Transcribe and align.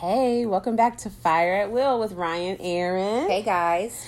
Hey, 0.00 0.46
welcome 0.46 0.76
back 0.76 0.96
to 1.00 1.10
Fire 1.10 1.56
at 1.56 1.70
Will 1.70 2.00
with 2.00 2.12
Ryan 2.12 2.56
Aaron. 2.58 3.28
Hey 3.28 3.42
guys. 3.42 4.06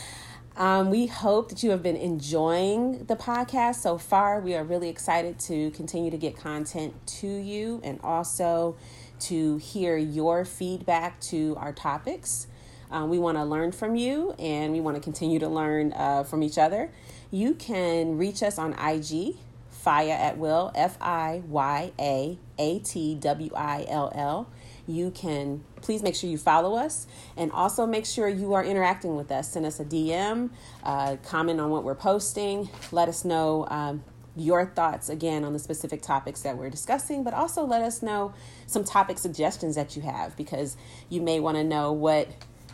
Um, 0.56 0.88
we 0.88 1.06
hope 1.06 1.50
that 1.50 1.62
you 1.62 1.68
have 1.68 1.82
been 1.82 1.98
enjoying 1.98 3.04
the 3.04 3.14
podcast 3.14 3.74
so 3.74 3.98
far. 3.98 4.40
We 4.40 4.54
are 4.54 4.64
really 4.64 4.88
excited 4.88 5.38
to 5.40 5.70
continue 5.72 6.10
to 6.10 6.16
get 6.16 6.34
content 6.34 6.94
to 7.18 7.26
you 7.26 7.82
and 7.84 8.00
also 8.02 8.74
to 9.20 9.58
hear 9.58 9.98
your 9.98 10.46
feedback 10.46 11.20
to 11.20 11.56
our 11.58 11.74
topics. 11.74 12.46
Um, 12.90 13.10
we 13.10 13.18
want 13.18 13.36
to 13.36 13.44
learn 13.44 13.70
from 13.70 13.94
you 13.94 14.34
and 14.38 14.72
we 14.72 14.80
want 14.80 14.96
to 14.96 15.02
continue 15.02 15.40
to 15.40 15.48
learn 15.48 15.92
uh, 15.92 16.24
from 16.24 16.42
each 16.42 16.56
other. 16.56 16.90
You 17.30 17.52
can 17.52 18.16
reach 18.16 18.42
us 18.42 18.56
on 18.56 18.72
IG, 18.82 19.36
Fire 19.68 20.16
at 20.18 20.38
Will, 20.38 20.72
F 20.74 20.96
I 21.02 21.42
Y 21.46 21.92
A 21.98 22.38
A 22.58 22.78
T 22.78 23.14
W 23.16 23.50
I 23.54 23.84
L 23.90 24.10
L. 24.14 24.48
You 24.86 25.10
can 25.10 25.64
please 25.80 26.02
make 26.02 26.14
sure 26.14 26.28
you 26.28 26.38
follow 26.38 26.76
us 26.76 27.06
and 27.36 27.52
also 27.52 27.86
make 27.86 28.06
sure 28.06 28.28
you 28.28 28.54
are 28.54 28.64
interacting 28.64 29.16
with 29.16 29.30
us. 29.30 29.52
Send 29.52 29.66
us 29.66 29.80
a 29.80 29.84
DM, 29.84 30.50
uh, 30.82 31.16
comment 31.24 31.60
on 31.60 31.70
what 31.70 31.84
we're 31.84 31.94
posting, 31.94 32.68
let 32.90 33.08
us 33.08 33.24
know. 33.24 33.66
Um, 33.70 34.04
your 34.34 34.64
thoughts 34.64 35.10
again 35.10 35.44
on 35.44 35.52
the 35.52 35.58
specific 35.58 36.00
topics 36.00 36.40
that 36.40 36.56
we're 36.56 36.70
discussing, 36.70 37.22
but 37.22 37.34
also 37.34 37.64
let 37.64 37.82
us 37.82 38.02
know 38.02 38.32
some 38.66 38.82
topic 38.82 39.18
suggestions 39.18 39.74
that 39.74 39.94
you 39.94 40.00
have 40.00 40.34
because 40.36 40.74
you 41.10 41.20
may 41.20 41.38
want 41.38 41.56
to 41.56 41.62
know 41.62 41.92
what 41.92 42.28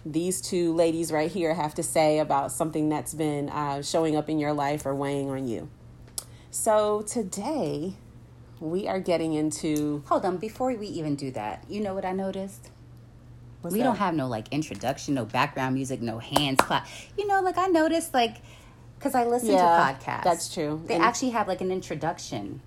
these 0.07 0.41
two 0.41 0.73
ladies 0.75 1.11
right 1.11 1.31
here 1.31 1.55
have 1.55 1.75
to 1.75 1.83
say 1.83 2.19
about 2.19 2.53
something 2.53 2.89
that's 2.89 3.15
been 3.15 3.49
uh, 3.49 3.83
showing 3.83 4.17
up 4.17 4.29
in 4.29 4.39
your 4.39 4.53
life 4.53 4.87
or 4.87 4.95
weighing 4.95 5.31
on 5.31 5.49
you. 5.49 5.69
So 6.51 7.03
today 7.03 7.95
we 8.61 8.89
are 8.89 9.01
getting 9.01 9.35
into. 9.35 10.03
Hold 10.07 10.25
on, 10.25 10.37
before 10.39 10.73
we 10.75 10.87
even 10.89 11.17
do 11.17 11.31
that, 11.33 11.65
you 11.69 11.81
know 11.81 11.95
what 11.95 12.05
I 12.05 12.13
noticed? 12.13 12.71
What's 13.61 13.73
we 13.75 13.81
that? 13.81 13.85
don't 13.87 13.97
have 13.97 14.15
no 14.15 14.29
like 14.29 14.49
introduction, 14.53 15.15
no 15.15 15.25
background 15.25 15.75
music, 15.75 16.01
no 16.01 16.19
hands 16.19 16.59
clap. 16.61 16.87
You 17.17 17.27
know, 17.27 17.41
like 17.41 17.59
I 17.59 17.67
noticed, 17.67 18.15
like, 18.15 18.37
because 18.99 19.15
I 19.15 19.25
listen 19.25 19.51
Yeah, 19.51 19.57
to 19.97 20.07
podcasts. 20.07 20.25
that's 20.25 20.53
true. 20.53 20.81
They 20.87 20.95
And- 20.95 21.03
actually 21.05 21.31
have 21.31 21.49
like 21.49 21.61
an 21.61 21.71
introduction. 21.73 22.61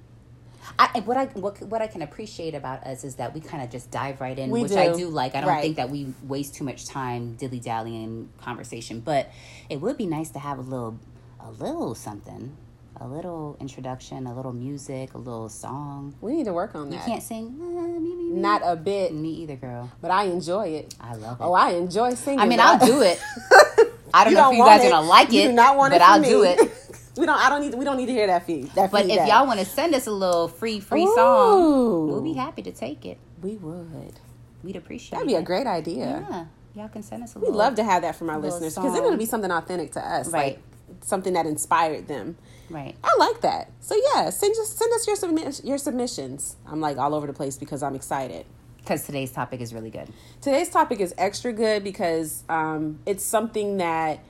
I, 0.78 1.00
what 1.02 1.17
I 1.17 1.25
what, 1.25 1.59
what 1.64 1.81
I 1.81 1.88
can 1.88 2.02
appreciate 2.02 2.53
about 2.53 2.84
us 2.84 3.03
is 3.03 3.16
that 3.16 3.34
we 3.34 3.42
kind 3.42 3.64
of 3.64 3.69
just 3.69 3.89
dive 3.92 4.22
right 4.22 4.38
in, 4.38 4.52
We 4.52 4.62
which 4.62 4.72
I 4.73 4.89
do. 4.89 4.97
do 5.00 5.08
like. 5.09 5.36
I 5.36 5.42
don't 5.42 5.50
Right. 5.50 5.62
think 5.62 5.75
that 5.78 5.89
we 5.89 6.14
waste 6.23 6.53
too 6.56 6.64
much 6.64 6.86
time 6.86 7.34
dilly 7.36 7.59
dallying 7.59 8.30
conversation, 8.39 9.00
but 9.02 9.31
it 9.69 9.81
would 9.81 9.97
be 9.97 10.06
nice 10.06 10.30
to 10.31 10.39
have 10.39 10.59
a 10.59 10.62
little 10.62 10.97
a 11.39 11.50
little 11.52 11.95
something, 11.95 12.56
a 13.03 13.07
little 13.07 13.57
introduction, 13.59 14.27
a 14.27 14.35
little 14.35 14.53
music, 14.53 15.13
a 15.16 15.17
little 15.17 15.49
song. 15.49 16.13
We 16.21 16.33
need 16.33 16.45
to 16.45 16.53
work 16.53 16.75
on 16.75 16.89
that. 16.91 16.97
You 16.97 17.02
can't 17.13 17.23
sing. 17.23 17.47
Uh, 17.59 17.99
me, 17.99 18.13
me, 18.16 18.16
me. 18.33 18.39
Not 18.39 18.61
a 18.63 18.75
bit, 18.75 19.13
me 19.13 19.30
either, 19.41 19.55
girl. 19.55 19.91
but 20.02 20.11
I 20.11 20.25
enjoy 20.25 20.67
it. 20.67 20.94
I 21.02 21.16
love 21.16 21.39
it. 21.39 21.44
Oh, 21.44 21.53
I 21.53 21.72
enjoy 21.72 22.13
singing. 22.13 22.39
I 22.39 22.45
mean, 22.45 22.59
I'll 22.59 22.77
do 22.79 23.02
it. 23.02 23.19
I 24.13 24.23
don't 24.25 24.31
You 24.33 24.38
know 24.38 24.44
don't 24.44 24.53
if 24.53 24.57
you 24.59 24.66
guys 24.66 24.83
it. 24.83 24.88
are 24.88 24.91
gonna 24.91 25.07
like 25.07 25.31
You 25.31 25.41
it, 25.41 25.47
do 25.47 25.53
not 25.53 25.77
want 25.77 25.91
but 25.94 26.02
it 26.02 26.07
I'll 26.07 26.19
me. 26.19 26.29
do 26.29 26.44
it. 26.44 26.59
we 27.17 27.25
don't. 27.25 27.38
I 27.39 27.49
don't 27.49 27.61
need. 27.61 27.73
We 27.75 27.85
don't 27.85 27.97
need 27.97 28.05
to 28.07 28.11
hear 28.11 28.27
that 28.27 28.45
feed. 28.45 28.69
That 28.75 28.91
But 28.91 29.02
if 29.05 29.07
feedback. 29.11 29.29
y'all 29.29 29.47
want 29.47 29.59
to 29.61 29.66
send 29.66 29.95
us 29.95 30.05
a 30.07 30.11
little 30.11 30.47
free 30.47 30.79
free 30.79 31.03
Ooh. 31.03 31.16
song, 31.16 32.07
we'll 32.09 32.22
be 32.22 32.33
happy 32.33 32.61
to 32.63 32.72
take 32.72 33.05
it. 33.05 33.17
we 33.41 33.55
would. 33.57 34.19
We'd 34.63 34.75
appreciate. 34.75 35.11
That'd 35.17 35.27
be 35.27 35.33
a 35.35 35.41
great 35.41 35.66
idea. 35.66 36.23
Yeah, 36.29 36.45
y'all 36.83 36.89
can 36.89 37.02
send 37.02 37.23
us 37.23 37.35
a 37.35 37.39
We'd 37.39 37.45
little. 37.47 37.57
love 37.57 37.75
to 37.75 37.83
have 37.83 38.03
that 38.03 38.16
from 38.16 38.29
our 38.29 38.38
listeners 38.38 38.75
because 38.75 38.94
then 38.94 39.03
it'll 39.03 39.17
be 39.17 39.25
something 39.25 39.49
authentic 39.49 39.94
to 39.94 39.99
us, 40.05 40.27
Right. 40.31 40.55
Like 40.57 40.59
something 41.02 41.33
that 41.33 41.45
inspired 41.45 42.07
them. 42.07 42.38
Right. 42.69 42.95
I 43.03 43.16
like 43.19 43.41
that. 43.41 43.71
So 43.81 43.95
yeah, 44.13 44.30
send 44.30 44.55
just 44.55 44.77
send 44.77 44.94
us 44.94 45.07
your 45.07 45.16
submi- 45.17 45.66
your 45.66 45.77
submissions. 45.77 46.55
I'm 46.66 46.80
like 46.80 46.97
all 46.97 47.13
over 47.13 47.27
the 47.27 47.33
place 47.33 47.57
because 47.57 47.83
I'm 47.83 47.95
excited. 47.95 48.45
Because 48.77 49.05
today's 49.05 49.31
topic 49.31 49.61
is 49.61 49.73
really 49.73 49.91
good. 49.91 50.07
Today's 50.41 50.69
topic 50.69 50.99
is 50.99 51.13
extra 51.17 51.53
good 51.53 51.83
because 51.83 52.44
um, 52.49 52.99
it's 53.05 53.23
something 53.23 53.77
that 53.77 54.23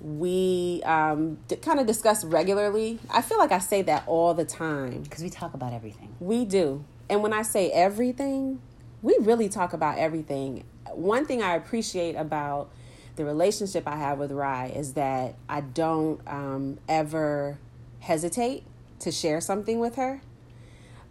we 0.00 0.82
um, 0.84 1.38
d- 1.48 1.56
kind 1.56 1.78
of 1.78 1.86
discuss 1.86 2.24
regularly. 2.24 2.98
I 3.08 3.22
feel 3.22 3.38
like 3.38 3.52
I 3.52 3.60
say 3.60 3.82
that 3.82 4.02
all 4.06 4.34
the 4.34 4.44
time. 4.44 5.02
Because 5.02 5.22
we 5.22 5.30
talk 5.30 5.54
about 5.54 5.72
everything. 5.72 6.14
We 6.18 6.44
do. 6.44 6.84
And 7.08 7.22
when 7.22 7.32
I 7.32 7.42
say 7.42 7.70
everything, 7.70 8.60
we 9.00 9.16
really 9.20 9.48
talk 9.48 9.72
about 9.72 9.98
everything. 9.98 10.64
One 10.92 11.24
thing 11.24 11.42
I 11.42 11.54
appreciate 11.54 12.16
about 12.16 12.70
the 13.16 13.24
relationship 13.24 13.86
I 13.86 13.96
have 13.96 14.18
with 14.18 14.32
Rye 14.32 14.72
is 14.74 14.94
that 14.94 15.34
I 15.48 15.60
don't 15.60 16.20
um, 16.26 16.78
ever 16.88 17.58
hesitate 18.00 18.64
to 19.00 19.10
share 19.12 19.40
something 19.40 19.78
with 19.78 19.96
her. 19.96 20.20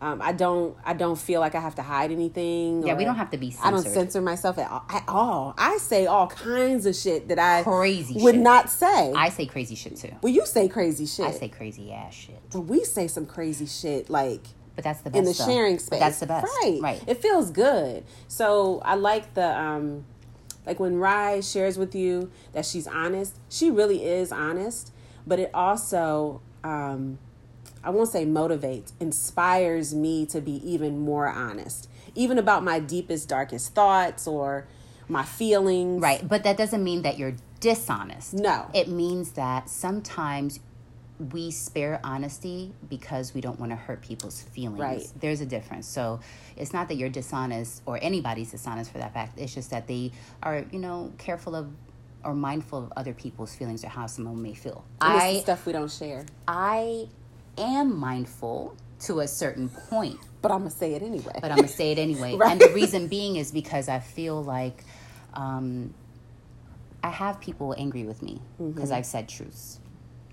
Um, 0.02 0.22
I 0.22 0.34
don't. 0.34 0.76
I 0.84 0.94
don't 0.94 1.18
feel 1.18 1.40
like 1.40 1.56
I 1.56 1.62
have 1.62 1.76
to 1.76 1.82
hide 1.82 2.12
anything. 2.12 2.86
Yeah, 2.86 2.96
we 2.96 3.06
don't 3.06 3.16
have 3.16 3.32
to 3.32 3.38
be 3.38 3.56
I 3.64 3.72
don't 3.72 3.84
censor 3.84 4.22
myself 4.22 4.58
at 4.58 4.70
all, 4.70 4.84
at 4.90 5.04
all. 5.08 5.54
I 5.58 5.78
say 5.78 6.08
all 6.08 6.28
kinds 6.28 6.86
of 6.86 6.94
shit 6.94 7.30
that 7.30 7.40
I 7.40 7.64
Crazy 7.64 8.16
would 8.22 8.36
shit. 8.36 8.44
not 8.44 8.70
say. 8.70 9.14
I 9.14 9.30
say 9.30 9.46
crazy 9.46 9.76
shit 9.76 9.96
too. 9.96 10.12
well, 10.22 10.34
you 10.34 10.46
say 10.46 10.68
crazy 10.68 11.06
shit. 11.06 11.26
I 11.26 11.32
say 11.32 11.48
crazy 11.48 11.94
ass 11.94 12.14
shit. 12.14 12.42
but 12.52 12.62
we 12.62 12.84
say 12.84 13.08
some 13.08 13.26
crazy 13.26 13.66
shit 13.66 14.10
like 14.10 14.42
But 14.76 14.84
that's 14.84 15.00
the 15.02 15.10
best. 15.10 15.20
in 15.20 15.24
the 15.24 15.32
though. 15.32 15.46
sharing 15.46 15.76
But 15.76 15.82
space. 15.84 16.00
that's 16.02 16.20
the 16.20 16.28
best. 16.28 16.48
Right. 16.64 16.80
Right. 16.82 17.04
It 17.08 17.22
feels 17.22 17.50
good. 17.52 18.04
So 18.28 18.82
I 18.84 18.96
like 18.96 19.34
the 19.36 19.58
um 19.58 20.04
like 20.66 20.80
when 20.80 20.98
Rye 20.98 21.42
shares 21.42 21.78
with 21.78 21.94
you 21.96 22.32
that 22.54 22.66
she's 22.66 22.88
honest, 22.88 23.38
she 23.50 23.70
really 23.70 24.06
is 24.06 24.32
honest, 24.32 24.92
but 25.26 25.40
it 25.40 25.52
also 25.54 26.42
um 26.64 27.20
I 27.84 27.90
won't 27.90 28.10
say 28.10 28.26
motivates, 28.26 28.94
inspires 29.00 29.94
me 29.94 30.26
to 30.28 30.40
be 30.40 30.54
even 30.70 31.00
more 31.00 31.28
honest. 31.28 31.90
Even 32.16 32.38
about 32.38 32.64
my 32.64 32.80
deepest, 32.80 33.28
darkest 33.28 33.74
thoughts 33.74 34.26
or 34.26 34.68
my 35.10 35.24
feelings. 35.24 36.02
Right. 36.02 36.26
But 36.26 36.44
that 36.44 36.56
doesn't 36.58 36.84
mean 36.84 37.02
that 37.02 37.18
you're 37.18 37.36
dishonest. 37.60 38.34
No. 38.34 38.70
It 38.74 38.88
means 38.88 39.32
that 39.32 39.70
sometimes 39.70 40.60
we 41.32 41.52
spare 41.52 42.00
honesty 42.04 42.74
because 42.90 43.34
we 43.34 43.42
don't 43.42 43.60
want 43.60 43.72
to 43.72 43.76
hurt 43.76 44.02
people's 44.02 44.42
feelings. 44.42 44.80
Right. 44.80 45.08
There's 45.20 45.42
a 45.42 45.46
difference. 45.46 45.88
So 45.88 46.20
it's 46.58 46.74
not 46.74 46.88
that 46.90 46.96
you're 46.96 47.10
dishonest 47.10 47.82
or 47.86 48.00
anybody's 48.02 48.52
dishonest 48.52 48.92
for 48.92 48.98
that 48.98 49.14
fact. 49.14 49.40
It's 49.40 49.54
just 49.54 49.70
that 49.70 49.88
they 49.88 50.12
are, 50.42 50.66
you 50.72 50.80
know, 50.80 51.14
careful 51.18 51.56
of 51.56 51.72
or 52.24 52.34
mindful 52.34 52.80
of 52.80 52.94
other 52.98 53.14
people's 53.14 53.54
feelings 53.54 53.84
or 53.84 53.90
how 53.90 54.08
someone 54.08 54.42
may 54.42 54.54
feel. 54.54 54.84
And 55.02 55.14
I 55.20 55.40
stuff 55.40 55.66
we 55.66 55.74
don't 55.74 55.92
share. 55.92 56.26
I 56.48 57.08
am 57.58 57.98
mindful 57.98 58.76
to 59.02 59.20
a 59.20 59.28
certain 59.28 59.68
point 59.70 60.18
But 60.42 60.52
I'm 60.52 60.60
gonna 60.60 60.70
say 60.72 60.94
it 60.94 61.04
anyway. 61.04 61.34
but 61.42 61.52
I'm 61.52 61.58
gonna 61.58 61.68
say 61.68 61.92
it 61.92 62.00
anyway. 62.08 62.36
Right. 62.36 62.52
And 62.54 62.62
the 62.62 62.70
reason 62.74 63.08
being 63.08 63.36
is 63.36 63.52
because 63.52 63.88
I 63.90 64.00
feel 64.00 64.42
like 64.44 64.84
um, 65.34 65.94
I 67.04 67.10
have 67.10 67.42
people 67.42 67.76
angry 67.78 68.04
with 68.04 68.22
me 68.22 68.42
because 68.58 68.90
Mm-hmm. 68.90 68.94
I've 68.94 69.06
said 69.06 69.28
truths, 69.28 69.80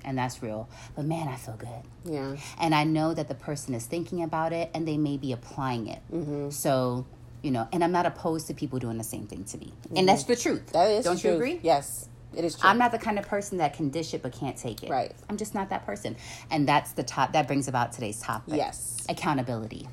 and 0.05 0.17
that's 0.19 0.43
real. 0.43 0.69
But 0.97 1.05
man, 1.05 1.29
I 1.29 1.37
feel 1.37 1.57
good, 1.57 2.13
yeah. 2.13 2.37
and 2.61 2.75
I 2.75 2.85
know 2.85 3.15
that 3.15 3.29
the 3.29 3.35
person 3.35 3.75
is 3.75 3.87
thinking 3.87 4.23
about 4.23 4.53
it 4.53 4.71
and 4.75 4.87
they 4.87 4.97
may 4.97 5.17
be 5.17 5.33
applying 5.33 5.89
it. 5.89 6.01
Mm-hmm. 6.13 6.51
So. 6.51 7.07
You 7.43 7.51
know, 7.51 7.67
and 7.73 7.83
I'm 7.83 7.91
not 7.91 8.05
opposed 8.05 8.49
to 8.49 8.55
people 8.55 8.79
doing 8.81 8.99
the 8.99 9.03
same 9.03 9.27
thing 9.27 9.45
to 9.45 9.57
me, 9.57 9.73
and 9.97 10.07
that's 10.07 10.25
the 10.25 10.37
truth. 10.37 10.61
Mm-hmm. 10.67 10.73
That 10.75 10.91
is 10.91 11.05
Don't 11.07 11.25
you 11.25 11.33
agree? 11.33 11.59
Yes. 11.63 12.07
It 12.37 12.45
is 12.45 12.55
true. 12.55 12.69
I'm 12.69 12.79
not 12.79 12.93
the 12.93 12.99
kind 12.99 13.19
of 13.19 13.27
person 13.27 13.59
that 13.59 13.75
can 13.75 13.91
dish 13.91 14.15
it 14.15 14.23
but 14.23 14.33
can't 14.33 14.57
take 14.57 14.83
it. 14.83 14.91
Right. 14.91 15.13
I'm 15.29 15.37
just 15.37 15.55
not 15.55 15.71
that 15.71 15.85
person. 15.85 16.17
And 16.51 16.69
that's 16.69 16.93
the 16.93 17.03
top 17.03 17.33
that 17.33 17.47
brings 17.47 17.67
about 17.67 17.93
today's 17.93 18.21
topic. 18.21 18.55
Yes. 18.57 19.05
Accountability. 19.09 19.89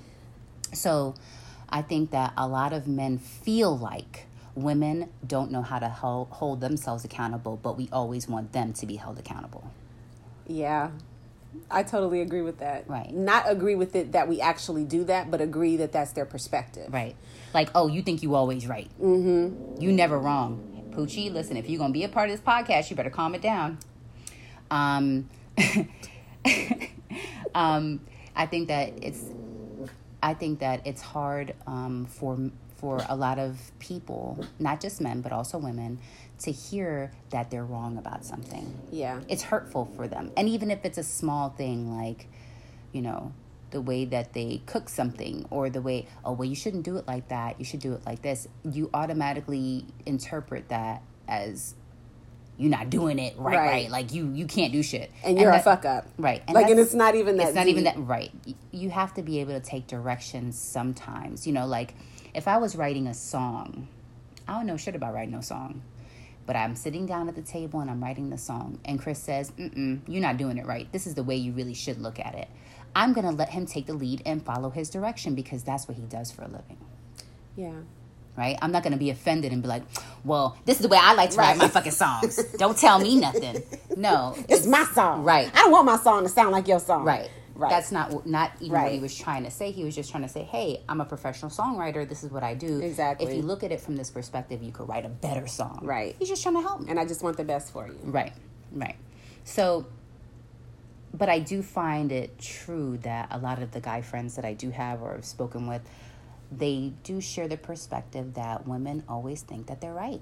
So 0.73 1.15
I 1.69 1.81
think 1.81 2.11
that 2.11 2.33
a 2.37 2.47
lot 2.47 2.73
of 2.73 2.87
men 2.87 3.17
feel 3.17 3.77
like 3.77 4.27
women 4.55 5.09
don't 5.25 5.51
know 5.51 5.61
how 5.61 5.79
to 5.79 5.89
hold, 5.89 6.29
hold 6.29 6.61
themselves 6.61 7.05
accountable, 7.05 7.57
but 7.61 7.77
we 7.77 7.89
always 7.91 8.27
want 8.27 8.53
them 8.53 8.73
to 8.73 8.85
be 8.85 8.95
held 8.95 9.19
accountable. 9.19 9.71
Yeah. 10.47 10.91
I 11.69 11.83
totally 11.83 12.21
agree 12.21 12.41
with 12.41 12.59
that. 12.59 12.87
Right. 12.87 13.13
Not 13.13 13.49
agree 13.49 13.75
with 13.75 13.95
it 13.95 14.11
that 14.13 14.27
we 14.27 14.41
actually 14.41 14.83
do 14.83 15.03
that, 15.05 15.31
but 15.31 15.41
agree 15.41 15.77
that 15.77 15.91
that's 15.91 16.11
their 16.11 16.25
perspective. 16.25 16.93
Right. 16.93 17.15
Like, 17.53 17.69
oh, 17.73 17.87
you 17.87 18.01
think 18.01 18.23
you 18.23 18.35
always 18.35 18.67
right. 18.67 18.89
Mm-hmm. 19.01 19.81
You 19.81 19.91
never 19.91 20.19
wrong. 20.19 20.91
Poochie, 20.91 21.31
listen, 21.31 21.57
if 21.57 21.69
you're 21.69 21.77
going 21.77 21.91
to 21.91 21.97
be 21.97 22.03
a 22.03 22.09
part 22.09 22.29
of 22.29 22.35
this 22.35 22.45
podcast, 22.45 22.89
you 22.89 22.95
better 22.95 23.09
calm 23.09 23.35
it 23.35 23.41
down. 23.41 23.77
Um, 24.71 25.29
um, 27.55 28.01
I 28.35 28.45
think 28.45 28.67
that 28.69 28.93
it's, 29.01 29.23
I 30.21 30.33
think 30.33 30.59
that 30.59 30.85
it's 30.85 31.01
hard 31.01 31.53
um, 31.65 32.05
for 32.05 32.37
for 32.77 32.99
a 33.09 33.15
lot 33.15 33.39
of 33.39 33.71
people, 33.79 34.45
not 34.59 34.79
just 34.79 35.01
men 35.01 35.21
but 35.21 35.31
also 35.31 35.57
women, 35.57 35.97
to 36.39 36.51
hear 36.51 37.11
that 37.31 37.49
they're 37.51 37.65
wrong 37.65 37.97
about 37.97 38.23
something. 38.25 38.77
Yeah. 38.91 39.21
It's 39.27 39.43
hurtful 39.43 39.91
for 39.95 40.07
them, 40.07 40.31
and 40.37 40.47
even 40.47 40.69
if 40.71 40.85
it's 40.85 40.97
a 40.97 41.03
small 41.03 41.49
thing 41.49 41.95
like, 41.97 42.27
you 42.91 43.01
know, 43.01 43.31
the 43.71 43.81
way 43.81 44.05
that 44.05 44.33
they 44.33 44.61
cook 44.65 44.87
something 44.87 45.45
or 45.49 45.69
the 45.69 45.81
way 45.81 46.07
oh 46.23 46.31
well 46.31 46.47
you 46.47 46.55
shouldn't 46.55 46.83
do 46.83 46.95
it 46.95 47.05
like 47.05 47.27
that 47.27 47.59
you 47.59 47.65
should 47.65 47.81
do 47.81 47.91
it 47.91 48.05
like 48.05 48.21
this 48.21 48.47
you 48.63 48.89
automatically 48.93 49.85
interpret 50.05 50.69
that 50.69 51.01
as 51.27 51.75
you're 52.57 52.71
not 52.71 52.89
doing 52.89 53.19
it 53.19 53.35
right 53.37 53.57
right, 53.57 53.67
Right. 53.67 53.89
like 53.91 54.13
you 54.13 54.31
you 54.31 54.45
can't 54.45 54.71
do 54.71 54.81
shit 54.81 55.11
And 55.21 55.37
you're 55.37 55.49
a 55.49 55.55
that- 55.55 55.65
fuck 55.65 55.83
up. 55.83 56.07
right 56.17 56.41
And 56.47 56.55
Like, 56.55 56.69
and 56.69 56.79
it's 56.79 56.93
not 56.93 57.15
even 57.15 57.35
that 57.37 57.47
it's 57.47 57.55
not 57.55 57.67
even 57.67 57.83
that 57.83 57.97
right 57.99 58.31
you 58.71 58.89
have 58.89 59.13
to 59.15 59.21
be 59.21 59.41
able 59.41 59.51
to 59.51 59.59
take 59.59 59.85
directions 59.85 60.57
sometimes 60.57 61.45
you 61.45 61.51
know 61.51 61.67
like 61.67 61.93
if 62.33 62.47
i 62.47 62.57
was 62.57 62.73
writing 62.77 63.05
a 63.05 63.13
song 63.13 63.89
I 64.47 64.53
don't 64.53 64.65
know 64.65 64.77
shit 64.77 64.95
about 64.95 65.13
writing 65.13 65.31
no 65.33 65.41
song. 65.41 65.81
But 66.47 66.55
I'm 66.55 66.75
sitting 66.75 67.05
down 67.05 67.29
at 67.29 67.35
the 67.35 67.41
table 67.43 67.81
and 67.81 67.91
I'm 67.91 68.01
writing 68.03 68.31
the 68.31 68.37
song. 68.39 68.79
And 68.85 68.99
Chris 68.99 69.19
says, 69.19 69.51
Mm-mm, 69.51 69.99
You're 70.07 70.21
not 70.21 70.37
doing 70.37 70.57
it 70.57 70.65
right. 70.65 70.91
This 70.91 71.05
is 71.05 71.13
the 71.13 71.23
way 71.23 71.35
you 71.35 71.51
really 71.51 71.75
should 71.75 72.01
look 72.01 72.19
at 72.19 72.33
it. 72.33 72.47
I'm 72.95 73.13
going 73.13 73.25
to 73.27 73.33
let 73.33 73.49
him 73.49 73.65
take 73.67 73.85
the 73.85 73.93
lead 73.93 74.23
and 74.25 74.43
follow 74.43 74.71
his 74.71 74.89
direction 74.89 75.35
because 75.35 75.61
that's 75.63 75.87
what 75.87 75.97
he 75.97 76.03
does 76.03 76.31
for 76.31 76.41
a 76.43 76.47
living. 76.47 76.77
Yeah. 77.55 77.73
Right? 78.37 78.57
I'm 78.61 78.71
not 78.71 78.81
going 78.83 78.93
to 78.93 78.99
be 78.99 79.09
offended 79.09 79.51
and 79.51 79.61
be 79.61 79.67
like, 79.67 79.83
Well, 80.23 80.57
this 80.65 80.77
is 80.77 80.83
the 80.83 80.87
way 80.87 80.99
I 81.01 81.13
like 81.15 81.31
to 81.31 81.37
Right. 81.37 81.49
write 81.49 81.57
my 81.57 81.67
fucking 81.67 81.91
songs. 81.91 82.41
Don't 82.57 82.77
tell 82.77 82.97
me 82.99 83.19
nothing. 83.19 83.61
No. 83.97 84.35
It's 84.47 84.67
my 84.67 84.83
song. 84.93 85.23
Right. 85.23 85.49
I 85.55 85.61
don't 85.63 85.71
want 85.71 85.85
my 85.87 85.97
song 85.97 86.21
to 86.21 86.29
sound 86.29 86.51
like 86.51 86.67
your 86.67 86.79
song. 86.79 87.03
Right. 87.03 87.31
Right. 87.57 87.71
That's 87.71 87.91
not 87.91 88.27
not 88.27 88.51
even 88.61 88.71
what 88.79 88.91
he 88.91 88.99
was 88.99 89.17
trying 89.17 89.43
to 89.43 89.49
say. 89.51 89.71
He 89.71 89.83
was 89.83 89.95
just 89.95 90.11
trying 90.11 90.21
to 90.21 90.29
say, 90.29 90.43
"Hey, 90.43 90.83
I'm 90.87 91.01
a 91.01 91.05
professional 91.05 91.49
songwriter. 91.49 92.07
This 92.07 92.23
is 92.23 92.31
what 92.31 92.43
I 92.43 92.53
do." 92.53 92.79
Exactly. 92.79 93.25
If 93.25 93.33
you 93.35 93.41
look 93.41 93.63
at 93.63 93.71
it 93.71 93.81
from 93.81 93.95
this 93.95 94.11
perspective, 94.11 94.61
you 94.61 94.71
could 94.71 94.87
write 94.87 95.05
a 95.05 95.09
better 95.09 95.47
song. 95.47 95.79
Right. 95.81 96.15
He's 96.19 96.29
just 96.29 96.43
trying 96.43 96.55
to 96.55 96.61
help 96.61 96.81
me. 96.81 96.89
and 96.91 96.99
I 96.99 97.05
just 97.05 97.23
want 97.23 97.35
the 97.35 97.43
best 97.43 97.73
for 97.73 97.87
you. 97.87 97.97
Right. 98.03 98.31
Right. 98.71 98.95
So, 99.43 99.87
but 101.13 101.29
I 101.29 101.39
do 101.39 101.63
find 101.63 102.11
it 102.11 102.37
true 102.37 102.97
that 102.99 103.29
a 103.31 103.39
lot 103.39 103.61
of 103.63 103.71
the 103.71 103.79
guy 103.79 104.01
friends 104.01 104.35
that 104.35 104.45
I 104.45 104.53
do 104.53 104.69
have 104.69 105.01
or 105.01 105.13
have 105.13 105.25
spoken 105.25 105.65
with, 105.67 105.81
they 106.51 106.93
do 107.03 107.19
share 107.19 107.47
the 107.47 107.57
perspective 107.57 108.35
that 108.35 108.67
women 108.67 109.03
always 109.09 109.41
think 109.41 109.65
that 109.67 109.81
they're 109.81 109.93
right. 109.93 110.21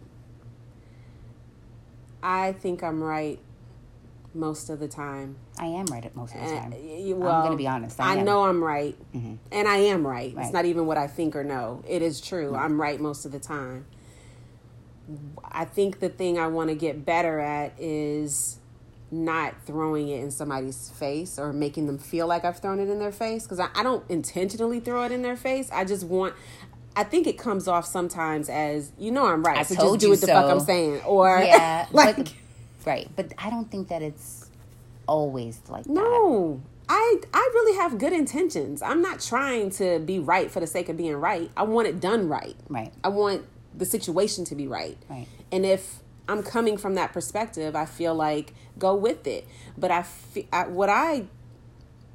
I 2.24 2.54
think 2.54 2.82
I'm 2.82 3.04
right 3.04 3.40
most 4.36 4.70
of 4.70 4.80
the 4.80 4.88
time. 4.88 5.38
I 5.58 5.66
am 5.68 5.86
right 5.88 6.04
at 6.06 6.16
most 6.16 6.36
of 6.36 6.42
the 6.42 6.48
Uh, 6.48 6.60
time. 6.62 6.72
y- 6.72 7.12
I'm 7.14 7.20
gonna 7.20 7.56
be 7.56 7.68
honest. 7.68 8.00
I, 8.00 8.04
I. 8.14 8.16
Mm-hmm. 8.18 8.26
know 8.26 8.44
I'm 8.44 8.64
right, 8.64 8.96
and 9.14 9.68
I 9.68 9.78
am 9.78 10.06
right. 10.06 10.36
Right. 10.36 10.44
It's 10.46 10.54
not 10.54 10.66
even 10.66 10.86
what 10.86 10.98
I 10.98 11.08
think 11.08 11.36
or 11.36 11.44
know. 11.44 11.84
It 11.88 12.02
is 12.02 12.20
true. 12.22 12.56
I'm 12.56 12.80
right 12.80 13.00
most 13.00 13.26
of 13.26 13.32
the 13.32 13.40
time. 13.40 13.86
I 15.52 15.66
think 15.66 16.00
the 16.00 16.10
thing 16.10 16.40
I 16.40 16.48
want 16.48 16.70
to 16.70 16.76
get 16.76 17.06
better 17.06 17.40
at 17.40 17.74
is 17.80 18.58
not 19.12 19.54
throwing 19.66 20.10
it 20.10 20.20
in 20.22 20.32
somebody's 20.32 20.90
face 20.90 21.38
or 21.38 21.54
making 21.54 21.86
them 21.86 21.98
feel 22.00 22.26
like 22.28 22.44
I've 22.44 22.58
thrown 22.60 22.80
it 22.80 22.90
in 22.90 22.98
their 23.00 23.12
face 23.12 23.44
because 23.44 23.60
I, 23.60 23.70
I 23.76 23.84
don't 23.84 24.04
intentionally 24.10 24.80
throw 24.80 25.04
it 25.04 25.12
in 25.12 25.22
their 25.22 25.38
face. 25.38 25.70
I 25.72 25.86
just 25.86 26.04
want. 26.06 26.34
I 26.98 27.04
think 27.04 27.28
it 27.28 27.38
comes 27.38 27.68
off 27.68 27.86
sometimes 27.86 28.50
as 28.50 28.92
you 28.98 29.12
know 29.12 29.26
I'm 29.28 29.44
right, 29.44 29.58
I 29.60 29.64
so 29.64 29.76
just 29.76 30.00
do 30.00 30.10
what 30.10 30.22
the 30.22 30.28
fuck. 30.28 30.46
I'm 30.50 30.60
saying, 30.62 31.02
or 31.04 31.40
Yeah, 31.40 31.86
like 31.92 32.16
but, 32.18 32.34
right. 32.86 33.10
But 33.16 33.34
I 33.38 33.50
don't 33.50 33.70
think 33.70 33.88
that 33.90 34.02
it's 34.02 34.50
always 35.08 35.60
like 35.70 35.84
that. 35.86 35.94
No. 35.94 36.62
I 36.88 37.18
I 37.34 37.50
really 37.54 37.78
have 37.78 37.98
good 37.98 38.14
intentions. 38.14 38.82
I'm 38.82 39.02
not 39.02 39.20
trying 39.20 39.72
to 39.72 40.00
be 40.00 40.20
right 40.20 40.52
for 40.52 40.60
the 40.60 40.68
sake 40.68 40.88
of 40.90 40.98
being 40.98 41.16
right. 41.16 41.50
I 41.58 41.64
want 41.64 41.88
it 41.88 42.00
done 42.00 42.30
right. 42.30 42.56
Right. 42.70 42.94
I 43.04 43.10
want 43.10 43.44
the 43.76 43.86
situation 43.86 44.46
to 44.46 44.56
be 44.56 44.68
right. 44.68 44.98
Right. 45.10 45.28
And 45.52 45.66
if 45.66 46.00
I'm 46.28 46.44
coming 46.44 46.78
from 46.78 46.96
that 46.96 47.12
perspective, 47.12 47.76
I 47.76 47.86
feel 47.86 48.14
like 48.14 48.54
go 48.78 48.96
with 48.96 49.26
it. 49.28 49.48
But 49.78 49.92
I, 49.92 50.04
fe- 50.04 50.48
I 50.54 50.68
what 50.68 50.90
I 50.90 51.26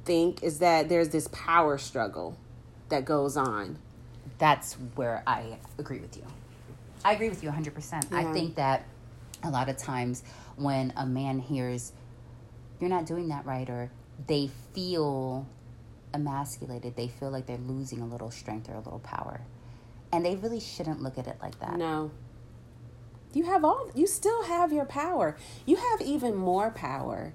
think 0.05 0.41
is 0.41 0.59
that 0.59 0.89
there's 0.89 1.09
this 1.09 1.27
power 1.31 1.77
struggle 1.77 2.37
that 2.89 3.05
goes 3.05 3.37
on. 3.37 3.77
that's 4.37 4.73
where 4.95 5.21
I 5.27 5.59
agree 5.77 5.99
with 5.99 6.17
you. 6.17 6.23
I 7.05 7.13
agree 7.13 7.29
with 7.29 7.43
you 7.43 7.49
100%. 7.49 8.11
I 8.11 8.31
think 8.33 8.55
that 8.55 8.85
a 9.43 9.49
lot 9.49 9.69
of 9.69 9.77
times 9.77 10.23
when 10.57 10.93
a 10.95 11.05
man 11.05 11.39
hears, 11.39 11.93
you're 12.79 12.89
not 12.89 13.05
doing 13.05 13.29
that 13.29 13.45
right, 13.45 13.69
or 13.69 13.91
they 14.27 14.49
feel 14.73 15.47
emasculated, 16.13 16.95
they 16.95 17.07
feel 17.07 17.29
like 17.29 17.45
they're 17.45 17.57
losing 17.57 18.01
a 18.01 18.05
little 18.05 18.31
strength 18.31 18.69
or 18.69 18.73
a 18.73 18.79
little 18.79 18.99
power. 18.99 19.41
And 20.11 20.25
they 20.25 20.35
really 20.35 20.59
shouldn't 20.59 21.01
look 21.01 21.17
at 21.17 21.27
it 21.27 21.37
like 21.41 21.59
that. 21.59 21.77
No. 21.77 22.11
You 23.33 23.45
have 23.45 23.63
all 23.63 23.89
you 23.95 24.07
still 24.07 24.43
have 24.43 24.73
your 24.73 24.83
power. 24.83 25.37
You 25.65 25.77
have 25.77 26.01
even 26.01 26.35
more 26.35 26.69
power 26.69 27.33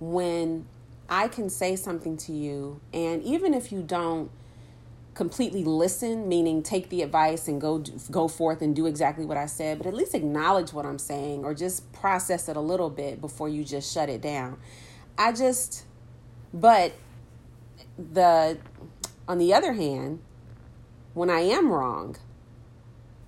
when 0.00 0.66
I 1.08 1.28
can 1.28 1.48
say 1.48 1.76
something 1.76 2.16
to 2.18 2.32
you 2.32 2.80
and 2.92 3.22
even 3.22 3.54
if 3.54 3.72
you 3.72 3.82
don't 3.82 4.30
completely 5.18 5.64
listen, 5.64 6.28
meaning 6.28 6.62
take 6.62 6.90
the 6.90 7.02
advice 7.02 7.48
and 7.48 7.60
go 7.60 7.82
go 8.08 8.28
forth 8.28 8.62
and 8.62 8.76
do 8.76 8.86
exactly 8.86 9.26
what 9.26 9.36
I 9.36 9.46
said, 9.46 9.78
but 9.78 9.88
at 9.88 9.92
least 9.92 10.14
acknowledge 10.14 10.72
what 10.72 10.86
I'm 10.86 11.00
saying 11.00 11.44
or 11.44 11.54
just 11.54 11.92
process 11.92 12.48
it 12.48 12.56
a 12.56 12.60
little 12.60 12.88
bit 12.88 13.20
before 13.20 13.48
you 13.48 13.64
just 13.64 13.92
shut 13.92 14.08
it 14.08 14.20
down. 14.22 14.58
I 15.18 15.32
just 15.32 15.84
but 16.54 16.92
the 17.98 18.58
on 19.26 19.38
the 19.38 19.52
other 19.52 19.72
hand, 19.72 20.20
when 21.14 21.30
I 21.30 21.40
am 21.40 21.72
wrong, 21.72 22.14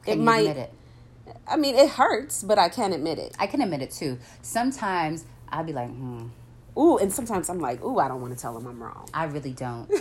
Can 0.04 0.20
it 0.20 0.22
might 0.22 0.46
admit 0.46 0.56
it? 0.58 0.72
I 1.48 1.56
mean, 1.56 1.74
it 1.74 1.90
hurts, 1.90 2.44
but 2.44 2.56
I 2.56 2.68
can 2.68 2.92
admit 2.92 3.18
it. 3.18 3.34
I 3.36 3.48
can 3.48 3.62
admit 3.62 3.82
it 3.82 3.90
too. 3.90 4.20
Sometimes 4.42 5.24
I'll 5.48 5.64
be 5.64 5.72
like, 5.72 5.88
hmm, 5.88 6.28
Ooh, 6.78 6.98
and 6.98 7.12
sometimes 7.12 7.48
I'm 7.48 7.58
like, 7.58 7.82
ooh, 7.82 7.98
I 7.98 8.06
don't 8.06 8.20
want 8.20 8.32
to 8.32 8.40
tell 8.40 8.56
him 8.56 8.64
I'm 8.68 8.80
wrong. 8.80 9.08
I 9.12 9.24
really 9.24 9.52
don't. 9.52 9.90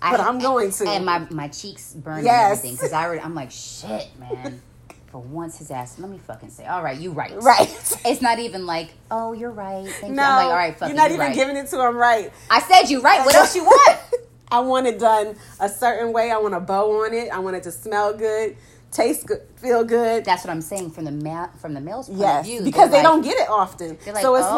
But 0.00 0.20
I'm 0.20 0.38
going 0.38 0.70
to. 0.70 0.88
And 0.88 1.04
my, 1.06 1.26
my 1.30 1.48
cheeks 1.48 1.92
burn 1.94 2.24
Yes. 2.24 2.62
because 2.62 2.92
I 2.92 3.04
already, 3.04 3.22
I'm 3.22 3.34
like, 3.34 3.50
shit, 3.50 4.08
man. 4.18 4.62
For 5.10 5.18
once, 5.20 5.58
his 5.58 5.70
ass. 5.70 5.98
Let 5.98 6.10
me 6.10 6.18
fucking 6.18 6.50
say, 6.50 6.66
all 6.66 6.82
right, 6.82 6.98
you 6.98 7.12
right. 7.12 7.32
Right. 7.40 7.68
It's 8.04 8.20
not 8.20 8.38
even 8.38 8.66
like, 8.66 8.90
oh, 9.10 9.32
you're 9.32 9.50
right. 9.52 9.86
Thank 9.88 10.12
No, 10.14 10.22
you. 10.22 10.28
I'm 10.28 10.36
like, 10.36 10.46
all 10.46 10.52
right, 10.56 10.76
fuck 10.78 10.88
you're 10.88 10.96
not 10.96 11.08
you 11.10 11.14
even 11.14 11.26
right. 11.28 11.34
giving 11.34 11.56
it 11.56 11.68
to 11.68 11.80
him 11.80 11.96
right. 11.96 12.32
I 12.50 12.60
said 12.60 12.90
you 12.90 13.00
right. 13.00 13.24
What 13.24 13.34
else 13.34 13.54
you 13.54 13.64
want? 13.64 13.98
I 14.50 14.60
want 14.60 14.86
it 14.86 14.98
done 14.98 15.36
a 15.60 15.68
certain 15.68 16.12
way. 16.12 16.30
I 16.30 16.38
want 16.38 16.54
a 16.54 16.60
bow 16.60 17.04
on 17.04 17.14
it. 17.14 17.30
I 17.30 17.38
want 17.38 17.56
it 17.56 17.62
to 17.64 17.72
smell 17.72 18.12
good, 18.16 18.56
taste 18.90 19.26
good, 19.26 19.42
feel 19.56 19.84
good. 19.84 20.24
That's 20.24 20.44
what 20.44 20.50
I'm 20.50 20.62
saying 20.62 20.90
from 20.92 21.04
the 21.04 21.12
ma- 21.12 21.48
from 21.60 21.74
the 21.74 21.80
male's 21.80 22.08
point 22.08 22.20
yes, 22.20 22.40
of 22.40 22.46
view. 22.46 22.62
because 22.62 22.90
they 22.90 22.96
they're 22.98 23.02
don't 23.02 23.22
get 23.22 23.36
it 23.38 23.48
often. 23.48 23.98
like, 24.06 24.22
so 24.22 24.34
it's 24.36 24.46
oh. 24.48 24.54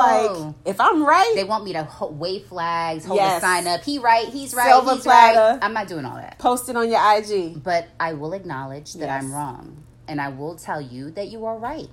like 0.47 0.55
if 0.67 0.81
I'm 0.81 1.05
right, 1.05 1.33
They 1.35 1.45
want 1.45 1.65
me 1.65 1.73
to 1.75 1.85
ho- 1.85 2.11
wave 2.11 2.47
flags, 2.47 3.05
hold 3.05 3.19
Yes. 3.19 3.41
the 3.41 3.47
sign 3.47 3.67
up. 3.67 3.83
He 3.83 3.99
right. 3.99 4.27
He's 4.29 4.55
right. 4.55 4.69
Silver 4.71 4.95
he's 4.95 5.07
right. 5.07 5.59
I'm 5.63 5.73
not 5.75 5.89
doing 5.89 6.05
all 6.05 6.17
that. 6.17 6.39
post 6.39 6.69
it 6.69 6.77
on 6.77 6.89
your 6.91 7.01
IG. 7.19 7.63
But 7.63 7.89
I 7.99 8.15
will 8.15 8.33
acknowledge 8.33 8.95
that 8.95 9.07
Yes. 9.07 9.25
I'm 9.25 9.33
wrong. 9.33 9.85
And 10.07 10.21
I 10.21 10.29
will 10.29 10.57
tell 10.57 10.81
you 10.81 11.11
that 11.13 11.29
you 11.29 11.45
are 11.47 11.59
right. 11.59 11.89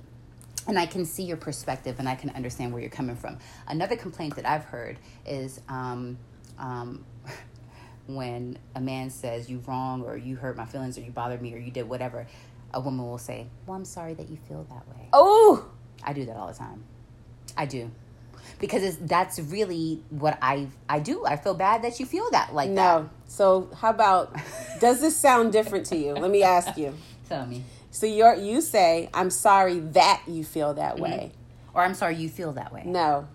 And 0.67 0.79
I 0.79 0.85
can 0.87 1.05
see 1.05 1.23
your 1.23 1.37
perspective 1.37 1.97
and 1.99 2.09
I 2.09 2.15
can 2.15 2.29
understand 2.31 2.71
where 2.73 2.81
you're 2.81 2.89
coming 2.91 3.15
from. 3.15 3.37
Another 3.67 3.95
complaint 3.95 4.35
that 4.37 4.47
I've 4.47 4.65
heard 4.65 4.97
is 5.25 5.61
um, 5.69 6.17
um, 6.57 7.05
when 8.07 8.57
a 8.75 8.81
man 8.81 9.10
says 9.10 9.50
you 9.50 9.62
wrong 9.68 10.04
or 10.04 10.16
you 10.18 10.36
hurt 10.36 10.56
my 10.57 10.66
feelings 10.66 10.98
or 10.98 11.02
you 11.02 11.12
bothered 11.12 11.42
me 11.42 11.54
or 11.54 11.57
you 11.57 11.72
did 11.72 11.88
whatever, 11.90 12.28
a 12.74 12.80
woman 12.80 13.06
will 13.06 13.18
say, 13.18 13.48
Well, 13.66 13.75
I'm 13.78 13.86
sorry 13.86 14.14
that 14.16 14.30
you 14.30 14.38
feel 14.47 14.64
that 14.69 14.88
way. 14.90 15.07
Oh, 15.14 15.66
I 16.04 16.14
do 16.14 16.26
that 16.26 16.35
all 16.35 16.47
the 16.47 16.54
time. 16.54 16.83
I 17.57 17.66
do. 17.66 17.90
Because 18.59 18.83
it's, 18.83 18.97
that's 18.97 19.40
really 19.40 20.02
what 20.12 20.38
I 20.42 20.68
I 20.88 21.00
do. 21.00 21.26
I 21.26 21.35
feel 21.35 21.56
bad 21.56 21.83
that 21.83 22.00
you 22.00 22.06
feel 22.06 22.30
that 22.31 22.54
like 22.54 22.69
that. 22.69 22.76
no. 22.76 23.09
So 23.28 23.69
how 23.76 23.90
about? 23.90 24.35
does 24.80 25.02
this 25.02 25.18
sound 25.18 25.52
different 25.52 25.85
to 25.88 25.97
you? 25.97 26.14
Let 26.14 26.30
me 26.31 26.44
ask 26.44 26.78
you. 26.78 26.94
Tell 27.30 27.45
me. 27.45 27.64
So 27.92 28.06
you're 28.06 28.35
you 28.35 28.62
say 28.62 29.09
I'm 29.14 29.30
sorry 29.30 29.80
that 29.80 30.21
you 30.28 30.44
feel 30.44 30.69
Mm-hmm. 30.69 30.80
that 30.80 31.00
way. 31.00 31.31
Or 31.74 31.81
I'm 31.81 31.94
sorry 31.95 32.16
you 32.18 32.30
feel 32.30 32.52
that 32.54 32.71
way. 32.71 32.83
No. 32.85 33.28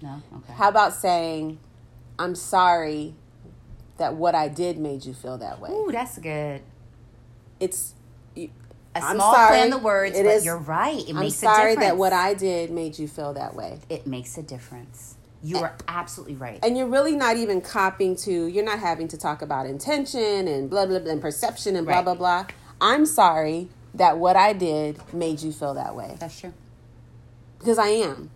No? 0.00 0.22
Okay. 0.36 0.52
How 0.54 0.68
about 0.68 0.94
saying 0.94 1.58
I'm 2.18 2.34
sorry 2.34 3.14
that 3.98 4.14
what 4.14 4.34
I 4.34 4.48
did 4.48 4.78
made 4.78 5.04
you 5.04 5.14
feel 5.14 5.38
that 5.38 5.60
way? 5.60 5.70
Ooh, 5.70 5.90
that's 5.92 6.18
good. 6.18 6.62
It's 7.60 7.94
you- 8.34 8.50
A 8.94 9.00
I'm 9.02 9.16
small 9.16 9.34
sorry. 9.34 9.48
play 9.48 9.62
on 9.62 9.70
the 9.70 9.78
words, 9.78 10.16
It 10.16 10.24
but 10.24 10.34
is- 10.34 10.44
you're 10.44 10.56
right. 10.56 11.02
It 11.06 11.10
I'm 11.14 11.20
makes 11.20 11.34
sorry 11.36 11.72
a 11.72 11.74
difference. 11.74 11.90
that 11.90 11.96
what 11.98 12.12
I 12.12 12.34
did 12.34 12.70
made 12.70 12.98
you 12.98 13.06
feel 13.08 13.32
that 13.34 13.54
way. 13.54 13.78
it 13.88 14.06
makes 14.06 14.36
a 14.38 14.42
difference. 14.42 15.16
You 15.42 15.58
are 15.58 15.74
absolutely 15.86 16.34
right. 16.34 16.58
And 16.64 16.76
you're 16.76 16.88
really 16.88 17.14
not 17.14 17.36
even 17.36 17.60
copying 17.60 18.16
to, 18.16 18.46
you're 18.46 18.64
not 18.64 18.80
having 18.80 19.06
to 19.08 19.16
talk 19.16 19.40
about 19.40 19.66
intention 19.66 20.48
and 20.48 20.68
blah, 20.68 20.84
blah, 20.86 20.98
blah, 20.98 21.12
and 21.12 21.20
perception 21.20 21.76
and 21.76 21.86
blah, 21.86 21.96
Right. 21.96 22.04
blah, 22.04 22.14
blah. 22.14 22.46
I'm 22.80 23.06
sorry 23.06 23.68
that 23.94 24.18
what 24.18 24.34
I 24.36 24.52
did 24.52 25.00
made 25.14 25.40
you 25.42 25.52
feel 25.52 25.74
that 25.74 25.94
way. 25.94 26.16
That's 26.18 26.40
true. 26.40 26.52
Because 27.60 27.78
I 27.78 27.88
am. 27.88 28.30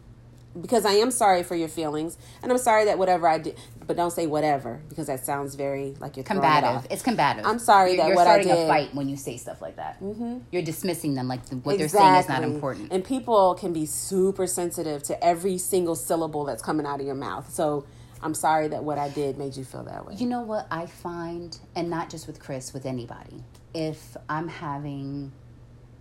Because 0.61 0.85
I 0.85 0.93
am 0.93 1.11
sorry 1.11 1.43
for 1.43 1.57
your 1.57 1.69
feelings. 1.69 2.17
And 2.43 2.53
I'm 2.53 2.59
sorry 2.59 2.85
that 2.85 2.99
whatever 2.99 3.27
I 3.27 3.39
did, 3.39 3.57
but 3.93 4.03
don't 4.03 4.11
say 4.11 4.27
whatever 4.27 4.81
because 4.89 5.07
that 5.09 5.23
sounds 5.27 5.55
very 5.55 5.95
like 6.01 6.17
you're 6.17 6.23
it 6.23 6.27
Combative. 6.27 6.71
off. 6.71 6.87
It's 6.91 7.03
combative. 7.03 7.45
I'm 7.45 7.59
sorry 7.59 7.91
you're, 7.91 7.97
that 7.99 8.07
you're 8.09 8.17
what 8.17 8.27
I 8.27 8.43
starting 8.43 8.65
a 8.65 8.67
fight 8.67 8.95
when 8.95 9.07
you 9.07 9.19
say 9.19 9.37
stuff 9.37 9.61
like 9.61 9.77
that. 9.77 10.01
Mm-hmm. 10.01 10.39
You're 10.51 10.63
dismissing 10.63 11.15
them 11.15 11.29
like 11.29 11.45
the, 11.45 11.57
what 11.57 11.77
they're 11.77 11.89
saying 11.89 12.15
is 12.15 12.27
not 12.27 12.43
important. 12.43 12.91
And 12.91 13.05
people 13.05 13.55
can 13.55 13.75
be 13.75 13.85
super 13.85 14.47
sensitive 14.47 15.03
to 15.03 15.23
every 15.23 15.59
single 15.59 15.95
syllable 15.95 16.47
that's 16.47 16.63
coming 16.63 16.87
out 16.87 17.01
of 17.01 17.07
your 17.07 17.15
mouth. 17.15 17.53
So 17.53 17.85
I'm 18.23 18.33
sorry 18.33 18.69
that 18.69 18.83
what 18.83 18.97
I 18.97 19.11
did 19.11 19.37
made 19.37 19.59
you 19.59 19.65
feel 19.65 19.83
that 19.85 20.07
way. 20.07 20.15
You 20.15 20.27
know 20.27 20.41
what 20.41 20.67
I 20.71 20.87
find, 20.87 21.59
and 21.77 21.91
not 21.91 22.09
just 22.09 22.27
with 22.27 22.41
Chris, 22.41 22.73
with 22.73 22.87
anybody, 22.87 23.45
if 23.75 24.17
I'm 24.31 24.49
having 24.49 25.33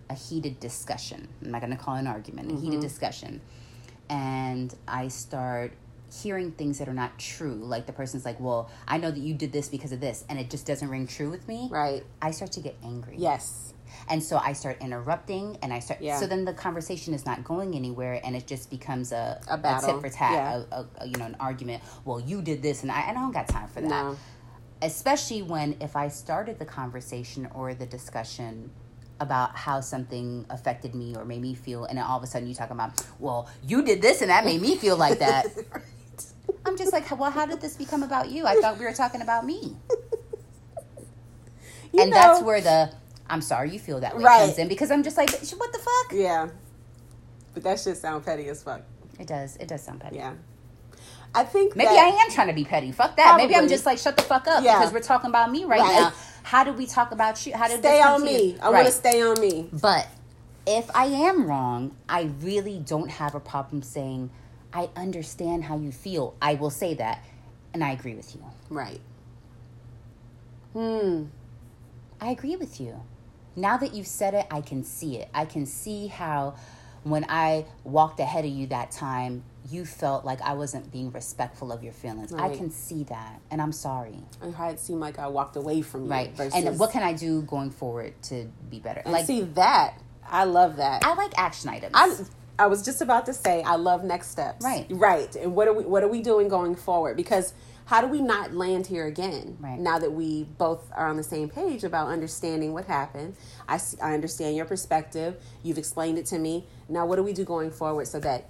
a 0.08 0.14
heated 0.14 0.60
discussion, 0.60 1.28
I'm 1.44 1.50
not 1.50 1.60
going 1.60 1.76
to 1.76 1.82
call 1.82 1.96
it 1.96 2.00
an 2.00 2.06
argument, 2.06 2.50
a 2.50 2.54
Mm-hmm. 2.54 2.62
heated 2.64 2.80
discussion, 2.80 3.42
and 4.08 4.74
I 4.88 5.08
start 5.08 5.72
hearing 6.22 6.52
things 6.52 6.78
that 6.78 6.88
are 6.88 6.94
not 6.94 7.18
true, 7.18 7.54
like 7.54 7.86
the 7.86 7.92
person's 7.92 8.24
like, 8.24 8.38
Well, 8.40 8.70
I 8.86 8.98
know 8.98 9.10
that 9.10 9.20
you 9.20 9.34
did 9.34 9.52
this 9.52 9.68
because 9.68 9.92
of 9.92 10.00
this, 10.00 10.24
and 10.28 10.38
it 10.38 10.50
just 10.50 10.66
doesn't 10.66 10.88
ring 10.88 11.06
true 11.06 11.30
with 11.30 11.46
me, 11.48 11.68
Right. 11.70 12.04
I 12.20 12.30
start 12.32 12.52
to 12.52 12.60
get 12.60 12.76
angry. 12.84 13.16
Yes. 13.18 13.74
And 14.08 14.22
so 14.22 14.38
I 14.38 14.54
start 14.54 14.78
interrupting 14.80 15.58
and 15.62 15.72
I 15.72 15.78
start 15.78 16.00
Yeah. 16.00 16.18
so 16.18 16.26
then 16.26 16.44
the 16.44 16.54
conversation 16.54 17.12
is 17.14 17.24
not 17.26 17.44
going 17.44 17.74
anywhere 17.74 18.20
and 18.24 18.34
it 18.34 18.46
just 18.46 18.70
becomes 18.70 19.12
a, 19.12 19.38
A 19.48 19.58
battle. 19.58 19.92
tit 19.92 20.00
for 20.00 20.08
tat, 20.08 20.32
Yeah. 20.32 20.62
a, 20.72 20.80
a, 20.80 20.88
a, 21.02 21.06
you 21.06 21.16
know, 21.18 21.26
an 21.26 21.36
argument. 21.38 21.82
Well, 22.04 22.18
you 22.18 22.40
did 22.42 22.62
this 22.62 22.82
and 22.82 22.90
I, 22.90 23.00
and 23.02 23.18
I 23.18 23.20
don't 23.20 23.32
got 23.32 23.48
time 23.48 23.68
for 23.68 23.80
that 23.82 23.88
No. 23.88 24.16
especially 24.80 25.42
when 25.42 25.76
if 25.80 25.94
I 25.94 26.08
started 26.08 26.58
the 26.58 26.64
conversation 26.64 27.48
or 27.54 27.74
the 27.74 27.86
discussion 27.86 28.70
about 29.20 29.54
how 29.56 29.80
something 29.80 30.46
affected 30.50 30.94
me 30.94 31.14
or 31.14 31.24
made 31.24 31.40
me 31.42 31.54
feel, 31.54 31.84
and 31.84 31.96
then 31.98 32.04
all 32.04 32.16
of 32.16 32.24
a 32.24 32.26
sudden 32.26 32.48
you 32.48 32.54
talk 32.54 32.70
about, 32.70 33.00
well, 33.20 33.48
you 33.64 33.82
did 33.82 34.02
this 34.02 34.20
and 34.22 34.30
that 34.30 34.44
made 34.44 34.60
me 34.60 34.74
feel 34.76 34.96
like 34.96 35.18
that. 35.20 35.46
I'm 36.64 36.76
just 36.76 36.92
like, 36.92 37.10
well, 37.18 37.30
how 37.30 37.46
did 37.46 37.60
this 37.60 37.76
become 37.76 38.02
about 38.02 38.30
you? 38.30 38.46
I 38.46 38.54
thought 38.60 38.78
we 38.78 38.84
were 38.84 38.92
talking 38.92 39.20
about 39.22 39.44
me. 39.44 39.76
And 41.98 42.10
know- 42.10 42.16
that's 42.16 42.42
where 42.42 42.60
the 42.60 42.90
I'm 43.28 43.40
sorry 43.42 43.70
you 43.70 43.78
feel 43.78 44.00
that 44.00 44.16
way 44.16 44.24
Right. 44.24 44.46
comes 44.46 44.58
in 44.58 44.68
because 44.68 44.90
I'm 44.90 45.02
just 45.02 45.16
like, 45.16 45.30
what 45.30 45.72
the 45.72 45.78
fuck? 45.78 46.12
Yeah. 46.12 46.48
But 47.54 47.62
that 47.64 47.80
shit 47.80 47.96
sound 47.96 48.24
petty 48.24 48.48
as 48.48 48.62
fuck. 48.62 48.82
It 49.18 49.26
does. 49.26 49.56
It 49.56 49.68
does 49.68 49.82
sound 49.82 50.00
petty. 50.00 50.16
Yeah. 50.16 50.34
I 51.34 51.44
think 51.44 51.74
Maybe 51.76 51.88
I 51.88 52.08
am 52.24 52.30
trying 52.30 52.48
to 52.48 52.52
be 52.52 52.64
petty. 52.64 52.92
Fuck 52.92 53.16
that. 53.16 53.36
Maybe 53.38 53.56
I'm 53.56 53.68
just 53.68 53.86
like, 53.86 53.96
shut 53.98 54.16
the 54.16 54.22
fuck 54.22 54.46
up 54.48 54.62
Yeah. 54.64 54.78
because 54.78 54.92
we're 54.92 55.00
talking 55.00 55.30
about 55.30 55.50
me 55.50 55.64
right, 55.64 55.80
Right. 55.80 56.00
now. 56.00 56.12
How 56.42 56.62
do 56.64 56.72
we 56.72 56.86
talk 56.86 57.12
about 57.12 57.44
you? 57.46 57.54
How 57.54 57.68
did 57.68 57.78
stay 57.80 57.98
this 57.98 58.06
on 58.06 58.22
me. 58.24 58.56
I 58.60 58.68
want 58.70 58.86
to 58.86 58.92
stay 58.92 59.22
on 59.22 59.40
me. 59.40 59.68
But 59.72 60.08
if 60.66 60.90
I 60.94 61.06
am 61.06 61.46
wrong, 61.46 61.96
I 62.08 62.30
really 62.40 62.78
don't 62.80 63.10
have 63.10 63.34
a 63.34 63.40
problem 63.40 63.82
saying, 63.82 64.30
I 64.72 64.88
understand 64.96 65.64
how 65.64 65.78
you 65.78 65.92
feel. 65.92 66.34
I 66.40 66.54
will 66.54 66.70
say 66.70 66.94
that. 66.94 67.22
And 67.74 67.82
I 67.82 67.92
agree 67.92 68.14
with 68.14 68.34
you. 68.34 68.42
Right. 68.68 69.00
Hmm. 70.72 71.24
I 72.20 72.30
agree 72.30 72.56
with 72.56 72.80
you. 72.80 73.00
Now 73.56 73.76
that 73.76 73.94
you've 73.94 74.06
said 74.06 74.34
it, 74.34 74.46
I 74.50 74.60
can 74.60 74.84
see 74.84 75.18
it. 75.18 75.28
I 75.34 75.44
can 75.44 75.66
see 75.66 76.06
how 76.06 76.54
when 77.04 77.26
I 77.28 77.66
walked 77.84 78.20
ahead 78.20 78.44
of 78.44 78.50
you 78.50 78.66
that 78.68 78.90
time, 78.90 79.42
you 79.70 79.84
felt 79.84 80.24
like 80.24 80.40
I 80.42 80.54
wasn't 80.54 80.90
being 80.92 81.10
respectful 81.12 81.72
of 81.72 81.82
your 81.82 81.92
feelings. 81.92 82.32
I 82.32 82.54
can 82.54 82.70
see 82.70 83.04
that. 83.04 83.40
And 83.50 83.60
I'm 83.60 83.72
sorry. 83.72 84.18
And 84.40 84.54
how 84.54 84.68
it 84.70 84.80
seemed 84.80 85.00
like 85.00 85.18
I 85.18 85.28
walked 85.28 85.56
away 85.56 85.82
from 85.82 86.04
you. 86.04 86.10
Right. 86.10 86.30
Versus, 86.34 86.54
And 86.54 86.78
what 86.78 86.90
can 86.90 87.02
I 87.02 87.12
do 87.12 87.42
going 87.42 87.70
forward 87.70 88.14
to 88.24 88.50
be 88.70 88.80
better? 88.80 89.02
and 89.04 89.12
like, 89.12 89.26
see 89.26 89.42
that. 89.42 89.94
I 90.28 90.44
love 90.44 90.76
that. 90.76 91.04
I 91.04 91.14
like 91.14 91.32
action 91.36 91.70
items. 91.70 91.92
I 91.94 92.14
I 92.58 92.66
was 92.66 92.82
just 92.82 93.00
about 93.00 93.26
to 93.26 93.34
say 93.34 93.62
I 93.62 93.76
love 93.76 94.04
next 94.04 94.28
steps. 94.28 94.64
Right. 94.64 94.86
Right. 94.90 95.34
And 95.36 95.54
what 95.54 95.68
are 95.68 95.72
we 95.72 95.84
what 95.84 96.02
are 96.02 96.08
we 96.08 96.22
doing 96.22 96.48
going 96.48 96.74
forward? 96.76 97.16
Because 97.16 97.54
how 97.86 98.00
do 98.00 98.06
we 98.06 98.20
not 98.20 98.54
land 98.54 98.86
here 98.86 99.06
again? 99.06 99.56
Right. 99.60 99.78
Now 99.78 99.98
that 99.98 100.12
we 100.12 100.44
both 100.44 100.90
are 100.94 101.08
on 101.08 101.16
the 101.16 101.22
same 101.22 101.48
page 101.48 101.84
about 101.84 102.08
understanding 102.08 102.72
what 102.72 102.84
happened. 102.84 103.36
I 103.68 103.78
see, 103.78 103.98
I 104.00 104.14
understand 104.14 104.56
your 104.56 104.64
perspective. 104.64 105.36
You've 105.62 105.78
explained 105.78 106.18
it 106.18 106.26
to 106.26 106.38
me. 106.38 106.66
Now 106.88 107.06
what 107.06 107.16
do 107.16 107.22
we 107.22 107.32
do 107.32 107.44
going 107.44 107.70
forward 107.70 108.06
so 108.06 108.20
that 108.20 108.48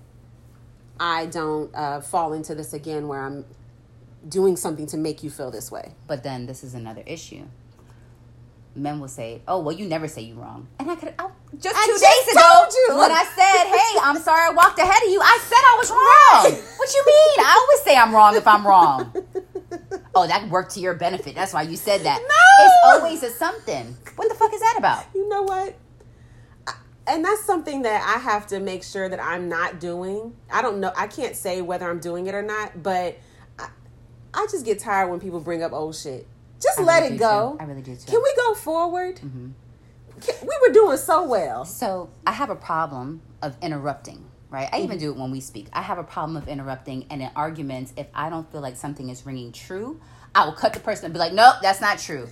I 1.00 1.26
don't 1.26 1.74
uh, 1.74 2.00
fall 2.00 2.32
into 2.32 2.54
this 2.54 2.72
again 2.72 3.08
where 3.08 3.22
I'm 3.22 3.44
doing 4.28 4.56
something 4.56 4.86
to 4.88 4.96
make 4.96 5.22
you 5.22 5.30
feel 5.30 5.50
this 5.50 5.70
way? 5.70 5.94
But 6.06 6.22
then 6.22 6.46
this 6.46 6.62
is 6.62 6.74
another 6.74 7.02
issue. 7.06 7.46
Men 8.74 9.00
will 9.00 9.08
say, 9.08 9.42
"Oh, 9.46 9.60
well, 9.60 9.74
you 9.74 9.86
never 9.86 10.08
say 10.08 10.22
you 10.22 10.34
wrong," 10.34 10.66
and 10.78 10.90
I 10.90 10.94
could 10.96 11.08
I, 11.10 11.24
oh, 11.24 11.32
just 11.58 11.76
I 11.76 11.84
two 11.86 11.92
just 11.92 12.04
days 12.04 12.34
ago 12.34 12.42
told 12.54 12.72
you. 12.72 12.98
when 12.98 13.12
I 13.12 13.24
said, 13.24 13.66
"Hey, 13.68 13.98
I'm 14.02 14.18
sorry, 14.18 14.48
I 14.48 14.52
walked 14.54 14.78
ahead 14.78 15.02
of 15.02 15.10
you." 15.10 15.20
I 15.20 15.38
said 15.42 15.58
I 15.58 15.76
was 15.78 15.90
wrong. 15.90 16.62
What 16.78 16.94
you 16.94 17.02
mean? 17.06 17.46
I 17.46 17.52
always 17.60 17.82
say 17.84 17.96
I'm 17.96 18.14
wrong 18.14 18.34
if 18.36 18.46
I'm 18.46 18.66
wrong. 18.66 19.12
oh, 20.14 20.26
that 20.26 20.48
worked 20.48 20.72
to 20.74 20.80
your 20.80 20.94
benefit. 20.94 21.34
That's 21.34 21.52
why 21.52 21.62
you 21.62 21.76
said 21.76 22.00
that. 22.02 22.20
No! 22.20 22.66
It's 22.66 22.76
always 22.84 23.22
a 23.22 23.30
something. 23.30 23.94
What 24.16 24.28
the 24.30 24.34
fuck 24.34 24.52
is 24.54 24.60
that 24.60 24.76
about? 24.78 25.04
you 25.14 25.28
know 25.28 25.42
what? 25.42 25.76
And 27.06 27.24
that's 27.24 27.44
something 27.44 27.82
that 27.82 28.02
I 28.16 28.20
have 28.20 28.46
to 28.48 28.60
make 28.60 28.84
sure 28.84 29.08
that 29.08 29.20
I'm 29.20 29.48
not 29.48 29.80
doing. 29.80 30.34
I 30.50 30.62
don't 30.62 30.78
know. 30.78 30.92
I 30.96 31.08
can't 31.08 31.34
say 31.34 31.60
whether 31.60 31.90
I'm 31.90 31.98
doing 31.98 32.26
it 32.26 32.34
or 32.34 32.42
not, 32.42 32.82
but 32.82 33.18
I, 33.58 33.68
I 34.32 34.46
just 34.50 34.64
get 34.64 34.78
tired 34.78 35.10
when 35.10 35.18
people 35.18 35.40
bring 35.40 35.62
up 35.64 35.72
old 35.72 35.96
shit. 35.96 36.26
Just 36.62 36.78
I 36.78 36.82
let 36.84 37.02
really 37.02 37.16
it 37.16 37.18
go. 37.18 37.52
too. 37.52 37.60
I 37.60 37.64
really 37.66 37.82
do 37.82 37.96
too. 37.96 38.10
Can 38.10 38.22
we 38.22 38.34
go 38.36 38.54
forward? 38.54 39.16
Mm-hmm. 39.16 39.48
Can- 40.20 40.34
we 40.46 40.58
were 40.68 40.72
doing 40.72 40.96
so 40.96 41.26
well. 41.26 41.64
So 41.64 42.10
I 42.26 42.32
have 42.32 42.50
a 42.50 42.54
problem 42.56 43.22
of 43.42 43.56
interrupting, 43.60 44.24
right? 44.50 44.68
I 44.72 44.76
Mm-hmm. 44.76 44.84
even 44.84 44.98
do 44.98 45.10
it 45.12 45.16
when 45.16 45.30
we 45.32 45.40
speak. 45.40 45.66
I 45.72 45.82
have 45.82 45.98
a 45.98 46.04
problem 46.04 46.36
of 46.36 46.46
interrupting, 46.48 47.06
and 47.10 47.20
in 47.22 47.30
arguments, 47.34 47.92
if 47.96 48.06
I 48.14 48.30
don't 48.30 48.50
feel 48.52 48.60
like 48.60 48.76
something 48.76 49.08
is 49.10 49.26
ringing 49.26 49.50
true, 49.52 50.00
I 50.34 50.44
will 50.44 50.52
cut 50.52 50.72
the 50.74 50.80
person 50.80 51.06
and 51.06 51.14
be 51.14 51.18
like, 51.18 51.32
"Nope, 51.32 51.56
that's 51.62 51.80
not 51.80 51.98
true." 51.98 52.28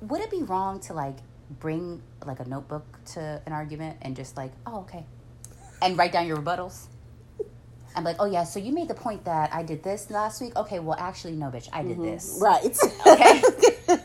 Would 0.00 0.20
it 0.20 0.30
be 0.30 0.42
wrong 0.42 0.80
to 0.80 0.92
like 0.94 1.16
bring 1.60 2.02
like 2.26 2.40
a 2.40 2.48
notebook 2.48 2.84
to 3.14 3.42
an 3.46 3.52
argument 3.52 3.98
and 4.02 4.16
just 4.16 4.36
like, 4.36 4.52
"Oh, 4.66 4.80
okay," 4.80 5.04
and 5.80 5.96
write 5.96 6.12
down 6.12 6.26
your 6.26 6.36
rebuttals? 6.38 6.86
I'm 7.94 8.04
like, 8.04 8.16
"Oh 8.18 8.24
yeah, 8.26 8.44
so 8.44 8.58
you 8.58 8.72
made 8.72 8.88
the 8.88 8.94
point 8.94 9.24
that 9.24 9.52
I 9.52 9.62
did 9.62 9.82
this 9.82 10.10
last 10.10 10.40
week." 10.40 10.56
Okay, 10.56 10.78
well, 10.78 10.96
actually, 10.98 11.32
no, 11.34 11.46
bitch, 11.46 11.68
I 11.72 11.82
did 11.82 12.00
this. 12.02 12.38
Mm-hmm. 12.40 12.44
Right. 12.44 12.76
Okay. 13.12 13.42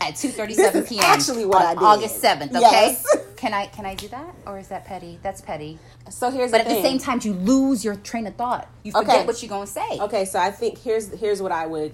At 0.01 0.15
two 0.17 0.29
thirty 0.29 0.53
seven 0.53 0.82
This 0.82 0.89
p.m. 0.89 1.03
actually 1.06 1.46
what 1.46 1.62
I 1.62 1.74
did. 1.74 1.84
August 1.84 2.20
seventh. 2.20 2.51
Okay. 2.51 2.60
Yes. 2.62 3.06
Can 3.38 3.53
I 3.53 3.67
can 3.67 3.86
I 3.86 3.94
do 3.94 4.08
that 4.08 4.34
or 4.48 4.58
is 4.58 4.67
that 4.70 4.84
petty? 4.86 5.20
That's 5.22 5.41
petty. 5.41 5.77
so 6.10 6.32
here's 6.32 6.50
But 6.51 6.65
the 6.65 6.72
at 6.72 6.75
the 6.75 6.82
same 6.82 6.98
time, 6.98 7.20
you 7.22 7.34
lose 7.34 7.86
your 7.86 7.96
train 7.96 8.25
of 8.25 8.36
thought. 8.36 8.67
You 8.84 8.91
forget 8.91 9.17
Okay. 9.17 9.25
what 9.27 9.41
you're 9.44 9.50
gonna 9.50 9.67
say. 9.67 10.00
Okay, 10.01 10.25
so 10.25 10.39
I 10.39 10.50
think 10.50 10.79
here's 10.79 11.10
here's 11.13 11.39
what 11.41 11.51
I 11.51 11.67
would 11.67 11.94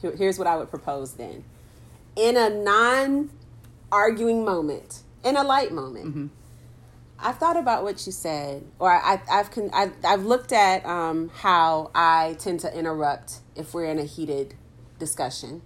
here- 0.00 0.16
here's 0.16 0.38
what 0.38 0.48
I 0.48 0.56
would 0.56 0.70
propose 0.70 1.12
then. 1.12 1.44
In 2.16 2.38
a 2.38 2.48
non 2.48 3.28
arguing 3.92 4.44
moment, 4.46 5.02
in 5.22 5.36
a 5.36 5.42
light 5.44 5.72
moment, 5.72 6.06
Mm-hmm. 6.06 6.26
I've 7.20 7.38
thought 7.38 7.56
about 7.56 7.82
what 7.82 8.04
you 8.06 8.12
said, 8.12 8.64
or 8.78 8.90
I, 8.92 9.20
I've 9.30 9.50
con, 9.50 9.70
I've 9.72 9.92
I've 10.04 10.24
looked 10.24 10.52
at 10.52 10.84
um, 10.86 11.30
how 11.34 11.90
I 11.94 12.36
tend 12.38 12.60
to 12.60 12.76
interrupt 12.78 13.38
if 13.56 13.74
we're 13.74 13.86
in 13.86 13.98
a 13.98 14.04
heated 14.04 14.54
discussion, 15.00 15.62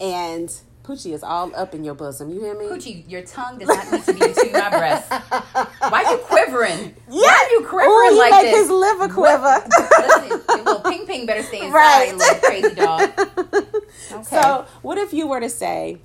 and 0.00 0.50
Poochie 0.82 1.14
is 1.14 1.22
all 1.22 1.50
up 1.56 1.74
in 1.74 1.84
your 1.84 1.94
bosom. 1.94 2.30
You 2.30 2.40
hear 2.40 2.54
me? 2.58 2.66
Poochie, 2.66 3.10
your 3.10 3.22
tongue 3.22 3.56
does 3.58 3.68
not 3.68 3.90
need 3.90 4.04
to 4.04 4.12
be 4.12 4.20
between 4.20 4.52
my 4.52 4.68
breasts. 4.68 5.08
Why 5.10 6.04
are 6.04 6.12
you 6.12 6.18
quivering? 6.18 6.94
Yeah. 7.08 7.20
Why 7.22 7.48
are 7.48 7.50
you 7.60 7.66
quivering 7.66 7.90
Ooh, 7.90 8.10
he 8.12 8.18
like 8.18 8.30
make 8.32 8.42
this? 8.52 8.60
his 8.60 8.70
liver 8.70 9.08
quiver. 9.08 9.64
Listen, 9.98 10.64
little 10.64 10.80
ping 10.80 11.06
ping 11.06 11.24
better 11.24 11.42
stay 11.42 11.60
inside, 11.60 11.72
Right. 11.72 12.10
you 12.10 12.18
little 12.18 12.40
crazy 12.40 12.74
dog. 12.74 13.10
Okay. 14.12 14.22
So, 14.24 14.66
what 14.82 14.98
if 14.98 15.12
you 15.14 15.26
were 15.26 15.40
to 15.40 15.48
say, 15.48 15.98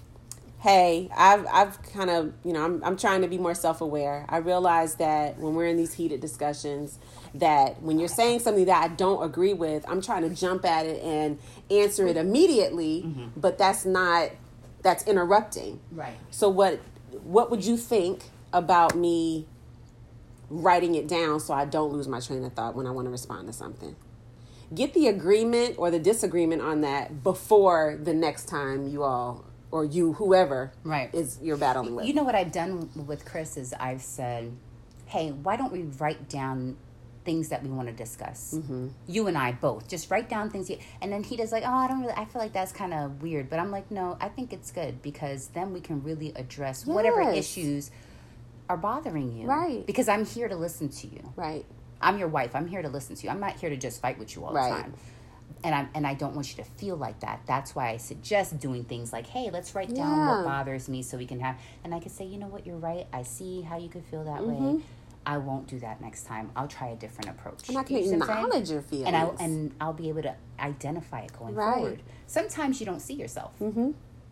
"Hey, 0.59 1.09
I've 1.15 1.45
I've 1.51 1.81
kind 1.83 2.09
of 2.09 2.33
you 2.43 2.53
know 2.53 2.63
I'm 2.63 2.83
I'm 2.83 2.97
trying 2.97 3.21
to 3.21 3.27
be 3.27 3.37
more 3.37 3.53
self 3.53 3.81
aware. 3.81 4.25
I 4.29 4.37
realize 4.37 4.95
that 4.95 5.37
when 5.37 5.55
we're 5.55 5.67
in 5.67 5.77
these 5.77 5.93
heated 5.93 6.21
discussions, 6.21 6.99
that 7.33 7.81
when 7.81 7.99
you're 7.99 8.07
saying 8.07 8.39
something 8.39 8.65
that 8.65 8.83
I 8.83 8.87
don't 8.89 9.23
agree 9.23 9.53
with, 9.53 9.85
I'm 9.87 10.01
trying 10.01 10.27
to 10.27 10.29
jump 10.29 10.65
at 10.65 10.85
it 10.85 11.01
and 11.03 11.39
answer 11.69 12.07
it 12.07 12.17
immediately, 12.17 13.03
mm-hmm. 13.05 13.39
but 13.39 13.57
that's 13.57 13.85
not 13.85 14.31
that's 14.81 15.03
interrupting. 15.07 15.79
right. 15.91 16.13
So 16.31 16.49
what 16.49 16.79
what 17.23 17.49
would 17.51 17.65
you 17.65 17.77
think 17.77 18.23
about 18.53 18.95
me 18.95 19.47
writing 20.49 20.95
it 20.95 21.07
down 21.07 21.39
so 21.39 21.53
I 21.53 21.65
don't 21.65 21.91
lose 21.91 22.07
my 22.07 22.19
train 22.19 22.43
of 22.43 22.53
thought 22.53 22.75
when 22.75 22.87
I 22.87 22.91
want 22.91 23.05
to 23.05 23.11
respond 23.11 23.47
to 23.47 23.53
something? 23.53 23.95
Get 24.73 24.93
the 24.93 25.07
agreement 25.07 25.75
or 25.77 25.89
the 25.89 25.99
disagreement 25.99 26.61
on 26.61 26.81
that 26.81 27.23
before 27.23 27.97
the 28.01 28.13
next 28.13 28.45
time 28.47 28.87
you 28.87 29.03
all 29.03 29.45
or 29.71 29.85
you 29.85 30.13
whoever 30.13 30.71
Right. 30.83 31.13
is 31.13 31.37
you're 31.41 31.57
battling 31.57 31.95
with. 31.95 32.05
You 32.05 32.13
know 32.13 32.23
what 32.23 32.35
I've 32.35 32.51
done 32.51 32.89
with 33.07 33.25
Chris 33.25 33.57
is 33.57 33.73
I've 33.79 34.01
said, 34.01 34.51
"Hey, 35.05 35.31
why 35.31 35.55
don't 35.55 35.71
we 35.71 35.83
write 35.83 36.27
down 36.29 36.77
things 37.25 37.49
that 37.49 37.61
we 37.61 37.69
want 37.69 37.87
to 37.87 37.93
discuss? 37.93 38.55
Mm-hmm. 38.55 38.87
You 39.07 39.27
and 39.27 39.37
I 39.37 39.51
both 39.51 39.87
just 39.87 40.09
write 40.09 40.27
down 40.29 40.49
things." 40.49 40.69
You, 40.69 40.77
and 41.01 41.11
then 41.11 41.23
he 41.23 41.35
does 41.37 41.51
like, 41.51 41.63
"Oh, 41.65 41.73
I 41.73 41.87
don't 41.87 42.01
really. 42.01 42.13
I 42.13 42.25
feel 42.25 42.41
like 42.41 42.53
that's 42.53 42.71
kind 42.71 42.93
of 42.93 43.21
weird." 43.21 43.49
But 43.49 43.59
I'm 43.59 43.69
like, 43.71 43.91
"No, 43.91 44.17
I 44.19 44.29
think 44.29 44.53
it's 44.53 44.71
good 44.71 45.01
because 45.01 45.47
then 45.49 45.71
we 45.73 45.81
can 45.81 46.01
really 46.03 46.33
address 46.35 46.85
whatever 46.85 47.21
issues 47.21 47.91
are 48.69 48.77
bothering 48.77 49.35
you, 49.35 49.47
Right. 49.47 49.83
Because 49.85 50.07
I'm 50.07 50.25
here 50.25 50.47
to 50.47 50.55
listen 50.55 50.89
to 50.89 51.07
you. 51.07 51.33
right. 51.35 51.65
I'm 52.01 52.17
your 52.17 52.27
wife. 52.29 52.55
I'm 52.55 52.67
here 52.67 52.81
to 52.81 52.87
listen 52.87 53.15
to 53.17 53.23
you. 53.25 53.29
I'm 53.29 53.39
not 53.41 53.53
here 53.59 53.69
to 53.69 53.75
just 53.77 53.99
fight 54.01 54.17
with 54.17 54.35
you 54.35 54.45
all 54.45 54.53
Right. 54.53 54.69
the 54.75 54.81
time." 54.83 54.93
And 55.63 55.75
I 55.75 55.87
and 55.93 56.07
I 56.07 56.13
don't 56.13 56.35
want 56.35 56.55
you 56.57 56.63
to 56.63 56.69
feel 56.69 56.95
like 56.95 57.19
that. 57.19 57.41
That's 57.45 57.75
why 57.75 57.89
I 57.89 57.97
suggest 57.97 58.59
doing 58.59 58.85
things 58.85 59.11
like, 59.11 59.27
"Hey, 59.27 59.49
let's 59.51 59.75
write 59.75 59.93
down 59.93 60.19
Yeah. 60.19 60.27
what 60.35 60.45
bothers 60.45 60.87
me, 60.87 61.03
so 61.03 61.17
we 61.17 61.25
can 61.25 61.39
have." 61.41 61.57
And 61.83 61.93
I 61.93 61.99
could 61.99 62.11
say, 62.13 62.25
"You 62.25 62.37
know 62.37 62.47
what? 62.47 62.65
You're 62.65 62.77
right. 62.77 63.07
I 63.11 63.23
see 63.23 63.61
how 63.61 63.77
you 63.77 63.89
could 63.89 64.05
feel 64.05 64.23
that 64.23 64.41
Mm-hmm. 64.41 64.77
way. 64.77 64.83
I 65.25 65.37
won't 65.37 65.67
do 65.67 65.77
that 65.79 65.99
next 66.01 66.23
time. 66.23 66.49
I'll 66.55 66.69
try 66.69 66.87
a 66.87 66.95
different 66.95 67.29
approach." 67.31 67.67
And 67.67 67.77
I 67.77 67.83
can 67.83 67.97
You 67.97 68.03
see 68.03 68.09
what 68.11 68.15
I'm 68.15 68.27
saying? 68.27 68.39
acknowledge 68.45 68.71
your 68.71 68.81
feelings. 68.81 69.07
and 69.07 69.15
I'll 69.17 69.35
and 69.39 69.75
I'll 69.81 69.93
be 69.93 70.07
able 70.09 70.21
to 70.23 70.35
identify 70.59 71.21
it 71.21 71.33
going 71.37 71.55
Right. 71.55 71.75
forward. 71.75 72.03
Sometimes 72.25 72.79
you 72.79 72.85
don't 72.85 73.01
see 73.01 73.15
yourself, 73.15 73.51
hmm 73.59 73.91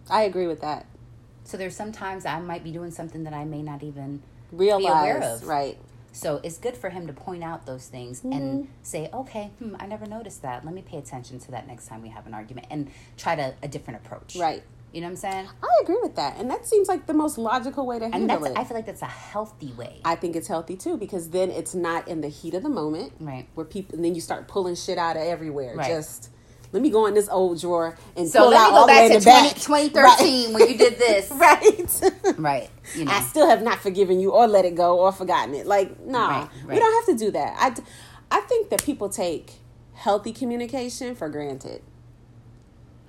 I 0.09 0.21
agree 0.23 0.47
with 0.47 0.61
that. 0.61 0.85
so 1.43 1.57
there's 1.57 1.75
sometimes 1.75 2.25
I 2.25 2.39
might 2.39 2.63
be 2.63 2.71
doing 2.71 2.91
something 2.91 3.23
that 3.25 3.33
I 3.33 3.43
may 3.43 3.61
not 3.61 3.83
even. 3.83 4.21
Realize, 4.53 5.01
aware 5.01 5.21
of. 5.23 5.43
right. 5.45 5.77
So 6.11 6.39
it's 6.43 6.57
good 6.57 6.75
for 6.75 6.89
him 6.89 7.05
to 7.07 7.13
point 7.13 7.43
out 7.43 7.65
those 7.65 7.87
things 7.87 8.19
Mm-hmm. 8.21 8.31
and 8.33 8.67
say, 8.81 9.09
"Okay, 9.13 9.51
hmm, 9.59 9.75
I 9.79 9.85
never 9.85 10.05
noticed 10.05 10.41
that. 10.41 10.65
Let 10.65 10.73
me 10.73 10.81
pay 10.81 10.97
attention 10.97 11.39
to 11.39 11.51
that 11.51 11.67
next 11.67 11.87
time 11.87 12.01
we 12.01 12.09
have 12.09 12.25
an 12.27 12.33
argument 12.33 12.67
and 12.69 12.89
try 13.17 13.35
to 13.35 13.53
a 13.61 13.67
different 13.67 14.05
approach." 14.05 14.35
Right. 14.35 14.63
You 14.93 15.01
know 15.01 15.07
what 15.07 15.11
I'm 15.11 15.15
saying? 15.17 15.47
I 15.61 15.67
agree 15.83 15.99
with 16.01 16.15
that, 16.15 16.37
and 16.37 16.49
that 16.49 16.65
seems 16.65 16.87
like 16.87 17.05
the 17.07 17.13
most 17.13 17.37
logical 17.37 17.85
way 17.85 17.99
to 17.99 18.05
And 18.05 18.13
handle 18.13 18.39
that's 18.39 18.51
it. 18.51 18.57
I 18.57 18.63
feel 18.63 18.75
like 18.77 18.85
that's 18.85 19.01
a 19.01 19.05
healthy 19.05 19.73
way. 19.73 19.99
I 20.05 20.15
think 20.15 20.35
it's 20.35 20.47
healthy 20.47 20.75
too 20.77 20.97
because 20.97 21.29
then 21.31 21.51
it's 21.51 21.75
not 21.75 22.07
in 22.07 22.21
the 22.21 22.29
heat 22.29 22.53
of 22.53 22.63
the 22.63 22.69
moment, 22.69 23.13
Right. 23.19 23.47
Where 23.53 23.65
people 23.65 23.95
and 23.95 24.05
then 24.05 24.15
you 24.15 24.21
start 24.21 24.47
pulling 24.47 24.75
shit 24.75 24.97
out 24.97 25.17
of 25.17 25.23
everywhere. 25.23 25.75
Right. 25.75 25.87
Just 25.87 26.29
let 26.71 26.81
me 26.81 26.89
go 26.89 27.05
in 27.05 27.13
this 27.13 27.29
old 27.29 27.59
drawer 27.61 27.97
and 28.15 28.27
so 28.27 28.41
pull 28.41 28.49
let 28.49 28.59
out 28.59 28.71
me 28.71 28.77
go 28.79 28.87
back 28.87 29.11
to 29.11 29.19
the 29.19 29.25
back. 29.25 29.61
20, 29.61 29.89
2013 29.89 30.53
when 30.53 30.69
you 30.69 30.77
did 30.77 30.97
this. 30.99 31.31
right. 31.35 32.01
Right. 32.37 32.69
You 32.95 33.05
know. 33.05 33.11
I 33.11 33.21
still 33.21 33.47
have 33.49 33.61
not 33.63 33.79
forgiven 33.79 34.19
you 34.19 34.31
or 34.31 34.47
let 34.47 34.65
it 34.65 34.75
go 34.75 34.99
or 34.99 35.11
forgotten 35.11 35.55
it. 35.55 35.65
Like, 35.65 35.99
nah, 36.05 36.41
Right, 36.41 36.49
we 36.67 36.79
don't 36.79 36.93
have 37.07 37.17
to 37.17 37.25
do 37.25 37.31
that. 37.31 37.55
i 37.59 38.37
i 38.37 38.41
think 38.41 38.69
that 38.69 38.83
people 38.83 39.09
take 39.09 39.53
healthy 39.93 40.31
communication 40.33 41.15
for 41.15 41.29
granted. 41.29 41.81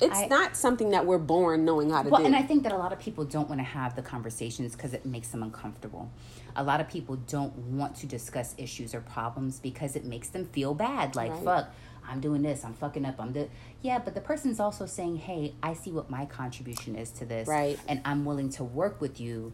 It's 0.01 0.17
I- 0.17 0.27
not 0.29 0.57
something 0.57 0.91
that 0.91 1.07
we're 1.07 1.19
born 1.19 1.65
knowing 1.65 1.91
how 1.91 2.03
to 2.05 2.09
Well, 2.09 2.21
do. 2.21 2.27
and 2.27 2.37
I 2.37 2.43
think 2.43 2.63
that 2.63 2.71
a 2.73 2.77
lot 2.77 2.93
of 2.93 3.01
people 3.01 3.25
don't 3.25 3.49
want 3.49 3.59
to 3.61 3.65
have 3.65 3.97
the 3.97 4.03
conversations 4.03 4.77
because 4.77 4.95
it 4.95 5.05
makes 5.05 5.29
them 5.29 5.43
uncomfortable. 5.43 6.09
A 6.55 6.63
lot 6.63 6.81
of 6.81 6.89
people 6.89 7.17
don't 7.17 7.57
want 7.57 7.97
to 7.97 8.07
discuss 8.07 8.55
issues 8.59 8.95
or 8.95 9.01
problems 9.01 9.59
because 9.59 9.97
it 9.97 10.05
makes 10.05 10.29
them 10.29 10.45
feel 10.47 10.73
bad. 10.75 11.17
Like, 11.17 11.33
Right. 11.33 11.45
fuck, 11.45 11.69
I'm 12.09 12.21
doing 12.21 12.43
this, 12.43 12.65
I'm 12.65 12.75
fucking 12.75 13.05
up, 13.05 13.17
I'm 13.19 13.33
the 13.33 13.49
yeah. 13.83 13.99
But 13.99 14.15
the 14.15 14.21
person's 14.21 14.59
also 14.61 14.87
saying, 14.87 15.17
hey, 15.19 15.55
I 15.63 15.75
see 15.75 15.93
what 15.93 16.11
my 16.11 16.25
contribution 16.27 16.97
is 16.97 17.11
to 17.13 17.25
this, 17.25 17.47
Right. 17.49 17.79
And 17.89 18.01
I'm 18.05 18.25
willing 18.25 18.51
to 18.51 18.65
work 18.65 19.01
with 19.01 19.21
you 19.21 19.53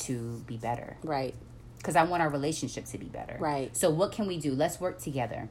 to 0.00 0.42
be 0.46 0.56
better 0.56 0.96
right. 1.02 1.34
because 1.78 1.96
I 1.96 2.04
want 2.04 2.22
our 2.22 2.28
relationship 2.30 2.86
to 2.86 2.98
be 2.98 3.06
better. 3.06 3.36
Right. 3.38 3.76
So 3.76 3.90
what 3.90 4.12
can 4.12 4.26
we 4.26 4.38
do? 4.38 4.52
Let's 4.54 4.80
work 4.80 4.98
together. 5.00 5.48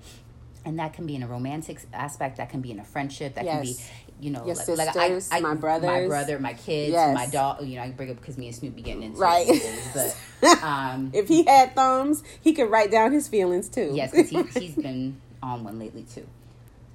And 0.65 0.77
that 0.77 0.93
can 0.93 1.07
be 1.07 1.15
in 1.15 1.23
a 1.23 1.27
romantic 1.27 1.79
aspect. 1.91 2.37
That 2.37 2.49
can 2.51 2.61
be 2.61 2.69
in 2.69 2.79
a 2.79 2.83
friendship. 2.83 3.33
That 3.33 3.45
can 3.45 3.63
be, 3.63 3.75
you 4.19 4.29
know, 4.29 4.45
Your 4.45 4.53
like, 4.55 4.65
sisters, 4.65 4.77
like 4.95 4.95
I, 5.31 5.37
I, 5.37 5.39
my 5.41 5.55
brothers. 5.55 5.87
my 5.89 6.05
brother, 6.07 6.37
my 6.37 6.53
kids, 6.53 6.91
Yes. 6.91 7.15
my 7.15 7.25
dog. 7.25 7.65
You 7.65 7.77
know, 7.77 7.81
I 7.83 7.89
bring 7.89 8.11
up 8.11 8.17
because 8.17 8.37
me 8.37 8.45
and 8.47 8.55
Snoop 8.55 8.75
be 8.75 8.83
getting 8.83 9.01
into 9.01 9.17
Right. 9.19 9.47
it. 9.49 10.15
But 10.41 10.63
um, 10.63 11.09
If 11.15 11.27
he 11.29 11.43
had 11.45 11.73
thumbs, 11.73 12.21
he 12.41 12.53
could 12.53 12.69
write 12.69 12.91
down 12.91 13.11
his 13.11 13.27
feelings 13.27 13.69
too. 13.69 13.91
yes, 13.95 14.11
'cause 14.13 14.29
he, 14.29 14.43
he's 14.59 14.75
been 14.83 15.19
on 15.41 15.63
one 15.63 15.79
lately 15.79 16.03
too, 16.03 16.27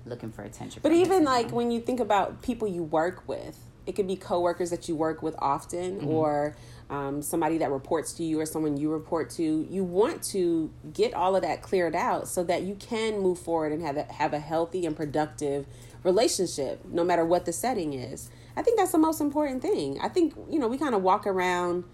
looking 0.06 0.32
for 0.32 0.42
attention. 0.42 0.80
But 0.82 0.92
even 0.92 1.24
like 1.24 1.50
when 1.52 1.70
you 1.70 1.80
think 1.80 2.00
about 2.00 2.42
people 2.42 2.66
you 2.68 2.82
work 2.82 3.22
with, 3.26 3.58
it 3.86 3.92
could 3.94 4.06
be 4.06 4.16
coworkers 4.16 4.70
that 4.70 4.88
you 4.88 4.96
work 4.96 5.22
with 5.22 5.34
often, 5.38 5.98
Mm-hmm. 6.00 6.08
or 6.08 6.56
um, 6.88 7.20
somebody 7.22 7.58
that 7.58 7.70
reports 7.70 8.12
to 8.14 8.22
you, 8.24 8.38
or 8.40 8.46
someone 8.46 8.76
you 8.76 8.90
report 8.92 9.30
to. 9.30 9.66
You 9.68 9.82
want 9.84 10.22
to 10.24 10.70
get 10.92 11.14
all 11.14 11.34
of 11.36 11.42
that 11.42 11.60
cleared 11.62 11.96
out 11.96 12.28
so 12.28 12.44
that 12.44 12.62
you 12.62 12.76
can 12.76 13.18
move 13.20 13.38
forward 13.38 13.72
and 13.72 13.82
have 13.82 13.96
a, 13.96 14.04
have 14.04 14.32
a 14.32 14.38
healthy 14.38 14.86
and 14.86 14.96
productive 14.96 15.66
relationship, 16.04 16.84
no 16.84 17.02
matter 17.04 17.24
what 17.24 17.44
the 17.44 17.52
setting 17.52 17.92
is. 17.92 18.30
I 18.56 18.62
think 18.62 18.78
that's 18.78 18.92
the 18.92 18.98
most 18.98 19.20
important 19.20 19.62
thing. 19.62 19.98
I 20.00 20.08
think 20.08 20.34
you 20.48 20.58
know 20.58 20.68
we 20.68 20.78
kind 20.78 20.94
of 20.94 21.02
walk 21.02 21.26
around 21.26 21.84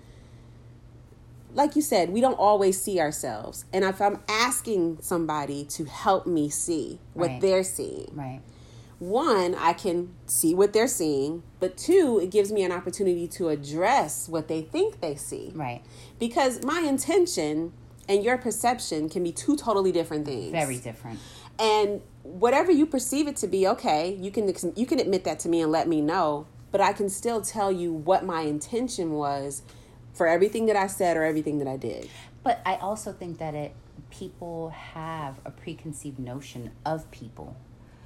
like 1.55 1.77
you 1.77 1.83
said, 1.83 2.11
we 2.11 2.21
don't 2.21 2.39
always 2.39 2.81
see 2.81 2.99
ourselves. 3.01 3.65
And 3.73 3.85
if 3.85 4.01
I'm 4.01 4.21
asking 4.29 4.99
somebody 5.03 5.65
to 5.67 5.85
help 5.85 6.27
me 6.27 6.49
see 6.49 6.99
what 7.15 7.29
Right. 7.29 7.41
they're 7.41 7.65
seeing, 7.65 8.11
right, 8.15 8.41
one, 8.99 9.55
I 9.57 9.73
can 9.73 10.15
see 10.27 10.55
what 10.55 10.73
they're 10.73 10.87
seeing, 10.89 11.43
but 11.61 11.77
two, 11.77 12.21
it 12.23 12.31
gives 12.31 12.53
me 12.53 12.63
an 12.63 12.71
opportunity 12.73 13.27
to 13.29 13.49
address 13.49 14.29
what 14.29 14.47
they 14.49 14.63
think 14.63 15.01
they 15.01 15.17
see. 15.17 15.51
right, 15.55 15.83
Because 16.19 16.63
my 16.65 16.81
intention 16.81 17.73
and 18.09 18.23
your 18.25 18.39
perception 18.39 19.09
can 19.09 19.23
be 19.25 19.33
two 19.33 19.57
totally 19.57 19.93
different 19.93 20.25
things. 20.25 20.53
very 20.53 20.79
different. 20.79 21.19
And 21.59 22.01
whatever 22.23 22.71
you 22.73 22.87
perceive 22.87 23.27
it 23.29 23.37
to 23.37 23.47
be, 23.47 23.67
okay, 23.69 24.15
you 24.21 24.31
can 24.31 24.53
you 24.77 24.87
can 24.87 24.99
admit 25.01 25.25
that 25.25 25.39
to 25.41 25.49
me 25.49 25.61
and 25.61 25.71
let 25.71 25.87
me 25.89 26.01
know, 26.01 26.47
but 26.71 26.81
I 26.81 26.93
can 26.93 27.09
still 27.09 27.41
tell 27.43 27.71
you 27.71 27.93
what 27.93 28.25
my 28.25 28.43
intention 28.43 29.13
was 29.13 29.63
for 30.13 30.27
everything 30.27 30.67
that 30.67 30.77
I 30.77 30.87
said 30.87 31.17
or 31.17 31.25
everything 31.25 31.59
that 31.59 31.69
I 31.69 31.77
did. 31.77 32.09
But 32.43 32.61
I 32.67 32.77
also 32.77 33.13
think 33.13 33.39
that 33.39 33.55
it 33.55 33.75
people 34.11 34.71
have 34.71 35.37
a 35.45 35.51
preconceived 35.51 36.19
notion 36.19 36.71
of 36.85 37.11
people, 37.11 37.57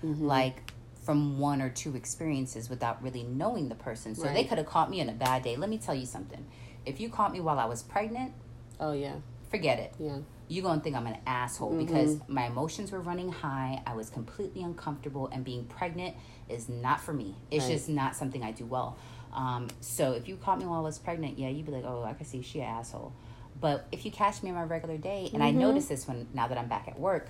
Mm-hmm. 0.05 0.27
like 0.27 0.73
from 1.03 1.39
one 1.39 1.63
or 1.63 1.71
two 1.71 1.97
experiences 1.97 2.69
without 2.69 3.03
really 3.03 3.23
knowing 3.23 3.69
the 3.69 3.75
person. 3.75 4.15
So 4.15 4.25
they 4.25 4.45
could 4.45 4.59
have 4.59 4.67
caught 4.67 4.91
me 4.91 5.01
on 5.01 5.09
a 5.09 5.13
bad 5.13 5.43
day. 5.43 5.57
Let 5.57 5.71
me 5.71 5.79
tell 5.79 5.95
you 5.95 6.05
something. 6.05 6.45
If 6.85 7.01
you 7.01 7.09
caught 7.09 7.33
me 7.33 7.41
while 7.41 7.59
I 7.59 7.65
was 7.65 7.83
pregnant, 7.83 8.33
Oh 8.79 8.93
yeah. 8.93 9.15
forget 9.51 9.79
it. 9.79 9.95
Yeah. 9.99 10.19
You're 10.49 10.63
gonna 10.65 10.81
think 10.81 10.95
I'm 10.97 11.07
an 11.07 11.17
asshole 11.27 11.77
because 11.77 12.19
my 12.29 12.47
emotions 12.47 12.93
were 12.93 13.01
running 13.01 13.33
high. 13.33 13.83
I 13.87 13.95
was 13.95 14.11
completely 14.11 14.63
uncomfortable, 14.63 15.29
and 15.33 15.45
being 15.45 15.65
pregnant 15.65 16.15
is 16.49 16.69
not 16.69 17.01
for 17.01 17.13
me. 17.13 17.35
It's 17.51 17.65
Right. 17.65 17.73
just 17.73 17.89
not 17.89 18.15
something 18.15 18.43
I 18.45 18.53
do 18.53 18.65
well. 18.67 18.97
Um, 19.37 19.69
so 19.81 20.13
if 20.13 20.29
you 20.29 20.37
caught 20.37 20.59
me 20.59 20.65
while 20.65 20.81
I 20.81 20.83
was 20.83 20.99
pregnant, 20.99 21.39
yeah, 21.39 21.49
you'd 21.49 21.67
be 21.67 21.73
like, 21.73 21.85
oh, 21.85 22.03
I 22.03 22.15
can 22.15 22.25
see 22.27 22.41
she 22.43 22.61
an 22.61 22.67
asshole. 22.69 23.13
But 23.61 23.87
if 23.93 24.05
you 24.05 24.11
catch 24.11 24.43
me 24.43 24.49
on 24.51 24.57
my 24.57 24.63
regular 24.65 24.97
day, 24.97 25.31
and 25.33 25.43
I 25.43 25.51
notice 25.51 25.87
this 25.87 26.09
when 26.09 26.27
now 26.35 26.49
that 26.49 26.59
I'm 26.59 26.69
back 26.69 26.89
at 26.89 26.99
work, 26.99 27.29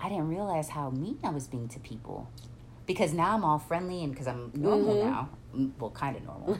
I 0.00 0.08
didn't 0.08 0.28
realize 0.28 0.68
how 0.68 0.90
mean 0.90 1.18
I 1.24 1.30
was 1.30 1.46
being 1.46 1.68
to 1.68 1.80
people. 1.80 2.28
Because 2.86 3.14
now 3.14 3.34
I'm 3.34 3.44
all 3.44 3.58
friendly 3.58 4.02
and 4.04 4.12
because 4.12 4.26
I'm 4.26 4.50
normal 4.54 4.94
now, 4.96 5.30
Mm, 5.56 5.70
well, 5.78 5.90
kind 5.90 6.16
of 6.16 6.24
normal. 6.24 6.58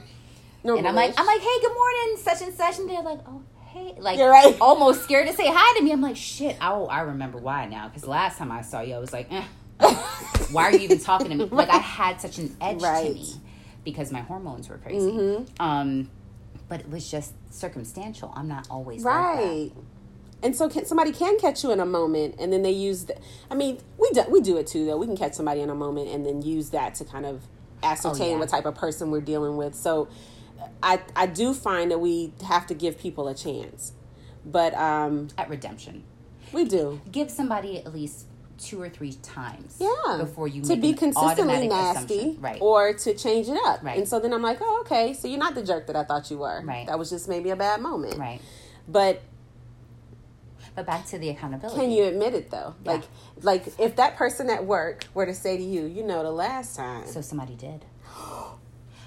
No, 0.63 0.77
and 0.79 0.87
I'm 0.87 0.95
like, 0.95 1.13
I'm 1.19 1.27
like, 1.27 1.41
hey, 1.41 1.61
good 1.61 1.75
morning, 1.75 2.17
such 2.23 2.43
and 2.43 2.55
such, 2.55 2.79
and 2.79 2.89
they're 2.89 3.03
like, 3.03 3.19
oh, 3.27 3.43
hey, 3.73 3.95
like, 3.99 4.19
You're 4.19 4.31
right. 4.31 4.57
almost 4.61 5.03
scared 5.03 5.27
to 5.27 5.33
say 5.35 5.47
hi 5.49 5.79
to 5.79 5.85
me. 5.85 5.91
I'm 5.91 6.01
like, 6.01 6.17
shit, 6.17 6.57
oh, 6.61 6.87
I 6.87 7.01
remember 7.01 7.39
why 7.39 7.67
now. 7.67 7.89
Because 7.89 8.07
last 8.07 8.39
time 8.39 8.53
I 8.53 8.63
saw 8.63 8.81
you, 8.83 8.95
I 8.95 8.99
was 9.01 9.13
like, 9.13 9.33
eh, 9.33 9.43
why 10.53 10.63
are 10.65 10.73
you 10.73 10.79
even 10.79 11.01
talking 11.01 11.31
to 11.31 11.35
me? 11.35 11.45
Like, 11.47 11.71
I 11.71 11.79
had 11.79 12.21
such 12.21 12.39
an 12.39 12.57
edge 12.61 12.81
Right. 12.81 13.09
to 13.09 13.15
me 13.15 13.29
because 13.85 14.11
my 14.13 14.21
hormones 14.21 14.69
were 14.69 14.79
crazy. 14.79 15.47
Um, 15.61 16.11
but 16.69 16.81
it 16.81 16.91
was 16.91 17.11
just 17.11 17.35
circumstantial. 17.53 18.33
I'm 18.35 18.49
not 18.49 18.67
always 18.71 19.05
like 19.05 19.15
that. 19.15 19.43
right. 19.43 19.73
And 20.43 20.55
so 20.55 20.69
can, 20.69 20.85
somebody 20.85 21.13
can 21.13 21.39
catch 21.39 21.63
you 21.65 21.71
in 21.73 21.81
a 21.81 21.87
moment, 21.87 22.35
and 22.39 22.53
then 22.53 22.63
they 22.63 22.71
use. 22.71 23.05
The, 23.05 23.17
I 23.51 23.55
mean, 23.55 23.79
we 23.99 24.11
do, 24.11 24.25
we 24.29 24.41
do 24.41 24.57
it 24.59 24.67
too, 24.67 24.85
though. 24.85 24.97
We 24.99 25.07
can 25.07 25.17
catch 25.17 25.35
somebody 25.35 25.61
in 25.61 25.71
a 25.71 25.75
moment, 25.75 26.09
and 26.11 26.25
then 26.25 26.43
use 26.43 26.71
that 26.71 26.95
to 26.97 27.05
kind 27.05 27.25
of 27.25 27.43
ascertain 27.83 28.33
yeah. 28.33 28.39
what 28.39 28.49
type 28.51 28.67
of 28.67 28.75
person 28.75 29.11
we're 29.11 29.23
dealing 29.23 29.57
with. 29.57 29.75
So, 29.75 30.09
I 30.83 31.01
I 31.17 31.27
do 31.27 31.55
find 31.55 31.91
that 31.91 31.99
we 31.99 32.33
have 32.47 32.67
to 32.67 32.75
give 32.75 32.99
people 32.99 33.27
a 33.29 33.35
chance, 33.35 33.93
but 34.45 34.75
um, 34.75 35.29
At 35.39 35.49
redemption, 35.49 36.05
we 36.53 36.65
do. 36.65 37.01
give 37.11 37.31
somebody 37.31 37.79
at 37.79 37.95
least 37.95 38.27
two 38.59 38.81
or 38.81 38.89
three 38.89 39.13
times 39.15 39.77
Yeah. 39.79 40.19
before 40.19 40.47
you 40.49 40.63
to 40.63 40.77
be 40.77 40.93
consistently 40.95 41.69
nasty, 41.69 42.15
assumption. 42.19 42.41
right? 42.41 42.59
or 42.61 42.93
to 42.95 43.15
change 43.15 43.49
it 43.49 43.59
up. 43.67 43.83
Right. 43.83 43.99
And 43.99 44.09
so 44.09 44.21
then 44.21 44.33
I'm 44.33 44.43
like, 44.43 44.59
oh, 44.61 44.81
okay. 44.83 45.13
So 45.15 45.29
you're 45.29 45.39
not 45.39 45.55
the 45.55 45.63
jerk 45.63 45.87
that 45.89 45.97
I 45.97 46.05
thought 46.05 46.31
you 46.31 46.39
were. 46.39 46.61
Right. 46.65 46.87
That 46.87 46.99
was 46.99 47.11
just 47.11 47.29
maybe 47.29 47.51
a 47.51 47.57
bad 47.57 47.81
moment. 47.81 48.19
right. 48.19 48.41
But 48.89 49.23
But 50.77 50.87
back 50.87 51.07
to 51.07 51.19
the 51.19 51.29
accountability. 51.31 51.81
Can 51.81 51.91
you 51.91 52.05
admit 52.05 52.35
it 52.35 52.51
though? 52.51 52.75
Yeah. 52.85 52.93
Like, 52.93 53.03
like 53.43 53.67
if 53.79 53.97
that 53.97 54.17
person 54.17 54.51
at 54.51 54.65
work 54.67 55.07
were 55.15 55.27
to 55.27 55.35
say 55.35 55.57
to 55.57 55.63
you, 55.63 55.85
you 55.87 56.03
know, 56.03 56.23
the 56.23 56.33
last 56.33 56.75
time, 56.77 57.07
So 57.07 57.21
somebody 57.21 57.55
did. 57.55 57.85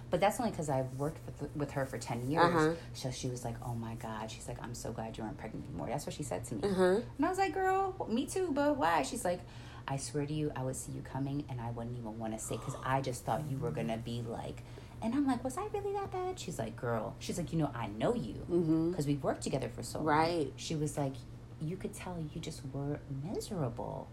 But 0.09 0.21
that's 0.21 0.39
only 0.39 0.51
because 0.51 0.69
I've 0.69 0.91
worked 0.93 1.19
with, 1.25 1.55
with 1.55 1.71
her 1.71 1.85
for 1.85 1.97
10 1.97 2.29
years. 2.31 2.45
Uh-huh. 2.45 2.73
So 2.93 3.11
she 3.11 3.27
was 3.27 3.43
like, 3.43 3.55
oh 3.65 3.75
my 3.75 3.95
God. 3.95 4.31
She's 4.31 4.47
like, 4.47 4.61
I'm 4.63 4.73
so 4.73 4.91
glad 4.91 5.17
you 5.17 5.23
aren't 5.23 5.37
pregnant 5.37 5.65
anymore. 5.67 5.87
That's 5.89 6.05
what 6.05 6.15
she 6.15 6.23
said 6.23 6.45
to 6.45 6.55
me. 6.55 6.61
Uh-huh. 6.63 7.01
And 7.17 7.25
I 7.25 7.29
was 7.29 7.37
like, 7.37 7.53
girl, 7.53 8.07
me 8.09 8.25
too, 8.25 8.51
but 8.53 8.77
why? 8.77 9.03
She's 9.03 9.25
like, 9.25 9.41
I 9.87 9.97
swear 9.97 10.25
to 10.25 10.33
you, 10.33 10.51
I 10.55 10.63
would 10.63 10.75
see 10.75 10.91
you 10.91 11.01
coming 11.01 11.45
and 11.49 11.61
I 11.61 11.71
wouldn't 11.71 11.97
even 11.97 12.19
want 12.19 12.33
to 12.33 12.39
say 12.39 12.57
because 12.57 12.75
I 12.83 13.01
just 13.01 13.25
thought 13.25 13.43
you 13.49 13.57
were 13.57 13.71
going 13.71 13.87
to 13.87 13.97
be 13.97 14.21
like, 14.27 14.63
and 15.01 15.13
I'm 15.13 15.27
like, 15.27 15.43
was 15.43 15.57
I 15.57 15.65
really 15.73 15.93
that 15.93 16.11
bad? 16.11 16.39
She's 16.39 16.57
like, 16.57 16.75
girl. 16.75 17.15
She's 17.19 17.37
like, 17.37 17.53
you 17.53 17.59
know, 17.59 17.71
I 17.73 17.87
know 17.87 18.15
you 18.15 18.89
because 18.89 19.05
we've 19.05 19.23
worked 19.23 19.43
together 19.43 19.69
for 19.69 19.83
so 19.83 19.99
long. 19.99 20.07
Mm-hmm. 20.07 20.37
Right. 20.39 20.53
She 20.55 20.75
was 20.75 20.97
like, 20.97 21.13
you 21.61 21.77
could 21.77 21.93
tell 21.93 22.17
you 22.33 22.41
just 22.41 22.61
were 22.73 22.99
miserable. 23.23 24.07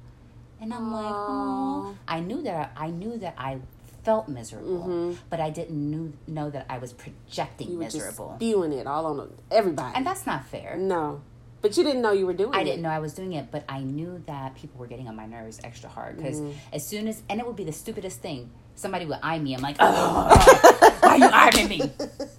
And 0.61 0.73
I'm 0.73 0.93
like, 0.93 1.05
oh. 1.07 1.97
I 2.07 2.21
knew 2.21 2.43
that 2.43 2.73
I, 2.77 2.87
I 2.87 2.91
knew 2.91 3.19
that 3.19 3.35
I 3.37 3.59
felt 4.05 4.29
miserable, 4.29 5.17
but 5.31 5.41
I 5.41 5.51
didn't 5.51 5.91
knew, 5.91 6.13
know 6.27 6.51
that 6.51 6.67
I 6.69 6.79
was 6.79 6.93
projecting 6.93 7.69
Mm-hmm. 7.69 7.73
you 7.73 7.79
were 7.79 7.85
miserable. 7.85 8.29
just 8.29 8.39
spewing 8.41 8.73
it 8.73 8.87
all 8.87 9.07
on 9.07 9.33
everybody. 9.51 9.93
and 9.97 10.07
that's 10.07 10.27
not 10.27 10.47
fair. 10.47 10.77
no, 10.77 11.23
but 11.63 11.77
you 11.79 11.83
didn't 11.85 12.03
know 12.03 12.13
you 12.13 12.27
were 12.27 12.35
doing 12.35 12.53
it. 12.53 12.57
I 12.57 12.65
didn't 12.65 12.83
know 12.83 12.91
I 12.91 12.99
was 12.99 13.15
doing 13.15 13.33
it, 13.33 13.51
but 13.51 13.65
I 13.69 13.81
knew 13.81 14.23
that 14.27 14.55
people 14.55 14.79
were 14.79 14.87
getting 14.87 15.09
on 15.09 15.17
my 15.17 15.25
nerves 15.27 15.59
extra 15.65 15.89
hard 15.89 16.17
because 16.19 16.39
Mm-hmm. 16.41 16.75
as 16.77 16.87
soon 16.87 17.09
as 17.09 17.23
and 17.31 17.41
it 17.41 17.47
would 17.47 17.57
be 17.57 17.65
the 17.65 17.73
stupidest 17.73 18.21
thing. 18.21 18.51
Somebody 18.77 19.07
would 19.07 19.21
eye 19.23 19.39
me. 19.39 19.55
I'm 19.55 19.63
like, 19.63 19.77
oh, 19.81 20.97
why 21.01 21.11
are 21.11 21.19
you 21.19 21.31
eyeing 21.33 21.69
me? 21.69 21.81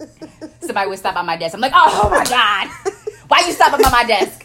Somebody 0.60 0.90
would 0.90 1.00
stop 1.00 1.16
by 1.16 1.22
my 1.22 1.38
desk. 1.38 1.56
I'm 1.56 1.62
like, 1.62 1.72
oh 1.74 2.10
my 2.12 2.24
god, 2.26 2.68
why 3.30 3.40
are 3.40 3.48
you 3.48 3.54
stopping 3.54 3.82
by 3.82 3.90
my 3.90 4.04
desk? 4.04 4.45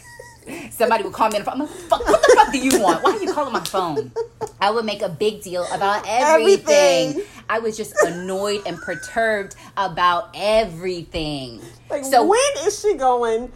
Somebody 0.71 1.03
would 1.03 1.13
call 1.13 1.29
me 1.29 1.37
on 1.37 1.45
the 1.45 1.51
phone. 1.51 1.61
I'm 1.61 1.67
like, 1.67 1.69
fuck, 1.69 2.05
what 2.07 2.21
the 2.21 2.33
fuck 2.35 2.51
do 2.51 2.57
you 2.57 2.81
want? 2.81 3.03
Why 3.03 3.11
are 3.11 3.21
you 3.21 3.31
calling 3.33 3.53
my 3.53 3.63
phone? 3.63 4.11
I 4.59 4.71
would 4.71 4.85
make 4.85 5.01
a 5.01 5.09
big 5.09 5.41
deal 5.41 5.65
about 5.71 6.05
everything. 6.07 7.09
Everything. 7.09 7.27
I 7.49 7.59
was 7.59 7.77
just 7.77 7.93
annoyed 8.03 8.61
and 8.65 8.77
perturbed 8.77 9.55
about 9.77 10.29
everything. 10.33 11.61
Like, 11.89 12.05
so 12.05 12.25
when 12.25 12.39
is 12.65 12.79
she 12.79 12.95
going 12.95 13.51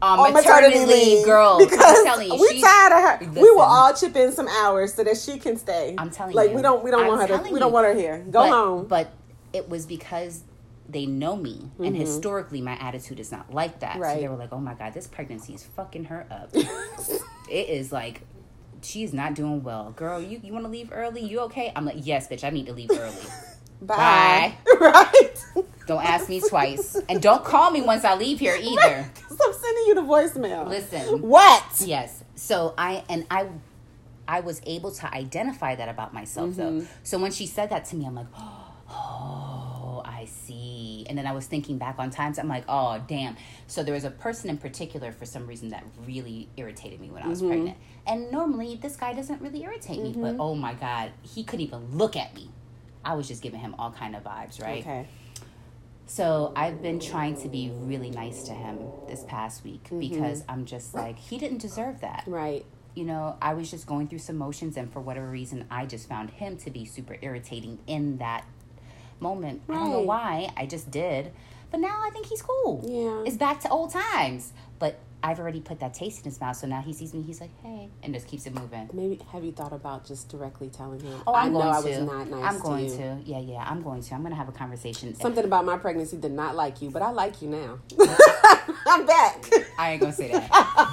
on 0.00 0.18
on 0.18 0.32
maternity, 0.32 0.84
leave, 0.84 1.24
girl. 1.24 1.58
Because 1.58 1.80
I'm 1.80 2.04
telling 2.04 2.28
you, 2.28 2.40
we 2.40 2.60
tired 2.60 2.92
of 2.92 3.34
her. 3.34 3.40
we 3.40 3.50
will 3.50 3.60
all 3.60 3.92
chip 3.94 4.14
in 4.16 4.32
some 4.32 4.48
hours 4.48 4.94
so 4.94 5.04
that 5.04 5.16
she 5.16 5.38
can 5.38 5.56
stay. 5.56 5.94
I'm 5.98 6.10
telling 6.10 6.34
like 6.34 6.50
you. 6.50 6.56
we 6.56 6.62
don't 6.62 6.84
we 6.84 6.90
don't 6.90 7.02
I'm 7.02 7.08
want 7.08 7.30
her 7.30 7.38
to 7.38 7.52
we 7.52 7.58
don't 7.58 7.72
want 7.72 7.86
her 7.86 7.94
here. 7.94 8.18
Go 8.30 8.40
but, 8.40 8.50
home. 8.50 8.86
But 8.86 9.12
it 9.52 9.68
was 9.68 9.86
because 9.86 10.42
they 10.88 11.04
know 11.06 11.36
me 11.36 11.70
and 11.78 11.94
historically 11.96 12.60
my 12.62 12.72
attitude 12.80 13.20
is 13.20 13.30
not 13.30 13.52
like 13.52 13.80
that. 13.80 13.96
So 13.96 14.00
Mm-hmm. 14.00 14.20
They 14.20 14.28
were 14.28 14.36
like, 14.36 14.52
"Oh 14.52 14.58
my 14.60 14.74
god, 14.74 14.94
this 14.94 15.06
pregnancy 15.06 15.54
is 15.54 15.64
fucking 15.64 16.04
her 16.04 16.26
up." 16.30 16.50
it 17.50 17.68
is 17.68 17.92
like 17.92 18.22
she's 18.82 19.12
not 19.12 19.34
doing 19.34 19.62
well. 19.62 19.90
Girl, 19.96 20.20
you 20.20 20.40
you 20.42 20.52
want 20.52 20.64
to 20.64 20.70
leave 20.70 20.90
early? 20.92 21.20
You 21.22 21.40
okay? 21.40 21.72
I'm 21.76 21.84
like, 21.84 21.96
"Yes, 21.98 22.28
bitch, 22.28 22.42
I 22.44 22.50
need 22.50 22.66
to 22.66 22.72
leave 22.72 22.90
early." 22.90 23.14
Bye. 23.80 24.54
right. 24.80 25.44
don't 25.86 26.04
ask 26.04 26.28
me 26.28 26.40
twice. 26.40 26.96
And 27.08 27.22
don't 27.22 27.44
call 27.44 27.70
me 27.70 27.80
once 27.80 28.04
I 28.04 28.16
leave 28.16 28.40
here 28.40 28.56
either. 28.60 29.08
Because 29.14 29.38
I'm 29.46 29.52
sending 29.52 29.84
you 29.86 29.94
the 29.94 30.00
voicemail. 30.02 30.66
Listen. 30.68 31.22
What? 31.22 31.64
Yes. 31.84 32.24
So 32.34 32.74
I 32.76 33.04
and 33.08 33.24
I 33.30 33.46
I 34.26 34.40
was 34.40 34.60
able 34.66 34.90
to 34.92 35.14
identify 35.14 35.76
that 35.76 35.88
about 35.88 36.12
myself 36.12 36.50
Mm-hmm. 36.50 36.78
though. 36.80 36.86
So 37.04 37.18
when 37.20 37.30
she 37.30 37.46
said 37.46 37.70
that 37.70 37.84
to 37.86 37.96
me, 37.96 38.04
I'm 38.06 38.16
like, 38.16 38.26
oh, 38.90 40.02
I 40.04 40.24
see. 40.24 40.67
And 41.08 41.16
then 41.18 41.26
I 41.26 41.32
was 41.32 41.46
thinking 41.46 41.78
back 41.78 41.98
on 41.98 42.10
times, 42.10 42.38
I'm 42.38 42.48
like, 42.48 42.64
oh, 42.68 43.02
damn. 43.06 43.36
So 43.66 43.82
there 43.82 43.94
was 43.94 44.04
a 44.04 44.10
person 44.10 44.50
in 44.50 44.58
particular 44.58 45.12
for 45.12 45.24
some 45.24 45.46
reason 45.46 45.70
that 45.70 45.84
really 46.06 46.48
irritated 46.56 47.00
me 47.00 47.10
when 47.10 47.22
I 47.22 47.28
was 47.28 47.38
Mm-hmm. 47.40 47.48
pregnant. 47.48 47.76
And 48.06 48.30
normally 48.30 48.76
this 48.76 48.96
guy 48.96 49.12
doesn't 49.12 49.40
really 49.42 49.62
irritate 49.62 50.00
me, 50.02 50.14
but 50.18 50.36
oh 50.38 50.54
my 50.54 50.74
God, 50.74 51.12
he 51.22 51.44
couldn't 51.44 51.66
even 51.66 51.96
look 51.96 52.16
at 52.16 52.34
me. 52.34 52.50
I 53.04 53.14
was 53.14 53.28
just 53.28 53.42
giving 53.42 53.60
him 53.60 53.74
all 53.78 53.90
kind 53.90 54.14
of 54.16 54.24
vibes, 54.24 54.60
right? 54.62 54.80
Okay. 54.82 55.06
So 56.06 56.52
I've 56.56 56.80
been 56.82 57.00
trying 57.00 57.36
to 57.42 57.48
be 57.48 57.70
really 57.82 58.10
nice 58.10 58.44
to 58.44 58.52
him 58.52 58.90
this 59.06 59.24
past 59.24 59.64
week 59.64 59.84
Mm-hmm. 59.84 59.98
because 60.00 60.42
I'm 60.48 60.64
just 60.64 60.94
like, 60.94 61.18
he 61.18 61.38
didn't 61.38 61.58
deserve 61.58 62.00
that 62.00 62.24
Right. 62.26 62.64
you 62.94 63.04
know, 63.04 63.36
I 63.40 63.54
was 63.54 63.70
just 63.70 63.86
going 63.86 64.08
through 64.08 64.18
some 64.20 64.36
motions, 64.36 64.76
and 64.76 64.92
for 64.92 65.00
whatever 65.00 65.28
reason, 65.28 65.66
I 65.70 65.86
just 65.86 66.08
found 66.08 66.30
him 66.30 66.56
to 66.58 66.70
be 66.70 66.84
super 66.84 67.16
irritating 67.22 67.78
in 67.86 68.16
that 68.18 68.44
moment. 69.20 69.62
I 69.68 69.74
don't 69.74 69.90
know 69.92 70.00
why, 70.00 70.50
I 70.56 70.66
just 70.66 70.90
did. 70.90 71.32
But 71.70 71.80
now 71.80 72.00
I 72.02 72.10
think 72.10 72.26
he's 72.26 72.40
cool. 72.42 72.82
Yeah. 72.86 73.24
It's 73.28 73.36
back 73.36 73.60
to 73.60 73.68
old 73.68 73.90
times. 73.92 74.52
But 74.78 74.98
I've 75.22 75.40
already 75.40 75.60
put 75.60 75.80
that 75.80 75.92
taste 75.94 76.18
in 76.18 76.24
his 76.30 76.40
mouth, 76.40 76.56
so 76.56 76.66
now 76.68 76.80
he 76.80 76.92
sees 76.92 77.12
me, 77.12 77.20
he's 77.22 77.40
like, 77.40 77.50
hey, 77.62 77.88
and 78.04 78.14
just 78.14 78.28
keeps 78.28 78.46
it 78.46 78.54
moving. 78.54 78.88
Maybe 78.92 79.20
have 79.32 79.42
you 79.42 79.50
thought 79.50 79.72
about 79.72 80.06
just 80.06 80.28
directly 80.28 80.68
telling 80.70 81.00
him? 81.00 81.20
Oh, 81.26 81.34
I'm 81.34 81.46
I 81.46 81.48
know 81.48 81.58
going 81.58 81.74
I 81.74 81.80
to. 81.82 81.88
was 81.88 81.98
not 81.98 82.28
nice 82.30 82.54
I'm 82.54 82.60
going 82.60 82.88
to 82.90 82.96
to. 82.96 83.18
Yeah, 83.24 83.40
yeah, 83.40 83.64
I'm 83.68 83.82
going 83.82 84.00
to. 84.00 84.14
I'm 84.14 84.20
going 84.20 84.30
to 84.32 84.36
have 84.38 84.48
a 84.48 84.52
conversation. 84.52 85.14
Something 85.16 85.44
about 85.44 85.64
my 85.64 85.76
pregnancy 85.76 86.16
did 86.16 86.30
not 86.30 86.54
like 86.54 86.80
you, 86.80 86.90
but 86.90 87.02
I 87.02 87.10
like 87.10 87.42
you 87.42 87.48
now. 87.48 87.80
I'm 88.86 89.04
back. 89.06 89.44
I 89.76 89.92
ain't 89.92 90.00
gonna 90.00 90.12
say 90.12 90.30
that. 90.32 90.48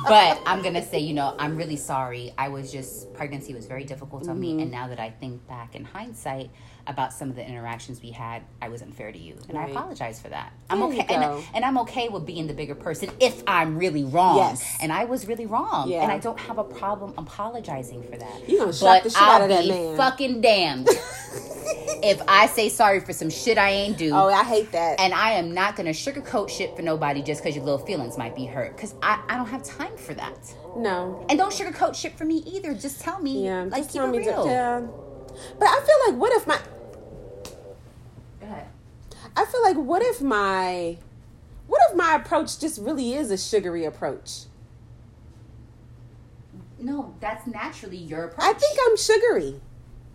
but 0.07 0.41
I'm 0.45 0.61
gonna 0.61 0.83
say, 0.83 0.99
you 0.99 1.13
know, 1.13 1.33
I'm 1.39 1.55
really 1.55 1.77
sorry. 1.77 2.33
I 2.37 2.49
was 2.49 2.71
just 2.71 3.13
pregnancy 3.13 3.53
was 3.53 3.67
very 3.67 3.83
difficult 3.85 4.27
on 4.27 4.35
Mm-hmm. 4.35 4.57
me, 4.57 4.61
and 4.63 4.71
now 4.71 4.87
that 4.87 4.99
I 4.99 5.11
think 5.11 5.47
back 5.47 5.75
in 5.75 5.85
hindsight 5.85 6.49
about 6.87 7.11
some 7.13 7.29
of 7.29 7.35
the 7.35 7.47
interactions 7.47 8.01
we 8.01 8.11
had, 8.11 8.43
I 8.61 8.69
was 8.69 8.81
unfair 8.81 9.11
to 9.11 9.17
you, 9.17 9.37
and 9.49 9.57
I 9.57 9.67
apologize 9.67 10.21
for 10.21 10.29
that. 10.29 10.53
I'm 10.69 10.83
okay, 10.83 11.05
and, 11.09 11.43
and 11.53 11.65
I'm 11.65 11.77
okay 11.79 12.09
with 12.09 12.25
being 12.25 12.47
the 12.47 12.53
bigger 12.53 12.75
person 12.75 13.09
if 13.19 13.41
I'm 13.47 13.77
really 13.77 14.03
wrong. 14.03 14.37
Yes. 14.37 14.77
and 14.81 14.91
I 14.93 15.05
was 15.05 15.27
really 15.27 15.45
wrong, 15.45 15.89
Yeah. 15.89 16.03
and 16.03 16.11
I 16.11 16.17
don't 16.19 16.39
have 16.39 16.57
a 16.57 16.63
problem 16.63 17.13
apologizing 17.17 18.03
for 18.03 18.17
that. 18.17 18.47
You 18.49 18.59
gonna 18.59 18.73
shock 18.73 19.03
the 19.03 19.09
shit 19.09 19.21
I'll 19.21 19.31
out 19.37 19.41
of 19.43 19.49
that 19.49 19.63
be 19.63 19.69
man. 19.69 19.97
Fucking 19.97 20.41
damned 20.41 20.87
if 22.03 22.21
I 22.27 22.47
say 22.47 22.69
sorry 22.69 22.99
for 22.99 23.13
some 23.13 23.29
shit 23.29 23.57
I 23.57 23.69
ain't 23.71 23.97
do. 23.97 24.11
Oh, 24.13 24.27
I 24.27 24.43
hate 24.43 24.71
that. 24.73 24.99
And 24.99 25.13
I 25.13 25.31
am 25.31 25.53
not 25.53 25.75
gonna 25.75 25.89
sugarcoat 25.91 26.49
shit 26.49 26.75
for 26.75 26.81
nobody 26.81 27.21
just 27.23 27.41
because 27.43 27.55
your 27.55 27.65
little 27.65 27.83
feelings 27.85 28.17
might 28.17 28.35
be 28.35 28.45
hurt. 28.45 28.75
Because 28.75 28.93
I, 29.01 29.23
I 29.27 29.37
don't 29.37 29.47
have 29.47 29.63
time 29.63 29.95
for 29.97 30.13
that. 30.13 30.37
no. 30.77 31.25
And 31.29 31.37
don't 31.39 31.51
sugarcoat 31.53 31.95
shit 31.95 32.17
for 32.17 32.25
me 32.25 32.37
either. 32.45 32.73
Just 32.75 33.01
tell 33.01 33.19
me. 33.19 33.45
Yeah. 33.45 33.63
like 33.63 33.77
just 33.83 33.89
keep 33.91 34.01
tell 34.01 34.13
it 34.13 34.17
me 34.17 34.23
to- 34.25 34.29
real. 34.29 34.45
yeah. 34.47 34.81
But 35.59 35.65
I 35.67 35.81
feel 35.85 36.11
like 36.13 36.21
what 36.21 36.31
if 36.33 36.47
my. 36.47 36.59
I 39.35 39.45
feel 39.45 39.61
like 39.63 39.77
what 39.77 40.01
if 40.01 40.21
my 40.21 40.97
what 41.67 41.81
if 41.89 41.95
my 41.97 42.15
approach 42.15 42.59
just 42.59 42.79
really 42.81 43.13
is 43.13 43.31
a 43.31 43.37
sugary 43.37 43.85
approach? 43.85 44.43
No, 46.79 47.15
that's 47.19 47.47
naturally 47.47 47.97
your 47.97 48.25
approach. 48.25 48.45
I 48.45 48.53
think 48.53 48.77
I'm 48.85 48.97
sugary. 48.97 49.59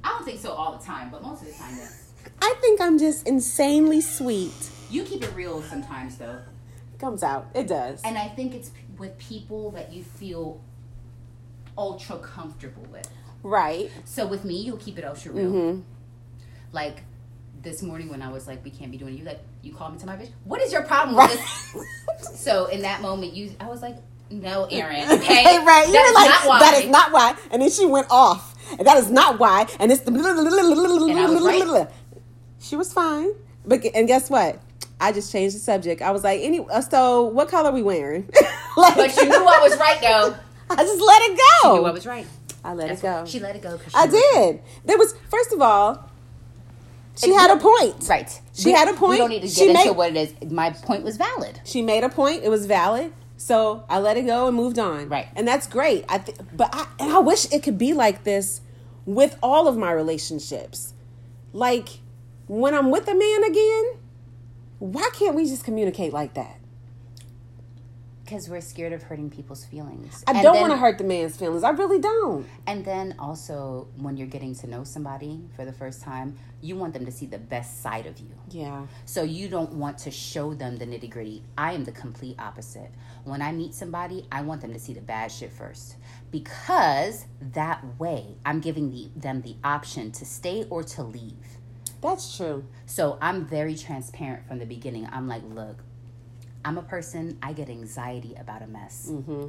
I 0.04 0.08
don't 0.10 0.24
think 0.24 0.40
so 0.40 0.52
all 0.52 0.76
the 0.76 0.84
time, 0.84 1.10
but 1.10 1.22
most 1.22 1.42
of 1.42 1.48
the 1.48 1.54
time, 1.54 1.74
yes. 1.76 2.12
I 2.40 2.54
think 2.60 2.80
I'm 2.80 2.98
just 2.98 3.26
insanely 3.26 4.00
sweet. 4.00 4.70
You 4.90 5.02
keep 5.04 5.22
it 5.22 5.34
real 5.34 5.62
sometimes, 5.62 6.16
though. 6.16 6.38
Comes 6.98 7.22
out. 7.22 7.48
It 7.54 7.66
does. 7.66 8.02
And 8.04 8.16
I 8.16 8.28
think 8.28 8.54
it's 8.54 8.70
with 8.98 9.18
people 9.18 9.70
that 9.72 9.92
you 9.92 10.04
feel 10.04 10.60
ultra 11.76 12.18
comfortable 12.18 12.86
with. 12.92 13.08
right. 13.42 13.90
So 14.04 14.26
with 14.26 14.44
me, 14.44 14.60
you'll 14.60 14.76
keep 14.76 14.98
it 14.98 15.04
ultra 15.04 15.32
real. 15.32 15.50
Mm-hmm. 15.50 15.80
Like 16.72 17.02
this 17.62 17.82
morning 17.82 18.08
when 18.08 18.22
I 18.22 18.30
was 18.30 18.46
like, 18.46 18.64
we 18.64 18.70
can't 18.70 18.90
be 18.90 18.96
doing 18.98 19.14
it, 19.14 19.18
you 19.18 19.24
like 19.24 19.40
you 19.62 19.72
called 19.74 19.92
me 19.92 19.98
to 20.00 20.06
my 20.06 20.16
bitch. 20.16 20.30
What 20.44 20.60
is 20.60 20.72
your 20.72 20.82
problem 20.82 21.16
with 21.16 21.30
this? 21.32 22.40
so 22.40 22.66
in 22.66 22.82
that 22.82 23.02
moment, 23.02 23.34
you 23.34 23.52
I 23.60 23.68
was 23.68 23.82
like, 23.82 23.96
no, 24.30 24.66
Aaron. 24.70 25.10
Okay, 25.10 25.42
Hey, 25.42 25.58
right. 25.58 25.86
You 25.86 25.92
That 25.92 26.40
were 26.44 26.48
like, 26.50 26.60
that 26.60 26.82
is 26.84 26.90
not 26.90 27.12
why. 27.12 27.34
And 27.50 27.62
then 27.62 27.70
she 27.70 27.84
went 27.86 28.06
off. 28.10 28.54
And 28.78 28.86
that 28.86 28.96
is 28.98 29.10
not 29.10 29.38
why. 29.40 29.66
And 29.80 29.90
it's 29.90 30.02
the. 30.02 30.12
I 30.12 31.26
was 31.28 31.42
right. 31.42 31.88
She 32.60 32.76
was 32.76 32.92
fine. 32.92 33.32
But 33.66 33.84
and 33.94 34.06
guess 34.06 34.30
what? 34.30 34.60
I 35.00 35.12
just 35.12 35.32
changed 35.32 35.56
the 35.56 35.60
subject. 35.60 36.02
I 36.02 36.10
was 36.12 36.22
like, 36.22 36.40
any. 36.42 36.60
Uh, 36.60 36.80
so 36.80 37.24
what 37.24 37.48
color 37.48 37.72
we 37.72 37.82
wearing? 37.82 38.28
like, 38.76 38.96
But 38.96 39.16
you 39.16 39.24
knew 39.24 39.44
I 39.46 39.58
was 39.60 39.76
right 39.78 40.00
though. 40.00 40.36
I 40.70 40.84
just 40.84 41.00
let 41.00 41.22
it 41.22 41.40
go. 41.62 41.74
You 41.74 41.80
knew 41.80 41.86
I 41.86 41.90
was 41.90 42.06
right. 42.06 42.26
I 42.62 42.74
let 42.74 42.88
That's 42.88 43.00
it 43.00 43.02
go. 43.02 43.24
She 43.26 43.40
let 43.40 43.56
it 43.56 43.62
go. 43.62 43.78
she 43.78 43.94
I 43.94 44.06
did. 44.06 44.60
There 44.84 44.98
was 44.98 45.14
first 45.30 45.52
of 45.52 45.60
all, 45.60 46.09
she 47.20 47.32
had 47.34 47.50
a 47.50 47.56
point. 47.56 48.08
Right. 48.08 48.40
She 48.54 48.66
We- 48.66 48.72
had 48.72 48.88
a 48.88 48.94
point. 48.94 49.10
We 49.12 49.16
don't 49.18 49.30
need 49.30 49.40
to 49.42 49.46
get 49.46 49.54
She 49.56 49.68
into 49.70 49.84
made- 49.86 49.96
what 49.96 50.16
it 50.16 50.34
is. 50.42 50.50
My 50.50 50.70
point 50.70 51.04
was 51.04 51.16
valid. 51.16 51.60
She 51.64 51.82
made 51.82 52.04
a 52.04 52.08
point. 52.08 52.42
It 52.44 52.48
was 52.48 52.66
valid. 52.66 53.12
So 53.36 53.84
I 53.88 53.98
let 54.00 54.16
it 54.18 54.26
go 54.26 54.46
and 54.48 54.56
moved 54.56 54.78
on. 54.78 55.08
Right. 55.08 55.26
And 55.34 55.48
that's 55.48 55.66
great. 55.66 56.04
I 56.08 56.18
th- 56.18 56.38
but 56.54 56.68
I 56.74 56.86
and 56.98 57.10
I 57.10 57.18
wish 57.20 57.50
it 57.52 57.62
could 57.62 57.78
be 57.78 57.92
like 57.94 58.24
this 58.24 58.60
with 59.06 59.36
all 59.42 59.66
of 59.66 59.76
my 59.78 59.90
relationships. 59.92 60.92
Like 61.54 62.00
when 62.46 62.74
I'm 62.74 62.90
with 62.90 63.08
a 63.08 63.14
man 63.14 63.44
again, 63.44 63.84
why 64.78 65.08
can't 65.14 65.34
we 65.34 65.46
just 65.46 65.64
communicate 65.64 66.12
like 66.12 66.34
that? 66.34 66.58
Because 68.30 68.48
we're 68.48 68.60
scared 68.60 68.92
of 68.92 69.02
hurting 69.02 69.28
people's 69.28 69.64
feelings. 69.64 70.22
I 70.24 70.30
And 70.30 70.42
don't 70.44 70.60
want 70.60 70.72
to 70.72 70.76
hurt 70.76 70.98
the 70.98 71.04
man's 71.04 71.36
feelings. 71.36 71.64
I 71.64 71.70
really 71.70 71.98
don't. 71.98 72.46
And 72.64 72.84
then 72.84 73.16
also, 73.18 73.88
when 73.96 74.16
you're 74.16 74.28
getting 74.28 74.54
to 74.54 74.68
know 74.68 74.84
somebody 74.84 75.40
for 75.56 75.64
the 75.64 75.72
first 75.72 76.00
time, 76.00 76.38
you 76.60 76.76
want 76.76 76.94
them 76.94 77.04
to 77.06 77.10
see 77.10 77.26
the 77.26 77.40
best 77.40 77.82
side 77.82 78.06
of 78.06 78.20
you. 78.20 78.30
Yeah. 78.48 78.86
So 79.04 79.24
you 79.24 79.48
don't 79.48 79.72
want 79.72 79.98
to 79.98 80.12
show 80.12 80.54
them 80.54 80.76
the 80.76 80.86
nitty 80.86 81.10
gritty. 81.10 81.42
I 81.58 81.72
am 81.72 81.82
the 81.82 81.90
complete 81.90 82.36
opposite. 82.38 82.92
When 83.24 83.42
I 83.42 83.50
meet 83.50 83.74
somebody, 83.74 84.28
I 84.30 84.42
want 84.42 84.60
them 84.60 84.72
to 84.74 84.78
see 84.78 84.92
the 84.92 85.00
bad 85.00 85.32
shit 85.32 85.50
first. 85.50 85.96
Because 86.30 87.26
that 87.40 87.84
way, 87.98 88.36
I'm 88.46 88.60
giving 88.60 88.92
the, 88.92 89.10
them 89.16 89.42
the 89.42 89.56
option 89.64 90.12
to 90.12 90.24
stay 90.24 90.68
or 90.70 90.84
to 90.84 91.02
leave. 91.02 91.58
That's 92.00 92.36
true. 92.36 92.64
So 92.86 93.18
I'm 93.20 93.44
very 93.44 93.74
transparent 93.74 94.46
from 94.46 94.60
the 94.60 94.66
beginning. 94.66 95.08
I'm 95.10 95.26
like, 95.26 95.42
look, 95.44 95.82
I'm 96.64 96.76
a 96.78 96.82
person, 96.82 97.38
I 97.42 97.52
get 97.52 97.68
anxiety 97.68 98.34
about 98.38 98.62
a 98.62 98.66
mess. 98.66 99.08
Mm-hmm. 99.10 99.48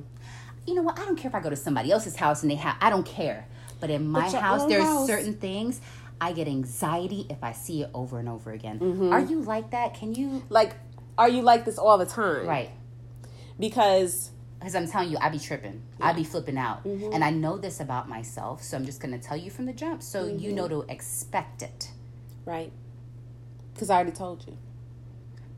You 0.68 0.74
know 0.76 0.82
what? 0.84 1.00
I 1.00 1.06
don't 1.06 1.16
care 1.18 1.30
if 1.30 1.36
I 1.36 1.40
go 1.42 1.50
to 1.50 1.56
somebody 1.56 1.92
else's 1.92 2.16
house 2.16 2.42
and 2.44 2.52
they 2.52 2.56
have, 2.56 2.76
I 2.82 2.90
don't 2.90 3.06
care. 3.06 3.48
But 3.80 3.90
in 3.90 4.08
my 4.08 4.30
But 4.32 4.42
house, 4.42 4.66
there's 4.68 4.84
house- 4.84 5.08
certain 5.08 5.34
things 5.36 5.82
I 6.22 6.34
get 6.34 6.48
anxiety 6.48 7.26
if 7.30 7.44
I 7.44 7.52
see 7.52 7.82
it 7.82 7.90
over 7.94 8.20
and 8.20 8.30
over 8.30 8.52
again. 8.52 8.80
Mm-hmm. 8.80 9.12
Are 9.12 9.20
you 9.20 9.42
like 9.42 9.72
that? 9.72 9.96
Can 9.96 10.14
you? 10.14 10.44
Like, 10.50 10.76
are 11.18 11.28
you 11.28 11.42
like 11.42 11.66
this 11.66 11.78
all 11.80 11.98
the 11.98 12.06
time? 12.06 12.46
Right. 12.46 12.70
Because 13.60 14.32
Because 14.60 14.76
I'm 14.76 14.88
telling 14.88 15.10
you, 15.10 15.18
I 15.20 15.30
be 15.30 15.40
tripping. 15.40 15.82
I 16.00 16.14
be 16.14 16.24
flipping 16.24 16.58
out. 16.58 16.84
Mm-hmm. 16.86 17.12
And 17.14 17.24
I 17.24 17.32
know 17.32 17.58
this 17.58 17.80
about 17.80 18.08
myself. 18.08 18.62
So 18.64 18.78
I'm 18.78 18.86
just 18.86 19.02
going 19.02 19.20
to 19.20 19.28
tell 19.28 19.36
you 19.38 19.50
from 19.50 19.66
the 19.66 19.74
jump 19.74 20.04
so 20.04 20.24
Mm-hmm. 20.26 20.40
you 20.40 20.52
know 20.54 20.68
to 20.68 20.86
expect 20.88 21.62
it. 21.64 21.90
right. 22.46 22.72
Because 23.74 23.90
I 23.90 23.96
already 23.96 24.12
told 24.12 24.46
you. 24.46 24.58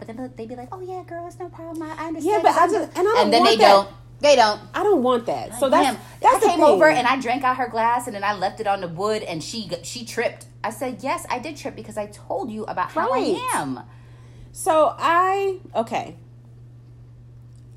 But 0.04 0.08
then 0.08 0.18
they'll- 0.18 0.36
they 0.36 0.46
be 0.46 0.56
like, 0.58 0.68
oh, 0.74 0.82
yeah, 0.82 1.02
girl, 1.08 1.26
it's 1.28 1.40
no 1.40 1.48
problem. 1.48 1.82
I 1.82 1.96
I 1.98 2.08
understand. 2.08 2.26
Yeah, 2.26 2.40
but 2.42 2.52
I 2.62 2.66
just 2.68 2.74
just- 2.74 2.98
and 2.98 3.08
I 3.08 3.12
don't 3.12 3.18
and 3.24 3.34
then 3.34 3.40
want 3.40 3.52
they 3.52 3.58
that. 3.64 3.70
don't. 3.72 3.90
They 4.20 4.36
don't. 4.36 4.62
I 4.74 4.84
don't 4.84 5.02
want 5.02 5.26
that. 5.28 5.58
So 5.62 5.70
that's 5.70 5.86
Damn. 5.86 5.98
that's 6.20 6.36
I 6.36 6.40
the 6.40 6.46
came 6.48 6.56
thing. 6.58 6.66
over 6.66 6.90
and 6.90 7.08
I 7.08 7.20
drank 7.22 7.44
out 7.46 7.56
her 7.56 7.70
glass 7.70 8.06
and 8.08 8.14
then 8.16 8.24
I 8.24 8.34
left 8.34 8.60
it 8.60 8.68
on 8.68 8.82
the 8.82 8.88
wood 8.90 9.24
and 9.24 9.42
she 9.42 9.70
she 9.84 10.04
tripped. 10.04 10.46
I 10.62 10.72
said 10.72 10.98
yes, 11.02 11.26
I 11.30 11.40
did 11.40 11.56
trip 11.56 11.74
because 11.76 11.98
I 11.98 12.08
told 12.08 12.52
you 12.52 12.64
about 12.66 12.92
how 12.92 13.10
Right. 13.12 13.38
I 13.38 13.58
am. 13.62 13.80
So 14.52 14.94
I 15.00 15.60
okay. 15.74 16.18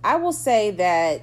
I 0.03 0.17
will 0.17 0.33
say 0.33 0.71
that 0.73 1.23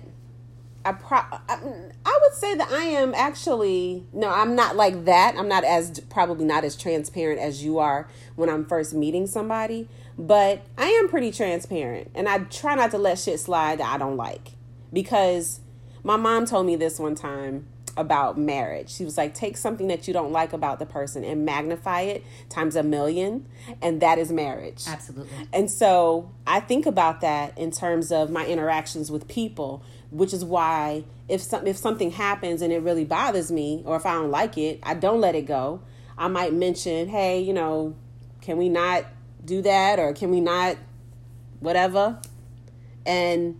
I 0.85 0.91
pro 0.93 1.17
I, 1.19 1.59
I 2.05 2.19
would 2.21 2.33
say 2.33 2.55
that 2.55 2.69
I 2.71 2.83
am 2.83 3.13
actually 3.13 4.05
no, 4.13 4.29
I'm 4.29 4.55
not 4.55 4.75
like 4.77 5.03
that. 5.05 5.35
I'm 5.37 5.47
not 5.49 5.63
as 5.65 5.99
probably 6.09 6.45
not 6.45 6.63
as 6.63 6.75
transparent 6.77 7.39
as 7.41 7.63
you 7.63 7.79
are 7.79 8.07
when 8.35 8.49
I'm 8.49 8.65
first 8.65 8.93
meeting 8.93 9.27
somebody, 9.27 9.87
but 10.17 10.65
I 10.77 10.87
am 10.87 11.09
pretty 11.09 11.31
transparent 11.31 12.11
and 12.15 12.27
I 12.29 12.39
try 12.39 12.75
not 12.75 12.91
to 12.91 12.97
let 12.97 13.19
shit 13.19 13.39
slide 13.39 13.79
that 13.79 13.93
I 13.93 13.97
don't 13.97 14.17
like. 14.17 14.51
Because 14.91 15.59
my 16.03 16.17
mom 16.17 16.45
told 16.45 16.65
me 16.65 16.75
this 16.75 16.99
one 16.99 17.15
time. 17.15 17.67
about 17.95 18.37
marriage. 18.37 18.89
She 18.89 19.05
was 19.05 19.17
like, 19.17 19.33
take 19.33 19.57
something 19.57 19.87
that 19.87 20.07
you 20.07 20.13
don't 20.13 20.31
like 20.31 20.53
about 20.53 20.79
the 20.79 20.85
person 20.85 21.23
and 21.23 21.45
magnify 21.45 22.01
it 22.01 22.23
times 22.49 22.75
a 22.75 22.83
million, 22.83 23.47
and 23.81 24.01
that 24.01 24.17
is 24.17 24.31
marriage. 24.31 24.83
Absolutely. 24.87 25.29
And 25.51 25.69
so 25.69 26.31
I 26.47 26.59
think 26.59 26.85
about 26.85 27.21
that 27.21 27.57
in 27.57 27.71
terms 27.71 28.11
of 28.11 28.29
my 28.31 28.45
interactions 28.45 29.11
with 29.11 29.27
people, 29.27 29.83
which 30.11 30.33
is 30.33 30.43
why 30.43 31.03
if 31.27 31.41
some, 31.41 31.67
if 31.67 31.77
something 31.77 32.11
happens 32.11 32.61
and 32.61 32.73
it 32.73 32.79
really 32.79 33.05
bothers 33.05 33.51
me, 33.51 33.83
or 33.85 33.95
if 33.95 34.05
I 34.05 34.13
don't 34.13 34.31
like 34.31 34.57
it, 34.57 34.79
I 34.83 34.93
don't 34.93 35.21
let 35.21 35.35
it 35.35 35.45
go. 35.45 35.81
I 36.17 36.27
might 36.27 36.53
mention, 36.53 37.09
hey, 37.09 37.41
you 37.41 37.53
know, 37.53 37.95
can 38.41 38.57
we 38.57 38.69
not 38.69 39.05
do 39.45 39.61
that, 39.61 39.99
or 39.99 40.13
can 40.13 40.31
we 40.31 40.39
not, 40.41 40.77
whatever, 41.59 42.19
and 43.05 43.59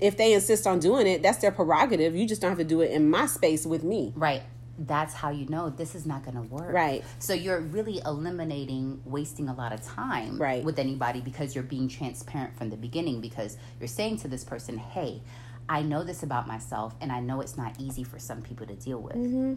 if 0.00 0.16
they 0.16 0.34
insist 0.34 0.66
on 0.66 0.78
doing 0.78 1.06
it, 1.06 1.22
that's 1.22 1.38
their 1.38 1.50
prerogative. 1.50 2.14
You 2.14 2.26
just 2.26 2.42
don't 2.42 2.50
have 2.50 2.58
to 2.58 2.64
do 2.64 2.80
it 2.82 2.90
in 2.90 3.08
my 3.08 3.26
space 3.26 3.64
with 3.64 3.82
me. 3.82 4.12
Right. 4.14 4.42
That's 4.78 5.14
how 5.14 5.30
you 5.30 5.46
know 5.46 5.70
this 5.70 5.94
is 5.94 6.04
not 6.04 6.22
going 6.22 6.34
to 6.34 6.42
work. 6.42 6.70
Right. 6.70 7.02
So 7.18 7.32
you're 7.32 7.60
really 7.60 8.02
eliminating 8.04 9.00
wasting 9.06 9.48
a 9.48 9.54
lot 9.54 9.72
of 9.72 9.82
time 9.82 10.36
Right. 10.38 10.62
with 10.62 10.78
anybody 10.78 11.22
because 11.22 11.54
you're 11.54 11.64
being 11.64 11.88
transparent 11.88 12.54
from 12.58 12.68
the 12.68 12.76
beginning 12.76 13.22
because 13.22 13.56
you're 13.80 13.88
saying 13.88 14.18
to 14.18 14.28
this 14.28 14.44
person, 14.44 14.76
"Hey, 14.76 15.22
I 15.68 15.80
know 15.82 16.04
this 16.04 16.22
about 16.22 16.46
myself 16.46 16.94
and 17.00 17.10
I 17.10 17.20
know 17.20 17.40
it's 17.40 17.56
not 17.56 17.74
easy 17.78 18.04
for 18.04 18.18
some 18.18 18.42
people 18.42 18.66
to 18.66 18.74
deal 18.74 19.00
with. 19.00 19.16
Mm-hmm. 19.16 19.54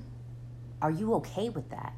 Are 0.81 0.91
you 0.91 1.13
okay 1.15 1.49
with 1.49 1.69
that? 1.69 1.93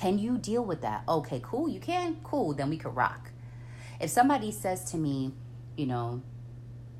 Can 0.00 0.18
you 0.18 0.38
deal 0.38 0.64
with 0.64 0.80
that? 0.80 1.02
Okay, 1.06 1.40
cool. 1.44 1.68
You 1.68 1.78
can? 1.80 2.16
Cool. 2.24 2.54
Then 2.54 2.70
we 2.70 2.78
could 2.78 2.96
rock. 2.96 3.30
If 4.00 4.08
somebody 4.08 4.50
says 4.50 4.90
to 4.92 4.96
me, 4.96 5.32
you 5.76 5.84
know, 5.86 6.22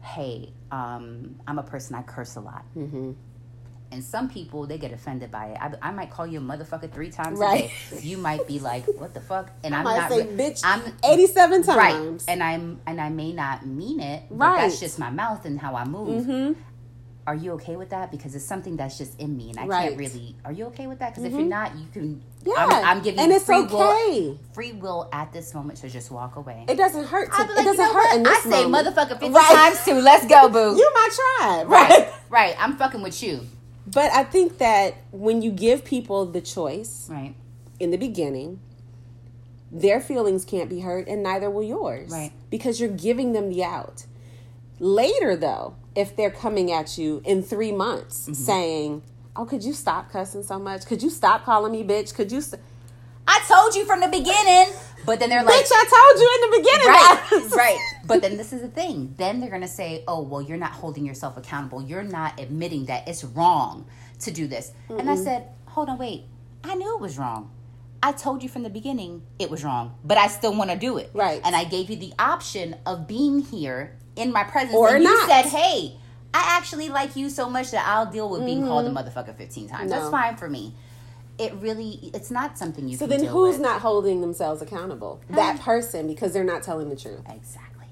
hey, 0.03 0.53
um, 0.71 1.37
I'm 1.47 1.59
a 1.59 1.63
person 1.63 1.95
I 1.95 2.03
curse 2.03 2.37
a 2.37 2.41
lot. 2.41 2.65
Mm-hmm. 2.77 3.13
And 3.93 4.05
some 4.05 4.29
people 4.29 4.67
they 4.67 4.77
get 4.79 4.93
offended 4.93 5.31
by 5.31 5.47
it. 5.47 5.57
I, 5.61 5.89
I 5.89 5.91
might 5.93 6.11
call 6.11 6.27
you 6.27 6.39
a 6.39 6.43
motherfucker 6.43 6.93
three 6.93 7.11
times 7.11 7.39
Right. 7.39 7.73
a 7.91 7.95
day. 7.97 8.01
You 8.03 8.19
might 8.19 8.47
be 8.47 8.61
like, 8.61 8.85
"What 8.99 9.15
the 9.15 9.21
fuck?" 9.21 9.51
And 9.65 9.75
I 9.75 9.79
I'm 9.79 9.85
might 9.85 9.97
not. 9.97 10.11
say 10.11 10.27
bitch 10.27 10.61
I'm 10.63 10.81
87 11.03 11.63
times. 11.65 11.77
right, 11.77 12.23
and 12.29 12.41
I'm 12.43 12.81
and 12.87 13.01
I 13.01 13.09
may 13.09 13.33
not 13.33 13.67
mean 13.67 13.99
it. 13.99 14.25
But 14.31 14.37
Right. 14.39 14.61
That's 14.61 14.79
just 14.79 14.99
my 15.01 15.11
mouth 15.11 15.45
and 15.45 15.59
how 15.59 15.75
I 15.75 15.85
move. 15.85 16.25
Mhm. 16.27 16.55
Are 17.27 17.35
you 17.35 17.53
okay 17.55 17.75
with 17.77 17.91
that? 17.91 18.13
Because 18.13 18.35
it's 18.37 18.45
something 18.45 18.77
that's 18.77 18.97
just 18.97 19.19
in 19.19 19.37
me, 19.37 19.51
and 19.51 19.59
I 19.59 19.67
Right. 19.67 19.89
can't 19.89 19.99
really. 19.99 20.37
Are 20.45 20.53
you 20.53 20.67
okay 20.67 20.87
with 20.87 21.01
that? 21.01 21.11
Because 21.15 21.25
if 21.25 21.33
you're 21.33 21.49
not, 21.49 21.77
you 21.77 21.87
can. 21.93 22.23
Yeah. 22.45 22.55
I'm, 22.57 22.85
I'm 22.99 23.03
giving 23.03 23.21
and 23.21 23.33
it's 23.33 23.45
free 23.45 23.59
okay. 23.59 23.75
will. 23.75 24.39
Free 24.55 24.73
will 24.73 25.09
at 25.13 25.33
this 25.33 25.53
moment 25.55 25.79
to 25.81 25.91
just 25.91 26.11
walk 26.11 26.37
away. 26.37 26.65
It 26.69 26.77
doesn't 26.77 27.07
hurt. 27.07 27.31
To, 27.33 27.35
I'd 27.43 27.47
be 27.49 27.53
like, 27.55 27.61
it 27.61 27.65
doesn't 27.65 27.85
you 27.87 27.93
know 27.93 27.93
hurt 27.95 28.05
what? 28.09 28.17
in 28.17 28.23
this 28.23 28.47
I 28.47 28.51
say 28.51 28.65
moment. 28.67 28.87
motherfucker 28.97 29.09
50 29.21 29.29
Right. 29.31 29.53
times 29.55 29.85
too. 29.85 29.95
Let's 29.95 30.27
go, 30.27 30.49
boo. 30.49 30.77
You 30.77 30.91
my 30.95 31.09
tribe, 31.39 31.69
right, 31.69 31.91
right? 31.91 32.13
right. 32.31 32.57
I'm 32.59 32.77
fucking 32.77 33.03
with 33.03 33.23
you. 33.23 33.41
But 33.87 34.11
I 34.13 34.25
think 34.25 34.59
that 34.59 34.95
when 35.11 35.43
you 35.43 35.51
give 35.51 35.85
people 35.85 36.25
the 36.27 36.41
choice 36.41 37.09
Right, 37.11 37.35
in 37.79 37.91
the 37.91 37.99
beginning, 37.99 38.61
their 39.73 40.01
feelings 40.01 40.45
can't 40.45 40.69
be 40.71 40.81
hurt 40.81 41.09
and 41.09 41.23
neither 41.23 41.51
will 41.51 41.63
yours. 41.63 42.11
Right. 42.11 42.33
Because 42.51 42.81
you're 42.81 42.89
giving 42.91 43.33
them 43.33 43.51
the 43.51 43.65
out. 43.65 44.07
Later, 44.79 45.37
though, 45.37 45.77
if 45.95 46.17
they're 46.17 46.31
coming 46.31 46.73
at 46.73 46.97
you 46.97 47.21
in 47.25 47.43
three 47.43 47.73
months 47.73 48.23
Mm-hmm. 48.23 48.33
saying, 48.35 49.03
Oh, 49.37 49.45
could 49.45 49.63
you 49.65 49.73
stop 49.73 50.11
cussing 50.11 50.43
so 50.43 50.59
much? 50.59 50.87
Could 50.87 51.03
you 51.03 51.11
stop 51.11 51.45
calling 51.45 51.73
me 51.73 51.85
bitch? 51.85 52.15
Could 52.15 52.33
you? 52.33 52.41
St-? 52.41 52.61
I 53.29 53.41
told 53.47 53.75
you 53.75 53.85
from 53.85 54.01
the 54.01 54.09
beginning. 54.09 54.75
But 55.07 55.19
then 55.21 55.31
they're 55.31 55.43
like, 55.43 55.55
bitch, 55.55 55.71
I 55.73 55.85
told 55.89 56.21
you 56.21 56.31
in 56.35 56.51
the 56.51 56.57
beginning. 56.59 56.87
right, 56.89 57.57
right. 57.57 57.79
But 58.07 58.23
then 58.23 58.37
this 58.37 58.53
is 58.53 58.61
the 58.61 58.69
thing. 58.69 59.15
Then 59.17 59.41
they're 59.41 59.51
gonna 59.51 59.69
say, 59.69 60.05
"Oh, 60.09 60.21
well, 60.23 60.43
you're 60.43 60.59
not 60.59 60.73
holding 60.73 61.07
yourself 61.07 61.37
accountable. 61.37 61.81
You're 61.83 62.03
not 62.03 62.39
admitting 62.41 62.87
that 62.87 63.07
it's 63.09 63.25
wrong 63.25 63.87
to 64.21 64.31
do 64.31 64.47
this." 64.47 64.73
And 64.91 65.09
I 65.09 65.15
said, 65.17 65.47
"Hold 65.69 65.89
on, 65.89 65.99
wait. 65.99 66.25
I 66.65 66.75
knew 66.75 66.95
it 66.97 67.01
was 67.01 67.17
wrong. 67.19 67.51
I 68.03 68.13
told 68.13 68.43
you 68.43 68.49
from 68.49 68.63
the 68.63 68.71
beginning 68.71 69.23
it 69.39 69.49
was 69.51 69.63
wrong, 69.63 69.95
but 70.05 70.19
I 70.19 70.27
still 70.27 70.55
want 70.55 70.71
to 70.71 70.77
do 70.77 70.97
it. 70.99 71.11
Right. 71.15 71.41
And 71.45 71.55
I 71.55 71.65
gave 71.65 71.89
you 71.89 71.97
the 71.97 72.13
option 72.19 72.77
of 72.85 73.07
being 73.07 73.41
here 73.41 73.97
in 74.17 74.33
my 74.33 74.43
presence, 74.45 74.75
Or 74.75 74.95
and 74.95 75.05
you 75.05 75.11
not. 75.11 75.29
said, 75.29 75.47
"Hey." 75.47 75.97
I 76.33 76.57
actually 76.59 76.89
like 76.89 77.17
you 77.17 77.29
so 77.31 77.49
much 77.51 77.71
that 77.73 77.87
I'll 77.87 78.07
deal 78.11 78.29
with 78.31 78.45
being 78.45 78.67
called 78.67 78.87
a 78.87 78.91
motherfucker 78.91 79.37
15 79.37 79.69
times. 79.69 79.91
That's 79.91 80.11
fine 80.11 80.37
for 80.37 80.49
me. 80.49 80.75
It 81.39 81.55
really, 81.55 82.11
it's 82.15 82.31
not 82.31 82.59
something 82.59 82.87
you 82.89 82.97
So 82.97 83.07
then 83.07 83.25
who's 83.25 83.55
with. 83.55 83.63
not 83.63 83.81
holding 83.81 84.21
themselves 84.21 84.61
accountable? 84.63 85.21
That 85.31 85.61
person 85.61 86.07
because 86.07 86.33
they're 86.33 86.45
not 86.45 86.63
telling 86.63 86.89
the 86.91 86.97
truth. 86.97 87.21
Exactly. 87.29 87.87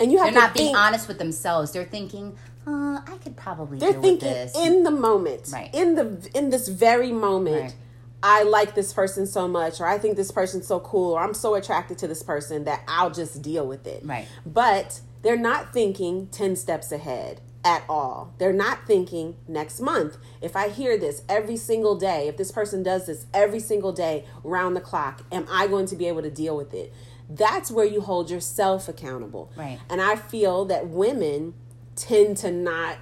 And 0.00 0.10
you 0.10 0.18
have 0.18 0.26
They're 0.32 0.42
to 0.42 0.46
not 0.48 0.54
being 0.54 0.74
honest 0.74 1.08
with 1.08 1.18
themselves. 1.18 1.72
They're 1.72 1.84
thinking, 1.84 2.36
uh, 2.66 3.00
I 3.06 3.18
could 3.22 3.36
probably 3.36 3.78
They're 3.78 3.92
deal 3.92 4.02
thinking 4.02 4.28
with 4.28 4.52
this. 4.52 4.66
in 4.66 4.82
the 4.82 4.90
moment. 4.90 5.48
Right. 5.52 5.70
In 5.74 5.94
the 5.94 6.28
in 6.34 6.50
this 6.50 6.68
very 6.68 7.12
moment. 7.12 7.62
Right. 7.62 7.74
I 8.22 8.42
like 8.42 8.74
this 8.74 8.92
person 8.92 9.26
so 9.26 9.48
much, 9.48 9.80
or 9.80 9.86
I 9.86 9.98
think 9.98 10.16
this 10.16 10.30
person's 10.30 10.66
so 10.66 10.78
cool, 10.80 11.12
or 11.14 11.20
I'm 11.22 11.32
so 11.32 11.54
attracted 11.54 11.96
to 11.98 12.08
this 12.08 12.22
person 12.22 12.64
that 12.64 12.82
I'll 12.86 13.10
just 13.10 13.40
deal 13.40 13.66
with 13.66 13.86
it. 13.86 14.02
Right. 14.04 14.26
But 14.44 15.00
they're 15.22 15.36
not 15.36 15.72
thinking 15.72 16.28
10 16.28 16.56
steps 16.56 16.92
ahead 16.92 17.40
at 17.64 17.84
all. 17.88 18.34
They're 18.38 18.52
not 18.52 18.86
thinking 18.86 19.36
next 19.46 19.80
month. 19.80 20.16
If 20.40 20.56
I 20.56 20.68
hear 20.68 20.96
this 20.96 21.22
every 21.28 21.56
single 21.56 21.96
day, 21.96 22.28
if 22.28 22.36
this 22.36 22.50
person 22.50 22.82
does 22.82 23.06
this 23.06 23.26
every 23.34 23.60
single 23.60 23.92
day 23.92 24.24
round 24.42 24.76
the 24.76 24.80
clock, 24.80 25.24
am 25.30 25.46
I 25.50 25.66
going 25.66 25.86
to 25.86 25.96
be 25.96 26.06
able 26.06 26.22
to 26.22 26.30
deal 26.30 26.56
with 26.56 26.72
it? 26.72 26.92
That's 27.28 27.70
where 27.70 27.84
you 27.84 28.00
hold 28.00 28.30
yourself 28.30 28.88
accountable. 28.88 29.52
Right. 29.56 29.78
And 29.88 30.00
I 30.00 30.16
feel 30.16 30.64
that 30.66 30.88
women 30.88 31.54
tend 31.96 32.38
to 32.38 32.50
not, 32.50 32.98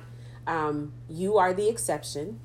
um, 0.46 0.92
you 1.08 1.38
are 1.38 1.54
the 1.54 1.68
exception 1.68 2.40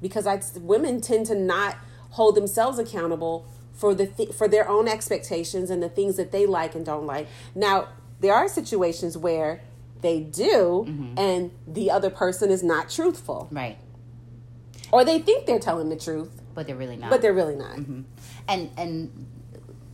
because 0.00 0.26
I, 0.26 0.40
women 0.60 1.00
tend 1.00 1.26
to 1.26 1.34
not 1.34 1.76
hold 2.10 2.34
themselves 2.34 2.78
accountable 2.78 3.46
for 3.72 3.94
the 3.94 4.06
th- 4.06 4.32
for 4.32 4.48
their 4.48 4.68
own 4.68 4.86
expectations 4.86 5.70
and 5.70 5.82
the 5.82 5.88
things 5.88 6.16
that 6.16 6.30
they 6.30 6.44
like 6.44 6.74
and 6.74 6.84
don't 6.84 7.06
like. 7.06 7.26
Now, 7.54 7.88
there 8.22 8.34
are 8.34 8.48
situations 8.48 9.18
where 9.18 9.60
they 10.00 10.20
do 10.20 10.84
and 11.16 11.50
the 11.66 11.90
other 11.90 12.10
person 12.10 12.50
is 12.50 12.62
not 12.62 12.88
truthful 12.90 13.48
right. 13.52 13.76
or 14.90 15.04
they 15.04 15.18
think 15.20 15.46
they're 15.46 15.58
telling 15.60 15.90
the 15.90 15.96
truth, 15.96 16.40
But 16.54 16.66
they're 16.66 16.74
really 16.76 16.96
not. 16.96 17.10
but 17.10 17.20
they're 17.22 17.34
really 17.34 17.54
not. 17.56 17.76
and 18.48 18.70
and 18.76 19.26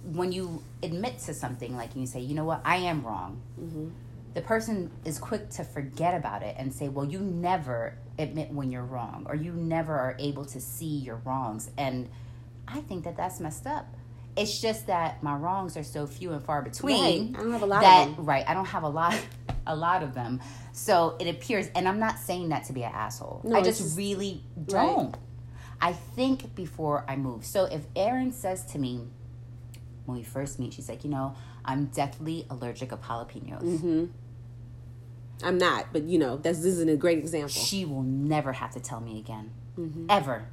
when 0.04 0.32
you 0.32 0.62
admit 0.82 1.18
to 1.20 1.34
something, 1.34 1.76
like 1.76 1.94
you 1.94 2.06
say, 2.06 2.20
you 2.20 2.34
know 2.34 2.44
what, 2.44 2.62
I 2.64 2.76
am 2.76 3.04
wrong. 3.04 3.42
Mm-hmm. 3.60 3.88
The 4.34 4.40
person 4.40 4.90
is 5.04 5.18
quick 5.18 5.50
to 5.50 5.64
forget 5.64 6.14
about 6.14 6.42
it 6.42 6.54
and 6.58 6.72
say, 6.72 6.88
well, 6.88 7.04
you 7.04 7.18
never 7.20 7.94
admit 8.18 8.50
when 8.50 8.70
you're 8.70 8.84
wrong, 8.84 9.26
or 9.28 9.34
you 9.34 9.52
never 9.52 9.94
are 9.94 10.16
able 10.18 10.44
to 10.46 10.60
see 10.60 10.86
your 11.08 11.16
wrongs. 11.24 11.70
And 11.76 12.08
I 12.66 12.80
think 12.80 13.04
that 13.04 13.16
that's 13.16 13.38
messed 13.40 13.66
up. 13.66 13.86
It's 14.38 14.60
just 14.60 14.86
that 14.86 15.22
my 15.22 15.34
wrongs 15.34 15.76
are 15.76 15.82
so 15.82 16.06
few 16.06 16.32
and 16.32 16.42
far 16.42 16.62
between. 16.62 17.32
Right. 17.32 17.40
I 17.40 17.42
don't 17.42 17.52
have 17.52 17.62
a 17.62 17.66
lot 17.66 17.76
of 17.76 17.82
that, 17.82 18.16
them. 18.16 18.24
Right. 18.24 18.44
I 18.48 18.54
don't 18.54 18.66
have 18.66 18.82
a 18.82 18.88
lot, 18.88 19.18
a 19.66 19.76
lot 19.76 20.02
of 20.02 20.14
them. 20.14 20.40
So 20.72 21.16
it 21.20 21.28
appears, 21.28 21.68
and 21.74 21.88
I'm 21.88 21.98
not 21.98 22.18
saying 22.18 22.50
that 22.50 22.64
to 22.64 22.72
be 22.72 22.84
an 22.84 22.92
asshole. 22.92 23.40
No, 23.44 23.56
I 23.56 23.62
just 23.62 23.80
just- 23.80 23.96
really 23.98 24.42
don't. 24.66 25.16
I 25.80 25.92
think 25.92 26.54
before 26.54 27.04
I 27.08 27.16
move. 27.16 27.44
So 27.44 27.64
if 27.64 27.82
Erin 27.94 28.32
says 28.32 28.64
to 28.72 28.78
me 28.78 29.06
when 30.06 30.18
we 30.18 30.24
first 30.24 30.58
meet, 30.58 30.74
she's 30.74 30.88
like, 30.88 31.04
you 31.04 31.10
know, 31.10 31.34
I'm 31.64 31.86
deathly 31.86 32.46
allergic 32.50 32.92
of 32.92 33.02
jalapenos. 33.02 33.62
Mm-hmm. 33.62 34.04
I'm 35.44 35.58
not, 35.58 35.92
but 35.92 36.02
you 36.02 36.18
know, 36.18 36.36
that's, 36.36 36.58
this 36.58 36.66
isn't 36.74 36.88
a 36.90 36.96
great 36.96 37.18
example. 37.18 37.48
She 37.48 37.84
will 37.84 38.02
never 38.02 38.52
have 38.54 38.72
to 38.72 38.80
tell 38.80 39.00
me 39.00 39.18
again. 39.18 39.52
Mm-hmm. 39.78 40.06
Ever. 40.08 40.46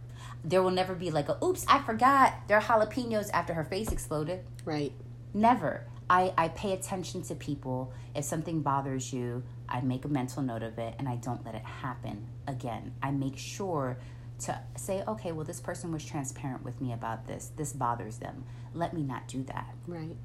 There 0.45 0.61
will 0.61 0.71
never 0.71 0.93
be 0.93 1.09
like 1.09 1.27
a 1.27 1.43
oops, 1.43 1.65
I 1.67 1.81
forgot 1.81 2.47
there 2.47 2.57
are 2.57 2.61
jalapenos 2.61 3.29
after 3.33 3.53
her 3.55 3.65
face 3.65 3.91
exploded. 3.91 4.45
Right. 4.63 4.93
Never. 5.33 5.85
I, 6.07 6.33
I 6.37 6.49
pay 6.49 6.73
attention 6.73 7.23
to 7.23 7.35
people. 7.35 7.91
If 8.13 8.25
something 8.25 8.61
bothers 8.61 9.11
you, 9.11 9.43
I 9.67 9.81
make 9.81 10.05
a 10.05 10.07
mental 10.07 10.43
note 10.43 10.61
of 10.61 10.77
it 10.77 10.93
and 10.99 11.09
I 11.09 11.15
don't 11.15 11.43
let 11.43 11.55
it 11.55 11.65
happen 11.65 12.27
again. 12.47 12.93
I 13.01 13.09
make 13.09 13.37
sure 13.37 13.97
to 14.41 14.61
say, 14.77 15.03
okay, 15.07 15.31
well, 15.31 15.45
this 15.45 15.59
person 15.59 15.91
was 15.91 16.05
transparent 16.05 16.63
with 16.63 16.79
me 16.79 16.93
about 16.93 17.25
this. 17.25 17.51
This 17.55 17.73
bothers 17.73 18.17
them. 18.17 18.43
Let 18.75 18.93
me 18.93 19.01
not 19.01 19.27
do 19.27 19.43
that. 19.43 19.73
Right. 19.87 20.15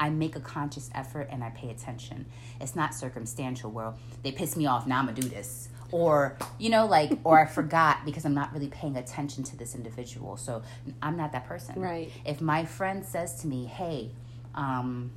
I 0.00 0.10
make 0.10 0.36
a 0.36 0.40
conscious 0.40 0.90
effort 0.94 1.28
and 1.30 1.42
I 1.42 1.50
pay 1.50 1.70
attention. 1.70 2.26
It's 2.60 2.76
not 2.76 2.94
circumstantial 2.94 3.70
where 3.70 3.94
they 4.22 4.32
piss 4.32 4.56
me 4.56 4.66
off, 4.66 4.86
now 4.86 5.00
I'm 5.00 5.06
gonna 5.06 5.20
do 5.20 5.28
this. 5.28 5.68
Or, 5.90 6.36
you 6.58 6.68
know, 6.68 6.86
like, 6.86 7.18
or 7.24 7.38
I 7.40 7.46
forgot 7.46 8.04
because 8.04 8.24
I'm 8.26 8.34
not 8.34 8.52
really 8.52 8.68
paying 8.68 8.96
attention 8.96 9.42
to 9.44 9.56
this 9.56 9.74
individual. 9.74 10.36
So 10.36 10.62
I'm 11.00 11.16
not 11.16 11.32
that 11.32 11.46
person. 11.46 11.80
Right. 11.80 12.10
If 12.26 12.40
my 12.40 12.64
friend 12.66 13.04
says 13.06 13.40
to 13.40 13.46
me, 13.46 13.64
hey, 13.64 14.10
um, 14.54 15.10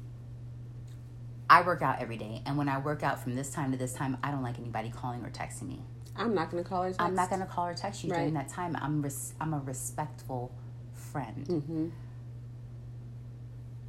I 1.49 1.61
work 1.63 1.81
out 1.81 1.99
every 1.99 2.15
day, 2.15 2.41
and 2.45 2.57
when 2.57 2.69
I 2.69 2.77
work 2.77 3.03
out 3.03 3.21
from 3.21 3.35
this 3.35 3.49
time 3.49 3.71
to 3.73 3.77
this 3.77 3.91
time, 3.91 4.15
I 4.23 4.31
don't 4.31 4.41
like 4.43 4.57
anybody 4.57 4.89
calling 4.89 5.25
or 5.25 5.29
texting 5.29 5.63
me. 5.67 5.81
I'm 6.15 6.33
not 6.33 6.49
going 6.51 6.63
to 6.63 6.69
call 6.69 6.83
her. 6.83 6.89
Text. 6.89 7.01
I'm 7.01 7.15
not 7.15 7.29
gonna 7.29 7.45
call 7.45 7.67
or 7.67 7.73
text 7.73 8.03
you 8.03 8.09
during 8.09 8.33
that 8.33 8.49
time. 8.49 8.77
I'm 8.79 9.01
res- 9.01 9.33
I'm 9.39 9.53
a 9.53 9.59
respectful 9.59 10.51
friend. 10.93 11.45
Mm-hmm. 11.47 11.87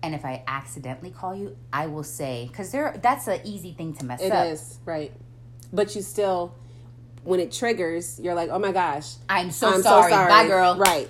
And 0.05 0.15
if 0.15 0.25
I 0.25 0.43
accidentally 0.47 1.11
call 1.11 1.35
you, 1.35 1.57
I 1.73 1.87
will 1.87 2.03
say 2.03 2.47
because 2.49 2.73
there 2.73 2.99
that's 3.01 3.29
an 3.29 3.41
easy 3.45 3.73
thing 3.73 3.95
to 3.95 4.05
mess 4.05 4.21
It 4.23 4.33
up. 4.33 4.47
is 4.47 4.79
right, 4.85 5.13
but 5.73 5.95
you 5.95 6.03
still 6.03 6.55
when 7.25 7.41
it 7.41 7.53
triggers, 7.53 8.19
you're 8.21 8.35
like, 8.35 8.51
oh 8.51 8.59
my 8.59 8.73
gosh, 8.73 9.15
I'm 9.29 9.51
so 9.51 9.81
sorry. 9.81 9.83
so 9.83 10.19
sorry. 10.19 10.29
Bye, 10.29 10.47
girl. 10.47 10.77
Right, 10.77 11.09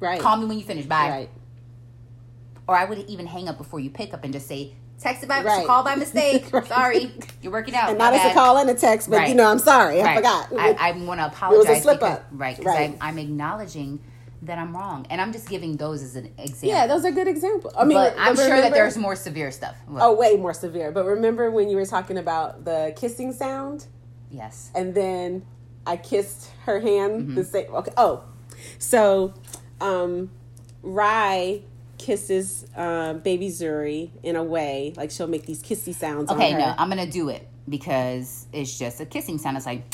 right. 0.00 0.20
Call 0.20 0.36
me 0.36 0.46
when 0.46 0.58
you 0.58 0.64
finish. 0.64 0.86
Bye. 0.86 1.08
Right. 1.08 1.30
Or 2.68 2.74
I 2.76 2.84
would 2.84 2.98
even 3.08 3.26
hang 3.26 3.48
up 3.48 3.58
before 3.58 3.78
you 3.80 3.90
pick 3.90 4.12
up 4.12 4.24
and 4.24 4.32
just 4.32 4.48
say, 4.48 4.74
text 4.98 5.26
by 5.28 5.42
Right. 5.42 5.66
call 5.66 5.84
by 5.84 5.94
mistake. 5.94 6.46
Right. 6.52 6.66
Sorry, 6.66 7.12
you're 7.42 7.52
working 7.52 7.74
out. 7.74 7.90
And 7.90 7.98
not 7.98 8.12
as 8.14 8.30
a 8.30 8.34
call 8.34 8.58
and 8.58 8.68
a 8.70 8.74
text, 8.74 9.08
but 9.10 9.16
Right. 9.18 9.28
you 9.28 9.34
know, 9.34 9.48
I'm 9.48 9.58
sorry, 9.58 10.00
I 10.00 10.04
Right. 10.04 10.16
forgot. 10.16 10.48
I, 10.58 10.72
I 10.72 10.92
want 10.92 11.20
to 11.20 11.26
was 11.26 11.32
a 11.32 11.36
apologize. 11.36 11.82
slip 11.82 12.00
because, 12.00 12.16
up. 12.18 12.26
Right, 12.32 12.56
because 12.56 12.74
Right. 12.74 12.90
I'm, 12.90 12.96
I'm 13.00 13.18
acknowledging 13.18 14.00
that 14.42 14.58
I'm 14.58 14.76
wrong, 14.76 15.06
and 15.10 15.20
I'm 15.20 15.32
just 15.32 15.48
giving 15.48 15.76
those 15.76 16.02
as 16.02 16.16
an 16.16 16.26
example. 16.38 16.68
yeah, 16.68 16.86
those 16.86 17.04
are 17.04 17.10
good 17.10 17.26
examples. 17.28 17.72
I 17.76 17.84
mean, 17.84 17.96
but 17.96 18.14
I'm 18.18 18.36
sure 18.36 18.48
that 18.60 18.72
there's 18.72 18.96
more 18.96 19.16
severe 19.16 19.50
stuff. 19.50 19.76
oh 19.96 20.14
way 20.14 20.36
more 20.36 20.54
severe. 20.54 20.90
But 20.90 21.04
remember 21.04 21.50
when 21.50 21.68
you 21.68 21.76
were 21.76 21.86
talking 21.86 22.18
about 22.18 22.64
the 22.64 22.92
kissing 22.96 23.32
sound? 23.32 23.86
Yes. 24.36 24.70
and 24.74 24.94
then 24.94 25.44
I 25.86 25.96
kissed 25.96 26.50
her 26.66 26.80
hand 26.80 27.22
Mm-hmm. 27.22 27.34
the 27.36 27.44
same. 27.44 27.74
Okay. 27.74 27.92
Oh, 27.96 28.24
so 28.78 29.34
um, 29.80 30.30
Rye 30.82 31.62
kisses 31.98 32.66
um, 32.76 33.20
baby 33.20 33.48
Zuri 33.48 34.10
in 34.22 34.36
a 34.36 34.44
way 34.44 34.92
like 34.96 35.10
she'll 35.10 35.26
make 35.26 35.46
these 35.46 35.62
kissy 35.62 35.94
sounds. 35.94 36.30
Okay, 36.30 36.52
no. 36.52 36.74
I'm 36.76 36.88
gonna 36.88 37.10
do 37.10 37.28
it 37.28 37.46
because 37.68 38.46
it's 38.52 38.78
just 38.78 39.00
a 39.00 39.06
kissing 39.06 39.38
sound. 39.38 39.56
It's 39.56 39.66
like, 39.66 39.84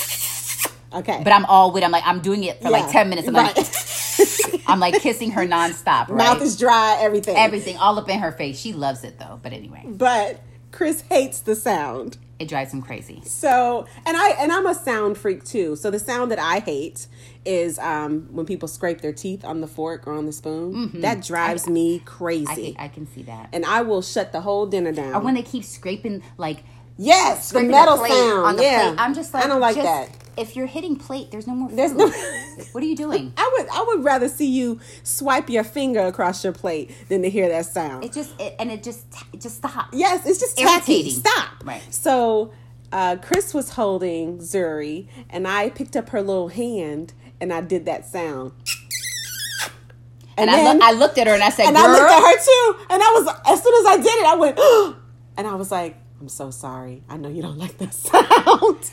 okay, 0.95 1.21
but 1.25 1.33
I'm 1.33 1.45
all 1.47 1.73
with. 1.73 1.85
I'm 1.85 1.91
like, 1.91 2.07
I'm 2.07 2.21
doing 2.21 2.45
it 2.45 2.59
for 2.59 2.65
Yeah, 2.71 2.79
like 2.79 2.91
ten 2.91 3.09
minutes. 3.09 3.29
I'm 3.29 3.35
right. 3.35 3.57
like, 3.57 4.63
I'm 4.67 4.81
like 4.81 5.01
kissing 5.03 5.31
her 5.33 5.47
nonstop. 5.47 6.09
Right? 6.13 6.17
mouth 6.19 6.43
is 6.43 6.59
dry, 6.59 6.99
everything, 7.01 7.37
everything 7.37 7.77
all 7.79 7.99
up 7.99 8.09
in 8.09 8.19
her 8.21 8.33
face. 8.33 8.59
She 8.59 8.73
loves 8.73 9.05
it 9.05 9.19
though. 9.19 9.39
But 9.43 9.53
anyway, 9.53 9.85
But 9.87 10.41
Chris 10.71 11.03
hates 11.03 11.41
the 11.41 11.55
sound. 11.55 12.17
It 12.43 12.49
drives 12.49 12.73
him 12.73 12.83
crazy. 12.83 13.23
So, 13.25 13.87
and 14.05 14.17
I 14.17 14.31
and 14.39 14.53
I'm 14.53 14.67
a 14.67 14.75
sound 14.75 15.17
freak 15.17 15.45
too. 15.45 15.77
So 15.77 15.91
the 15.91 15.99
sound 15.99 16.31
that 16.31 16.39
I 16.39 16.59
hate 16.59 17.07
is 17.45 17.79
um, 17.79 18.29
when 18.31 18.47
people 18.47 18.69
scrape 18.69 19.01
their 19.01 19.13
teeth 19.13 19.45
on 19.45 19.61
the 19.61 19.67
fork 19.67 20.07
or 20.07 20.13
on 20.13 20.27
the 20.27 20.33
spoon. 20.33 21.01
That 21.01 21.23
drives 21.25 21.69
me 21.69 21.99
Mm-hmm. 22.01 22.09
I 22.09 22.11
crazy. 22.11 22.77
I 22.79 22.89
can 22.89 23.07
see 23.07 23.23
that. 23.23 23.49
and 23.53 23.65
I 23.65 23.83
will 23.83 24.03
shut 24.03 24.33
the 24.33 24.41
whole 24.43 24.67
dinner 24.67 24.93
down. 24.93 25.15
Or 25.15 25.21
when 25.21 25.35
they 25.35 25.43
keep 25.43 25.65
scraping 25.65 26.23
like 26.39 26.59
Yes, 26.99 27.39
the 27.39 27.47
scraping 27.59 27.71
metal 27.71 27.97
plate 27.97 28.13
sound. 28.13 28.47
on 28.47 28.57
the 28.57 28.63
yeah, 28.63 28.89
plate. 28.89 29.01
I'm 29.01 29.15
just 29.15 29.33
like 29.35 29.45
I 29.45 29.49
don't 29.49 29.61
like 29.61 29.77
that. 29.77 30.09
If 30.37 30.57
you're 30.57 30.67
hitting 30.67 30.97
plate, 30.97 31.31
there's 31.31 31.47
no 31.47 31.55
more 31.55 31.69
food. 31.69 31.79
There's 31.79 31.93
no. 31.93 32.11
what 32.73 32.83
are 32.83 32.87
you 32.87 32.97
doing? 32.97 33.33
I 33.37 33.51
would 33.59 33.69
I 33.71 33.85
would 33.89 34.05
rather 34.05 34.29
see 34.29 34.47
you 34.49 34.81
swipe 35.03 35.51
your 35.51 35.65
finger 35.65 36.01
across 36.01 36.43
your 36.43 36.53
plate 36.53 36.91
than 37.09 37.23
to 37.23 37.31
hear 37.31 37.49
that 37.49 37.67
sound. 37.67 38.05
It 38.05 38.13
just 38.13 38.41
it, 38.41 38.55
and 38.59 38.71
it 38.71 38.83
just 38.83 39.05
it 39.33 39.41
just 39.41 39.57
stop. 39.57 39.89
yes, 39.93 40.27
it's 40.27 40.41
just 40.41 40.57
tacky. 40.57 41.11
Stop. 41.11 41.65
Right. 41.65 41.83
So, 41.93 42.53
uh, 42.93 43.17
Chris 43.21 43.53
was 43.53 43.71
holding 43.71 44.39
Zuri, 44.39 45.07
and 45.29 45.47
I 45.47 45.71
picked 45.71 45.97
up 45.97 46.09
her 46.11 46.23
little 46.23 46.49
hand, 46.49 47.13
and 47.41 47.53
I 47.53 47.61
did 47.61 47.85
that 47.87 48.07
sound. 48.07 48.53
And, 50.39 50.49
I, 50.51 50.57
then- 50.57 50.79
look, 50.79 50.83
I 50.83 50.93
looked 50.93 51.19
at 51.19 51.27
her 51.27 51.35
and 51.35 51.43
I 51.43 51.51
said, 51.51 51.67
and 51.67 51.77
"Girl, 51.77 51.85
I 51.85 51.89
looked 51.93 52.11
at 52.11 52.21
her 52.21 52.45
too, 52.45 52.87
and 52.91 53.03
I 53.03 53.07
was 53.13 53.35
as 53.47 53.63
soon 53.63 53.75
as 53.75 53.87
I 53.87 53.97
did 53.99 54.07
it, 54.07 54.27
I 54.27 54.35
went, 54.35 54.59
and 55.37 55.47
I 55.47 55.55
was 55.57 55.71
like, 55.71 55.97
"I'm 56.23 56.29
so 56.29 56.51
sorry. 56.51 57.03
I 57.09 57.17
know 57.17 57.29
you 57.29 57.43
don't 57.43 57.59
like 57.65 57.77
that 57.79 57.93
sound." 57.93 58.91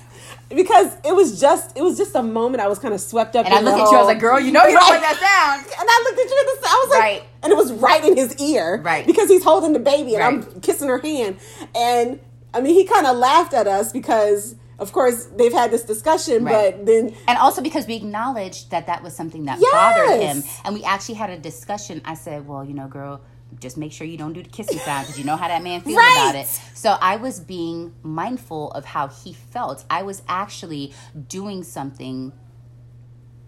Because 0.50 0.92
it 1.06 1.16
was 1.16 1.40
just, 1.40 1.78
it 1.78 1.84
was 1.84 1.96
just 1.98 2.16
a 2.16 2.24
moment. 2.24 2.62
I 2.62 2.68
was 2.68 2.80
kind 2.80 2.94
of 2.94 3.00
swept 3.00 3.36
up. 3.36 3.46
And 3.46 3.54
I 3.54 3.60
in 3.60 3.66
the 3.66 3.72
looked 3.72 3.84
at 3.84 3.92
you. 3.92 3.98
I 3.98 4.00
was 4.00 4.08
like, 4.08 4.20
"Girl, 4.20 4.40
you 4.40 4.52
know 4.52 4.64
you 4.66 4.72
don't 4.78 4.90
Right. 4.90 5.00
like 5.00 5.02
that 5.02 5.18
sound." 5.62 5.66
And 5.80 5.88
I 5.90 6.02
looked 6.06 6.20
at 6.20 6.26
you 6.30 6.38
and 6.40 6.66
I 6.66 6.84
was 6.84 6.90
like, 6.90 7.00
Right. 7.00 7.24
and 7.44 7.52
it 7.52 7.56
was 7.56 7.72
right 7.74 8.04
in 8.04 8.18
his 8.18 8.36
ear, 8.42 8.82
Right. 8.84 9.06
Because 9.06 9.30
he's 9.30 9.44
holding 9.44 9.74
the 9.74 9.80
baby 9.80 10.16
and 10.16 10.24
I'm 10.24 10.62
kissing 10.62 10.88
her 10.90 10.98
hand, 11.00 11.38
and 11.76 12.20
I 12.54 12.62
mean, 12.62 12.74
he 12.74 12.84
kind 12.86 13.06
of 13.06 13.16
laughed 13.18 13.54
at 13.54 13.68
us 13.68 13.92
because, 13.92 14.56
of 14.80 14.92
course, 14.92 15.26
they've 15.38 15.54
had 15.54 15.70
this 15.70 15.84
discussion, 15.84 16.44
Right. 16.44 16.76
but 16.76 16.86
then 16.88 17.14
And 17.28 17.38
also 17.38 17.62
because 17.62 17.86
we 17.86 17.96
acknowledged 17.96 18.72
that 18.72 18.88
that 18.88 19.04
was 19.04 19.16
something 19.16 19.46
that 19.46 19.60
Yes. 19.60 19.72
bothered 19.72 20.20
him, 20.22 20.44
and 20.66 20.74
we 20.76 20.84
actually 20.84 21.16
had 21.16 21.30
a 21.30 21.38
discussion. 21.38 22.02
I 22.06 22.16
said, 22.16 22.48
"Well, 22.48 22.64
you 22.66 22.74
know, 22.74 22.88
girl, 22.88 23.22
just 23.60 23.78
make 23.78 23.92
sure 23.92 24.06
you 24.06 24.18
don't 24.18 24.34
do 24.34 24.44
the 24.44 24.50
kissing 24.50 24.80
sound 24.80 25.06
because 25.08 25.18
you 25.18 25.26
know 25.26 25.36
how 25.36 25.48
that 25.48 25.64
man 25.64 25.82
feels 25.82 25.98
Right. 25.98 26.12
about 26.16 26.36
it." 26.36 26.48
So 26.74 26.98
I 27.02 27.16
was 27.16 27.40
being 27.40 27.94
mindful 28.04 28.72
of 28.72 28.86
how 28.86 29.08
he 29.08 29.34
felt. 29.34 29.86
I 29.90 30.04
was 30.04 30.22
actually 30.28 30.94
doing 31.28 31.64
something 31.64 32.34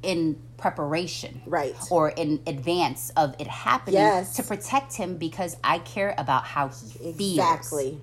in 0.03 0.37
preparation, 0.57 1.41
Right. 1.45 1.75
or 1.91 2.09
in 2.09 2.41
advance 2.47 3.11
of 3.15 3.35
it 3.37 3.47
happening, 3.47 3.99
Yes. 3.99 4.35
to 4.35 4.43
protect 4.43 4.95
him 4.95 5.17
because 5.17 5.57
I 5.63 5.77
care 5.79 6.15
about 6.17 6.43
how 6.45 6.69
he 6.69 6.89
feels. 7.13 7.19
exactly. 7.19 8.01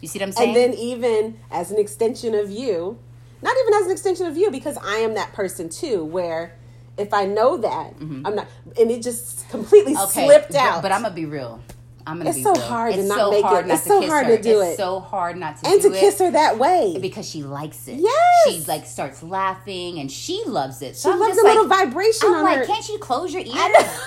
You 0.00 0.08
see 0.08 0.18
what 0.18 0.26
I'm 0.26 0.32
saying? 0.32 0.48
And 0.48 0.56
then 0.56 0.74
even 0.74 1.38
as 1.50 1.70
an 1.70 1.78
extension 1.78 2.34
of 2.34 2.50
you, 2.50 2.98
not 3.40 3.54
even 3.60 3.74
as 3.74 3.86
an 3.86 3.92
extension 3.92 4.26
of 4.26 4.36
you, 4.36 4.50
because 4.50 4.76
I 4.78 4.96
am 4.96 5.14
that 5.14 5.32
person 5.32 5.68
too, 5.68 6.04
where 6.04 6.56
if 6.98 7.12
I 7.14 7.24
know 7.26 7.56
that, 7.58 7.98
mm-hmm. 7.98 8.26
I'm 8.26 8.34
not, 8.34 8.46
and 8.78 8.90
it 8.90 9.02
just 9.02 9.48
completely 9.50 9.94
slipped 9.94 10.54
out. 10.54 10.82
But, 10.82 10.92
I'm 10.92 11.02
gonna 11.02 11.14
be 11.14 11.24
real. 11.26 11.60
I'm 12.06 12.18
gonna 12.18 12.30
It's 12.30 12.38
be 12.38 12.42
so 12.42 12.52
real. 12.52 12.62
hard 12.62 12.94
to 12.94 12.98
it's 13.00 13.08
not 13.08 13.18
so 13.18 13.30
make 13.30 13.38
it- 13.40 13.44
hard 13.46 13.66
not 13.68 13.74
it's 13.74 13.84
so 13.86 14.00
kiss 14.00 14.10
hard 14.10 14.26
her. 14.26 14.36
to 14.36 14.42
do 14.42 14.60
it's 14.60 14.70
it. 14.72 14.76
so 14.76 14.98
hard 14.98 15.36
not 15.36 15.56
to 15.62 15.70
and 15.70 15.80
do 15.80 15.88
to 15.90 15.96
it 15.96 16.00
kiss 16.00 16.18
her 16.18 16.30
that 16.32 16.58
way. 16.58 16.98
because 17.00 17.28
she 17.30 17.44
likes 17.44 17.86
it. 17.86 17.94
Yes. 18.00 18.52
she 18.54 18.60
like 18.64 18.86
starts 18.86 19.22
laughing 19.22 20.00
and 20.00 20.10
she 20.10 20.42
loves 20.46 20.82
it. 20.82 20.96
So 20.96 21.08
She 21.10 21.12
I'm 21.14 21.20
loves 21.20 21.34
just 21.36 21.44
a 21.44 21.46
like, 21.46 21.54
little 21.54 21.68
vibration 21.68 22.28
I'm 22.28 22.34
on 22.38 22.44
like, 22.44 22.58
her. 22.58 22.64
can't 22.66 22.88
you 22.88 22.98
close 22.98 23.32
your 23.32 23.42
ears? 23.42 24.00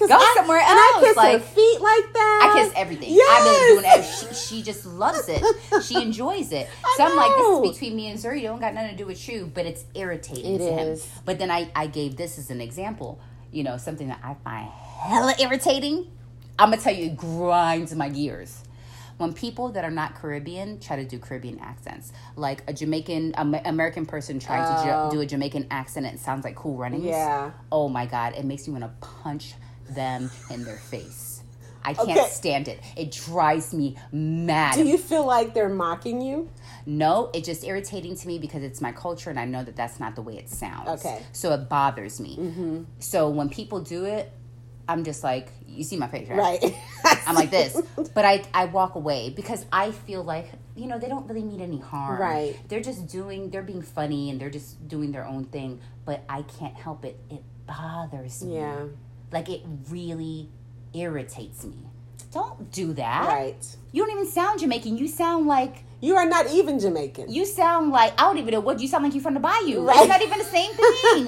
I 0.00 0.04
know. 0.04 0.08
'Cause 0.08 0.08
Go 0.08 0.14
I- 0.16 0.34
somewhere 0.36 0.58
And 0.58 0.66
I 0.68 0.92
else, 0.96 1.04
kiss 1.04 1.16
her 1.16 1.38
feet 1.54 1.80
like 1.80 2.12
that. 2.12 2.50
I 2.54 2.58
kiss 2.62 2.72
everything. 2.76 3.08
Yes. 3.14 3.28
I've 3.30 3.44
been 3.44 3.74
doing 3.74 3.84
everything. 3.86 4.34
She, 4.34 4.56
she 4.56 4.62
just 4.62 4.86
loves 4.86 5.28
it. 5.28 5.42
She 5.84 6.00
enjoys 6.02 6.52
it. 6.52 6.68
So 6.96 7.04
I'm 7.04 7.16
like, 7.16 7.30
this 7.36 7.48
is 7.72 7.72
between 7.78 7.96
me 7.96 8.08
and 8.10 8.18
Zuri. 8.18 8.40
It 8.40 8.44
don't 8.44 8.60
got 8.60 8.74
nothing 8.74 8.90
to 8.90 8.96
do 8.96 9.06
with 9.06 9.28
you, 9.28 9.50
but 9.54 9.64
it's 9.66 9.84
irritating 9.94 10.56
It 10.56 10.58
to 10.58 10.64
him. 10.72 10.98
But 11.24 11.38
then 11.38 11.50
I, 11.50 11.70
I 11.74 11.86
gave 11.86 12.16
this 12.16 12.38
as 12.38 12.50
an 12.50 12.60
example. 12.60 13.18
You 13.52 13.64
know, 13.64 13.76
something 13.76 14.08
that 14.08 14.20
I 14.22 14.34
find 14.44 14.68
hella 14.68 15.34
irritating. 15.40 16.10
I'm 16.58 16.70
gonna 16.70 16.82
tell 16.82 16.94
you, 16.94 17.06
it 17.06 17.16
grinds 17.16 17.94
my 17.94 18.08
gears. 18.08 18.62
When 19.16 19.32
people 19.32 19.70
that 19.70 19.84
are 19.84 19.90
not 19.90 20.14
Caribbean 20.14 20.78
try 20.80 20.96
to 20.96 21.04
do 21.04 21.18
Caribbean 21.18 21.58
accents, 21.60 22.12
like 22.36 22.62
a 22.68 22.72
Jamaican 22.72 23.34
Am- 23.36 23.54
American 23.64 24.06
person 24.06 24.38
trying 24.38 24.62
to 24.62 24.92
Oh. 24.94 25.10
ju- 25.10 25.16
do 25.16 25.20
a 25.22 25.26
Jamaican 25.26 25.66
accent, 25.70 26.06
and 26.06 26.14
it 26.16 26.20
sounds 26.20 26.44
like 26.44 26.54
Cool 26.56 26.76
Runnings. 26.76 27.04
Yeah. 27.04 27.50
Oh 27.72 27.88
my 27.88 28.06
god, 28.06 28.34
it 28.36 28.44
makes 28.44 28.68
me 28.68 28.78
want 28.78 28.84
to 28.84 29.06
punch 29.06 29.54
them 29.94 30.30
in 30.50 30.64
their 30.64 30.76
face. 30.76 31.42
I 31.84 31.94
can't 31.94 32.10
Okay. 32.10 32.28
stand 32.28 32.68
it. 32.68 32.80
It 32.96 33.12
drives 33.12 33.72
me 33.72 33.96
mad. 34.12 34.74
Do 34.74 34.84
you 34.84 34.98
feel 34.98 35.24
like 35.24 35.54
they're 35.54 35.68
mocking 35.68 36.20
you? 36.20 36.48
no, 36.86 37.30
it's 37.34 37.46
just 37.46 37.64
irritating 37.64 38.16
to 38.16 38.26
me 38.26 38.38
because 38.38 38.62
it's 38.62 38.80
my 38.80 38.92
culture 38.92 39.28
and 39.28 39.38
I 39.38 39.44
know 39.44 39.62
that 39.62 39.76
that's 39.76 40.00
not 40.00 40.14
the 40.16 40.22
way 40.22 40.38
it 40.38 40.48
sounds. 40.48 40.88
Okay. 41.00 41.16
Mm-hmm. 41.16 41.24
So 41.32 41.52
it 41.52 41.68
bothers 41.68 42.18
me. 42.18 42.84
So 42.98 43.28
when 43.28 43.48
people 43.50 43.80
do 43.80 44.06
it, 44.06 44.32
I'm 44.88 45.04
just 45.04 45.22
like, 45.22 45.50
you 45.66 45.84
see 45.84 45.96
my 45.98 46.08
face, 46.08 46.28
right? 46.30 46.38
Right. 46.62 46.74
I'm 47.26 47.34
like 47.34 47.50
this, 47.50 47.78
but 48.14 48.24
I 48.24 48.42
I 48.54 48.64
walk 48.66 48.94
away 48.94 49.28
because 49.28 49.66
I 49.70 49.90
feel 49.90 50.24
like 50.24 50.50
you 50.76 50.86
know 50.86 50.98
they 50.98 51.08
don't 51.08 51.28
really 51.28 51.42
mean 51.44 51.60
any 51.60 51.78
harm. 51.78 52.18
Right. 52.18 52.56
They're 52.68 52.80
just 52.80 53.06
doing. 53.06 53.50
They're 53.50 53.62
being 53.62 53.82
funny 53.82 54.30
and 54.30 54.40
they're 54.40 54.48
just 54.50 54.88
doing 54.88 55.12
their 55.12 55.26
own 55.26 55.44
thing. 55.44 55.80
But 56.06 56.24
I 56.26 56.40
can't 56.42 56.74
help 56.74 57.04
it. 57.04 57.20
It 57.28 57.42
bothers 57.66 58.42
me. 58.42 58.56
yeah. 58.56 58.84
Like 59.30 59.48
it 59.48 59.62
really 59.90 60.48
irritates 60.94 61.64
me. 61.64 61.76
Don't 62.32 62.70
do 62.70 62.92
that. 62.94 63.26
Right. 63.26 63.76
You 63.92 64.04
don't 64.04 64.12
even 64.12 64.26
sound 64.30 64.60
Jamaican. 64.60 64.96
You 64.98 65.08
sound 65.08 65.46
like 65.46 65.84
You 66.00 66.16
are 66.16 66.26
not 66.26 66.50
even 66.50 66.78
Jamaican. 66.78 67.32
you 67.32 67.44
sound 67.46 67.90
like 67.90 68.12
I 68.20 68.24
don't 68.24 68.38
even 68.38 68.52
know 68.52 68.60
what 68.60 68.80
you 68.80 68.88
sound 68.88 69.04
like. 69.04 69.14
You 69.14 69.20
from 69.20 69.34
the 69.34 69.40
bayou. 69.40 69.80
Right. 69.82 69.98
It's 69.98 70.08
not 70.08 70.22
even 70.22 70.38
the 70.38 70.44
same 70.44 70.70
thing. 70.74 71.26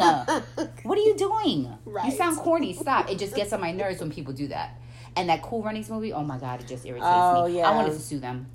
what 0.85 0.99
are 0.99 1.03
you 1.03 1.17
doing? 1.17 1.73
You 2.05 2.11
sound 2.13 2.37
corny. 2.39 2.75
Stop. 2.75 3.11
It 3.11 3.19
just 3.19 3.35
gets 3.35 3.53
on 3.53 3.61
my 3.61 3.73
nerves 3.73 4.01
when 4.01 4.11
people 4.11 4.33
do 4.35 4.49
that. 4.49 4.77
And 5.17 5.29
that 5.29 5.43
Cool 5.43 5.63
Runnings 5.63 5.91
movie. 5.91 6.13
Oh 6.13 6.23
my 6.23 6.39
god, 6.39 6.61
it 6.61 6.69
just 6.69 6.85
irritates 6.87 7.07
Oh, 7.11 7.49
me. 7.49 7.57
yeah. 7.59 7.69
I 7.69 7.75
wanted 7.75 7.93
to 7.93 7.99
sue 7.99 8.21
them 8.21 8.47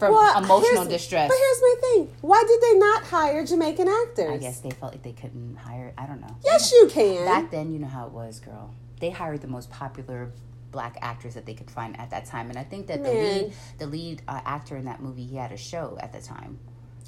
for 0.00 0.10
Well, 0.10 0.42
emotional 0.42 0.86
distress. 0.86 1.28
But 1.28 1.36
here's 1.38 1.60
my 1.60 1.74
thing: 1.80 2.16
Why 2.22 2.42
did 2.46 2.60
they 2.60 2.78
not 2.78 3.04
hire 3.04 3.46
Jamaican 3.46 3.88
actors? 3.88 4.30
I 4.32 4.36
guess 4.38 4.60
they 4.60 4.70
felt 4.70 4.92
like 4.92 5.02
they 5.02 5.12
couldn't 5.12 5.56
hire. 5.56 5.92
I 5.96 6.06
don't 6.06 6.20
know. 6.20 6.36
Yes, 6.44 6.72
you 6.72 6.88
can. 6.90 7.24
Back 7.24 7.50
then, 7.50 7.72
you 7.72 7.78
know 7.78 7.86
how 7.86 8.06
it 8.06 8.12
was, 8.12 8.40
girl. 8.40 8.74
They 8.98 9.10
hired 9.10 9.40
the 9.42 9.48
most 9.48 9.70
popular 9.70 10.32
black 10.72 10.96
actors 11.00 11.34
that 11.34 11.46
they 11.46 11.54
could 11.54 11.70
find 11.70 11.98
at 12.00 12.10
that 12.10 12.24
time, 12.26 12.48
and 12.48 12.58
I 12.58 12.64
think 12.64 12.86
that 12.88 13.02
the 13.02 13.10
lead, 13.10 13.52
the 13.78 13.86
lead 13.86 14.22
uh, 14.26 14.40
actor 14.44 14.76
in 14.76 14.84
that 14.86 15.00
movie, 15.00 15.24
he 15.24 15.36
had 15.36 15.52
a 15.52 15.56
show 15.56 15.98
at 16.00 16.12
the 16.12 16.20
time. 16.20 16.58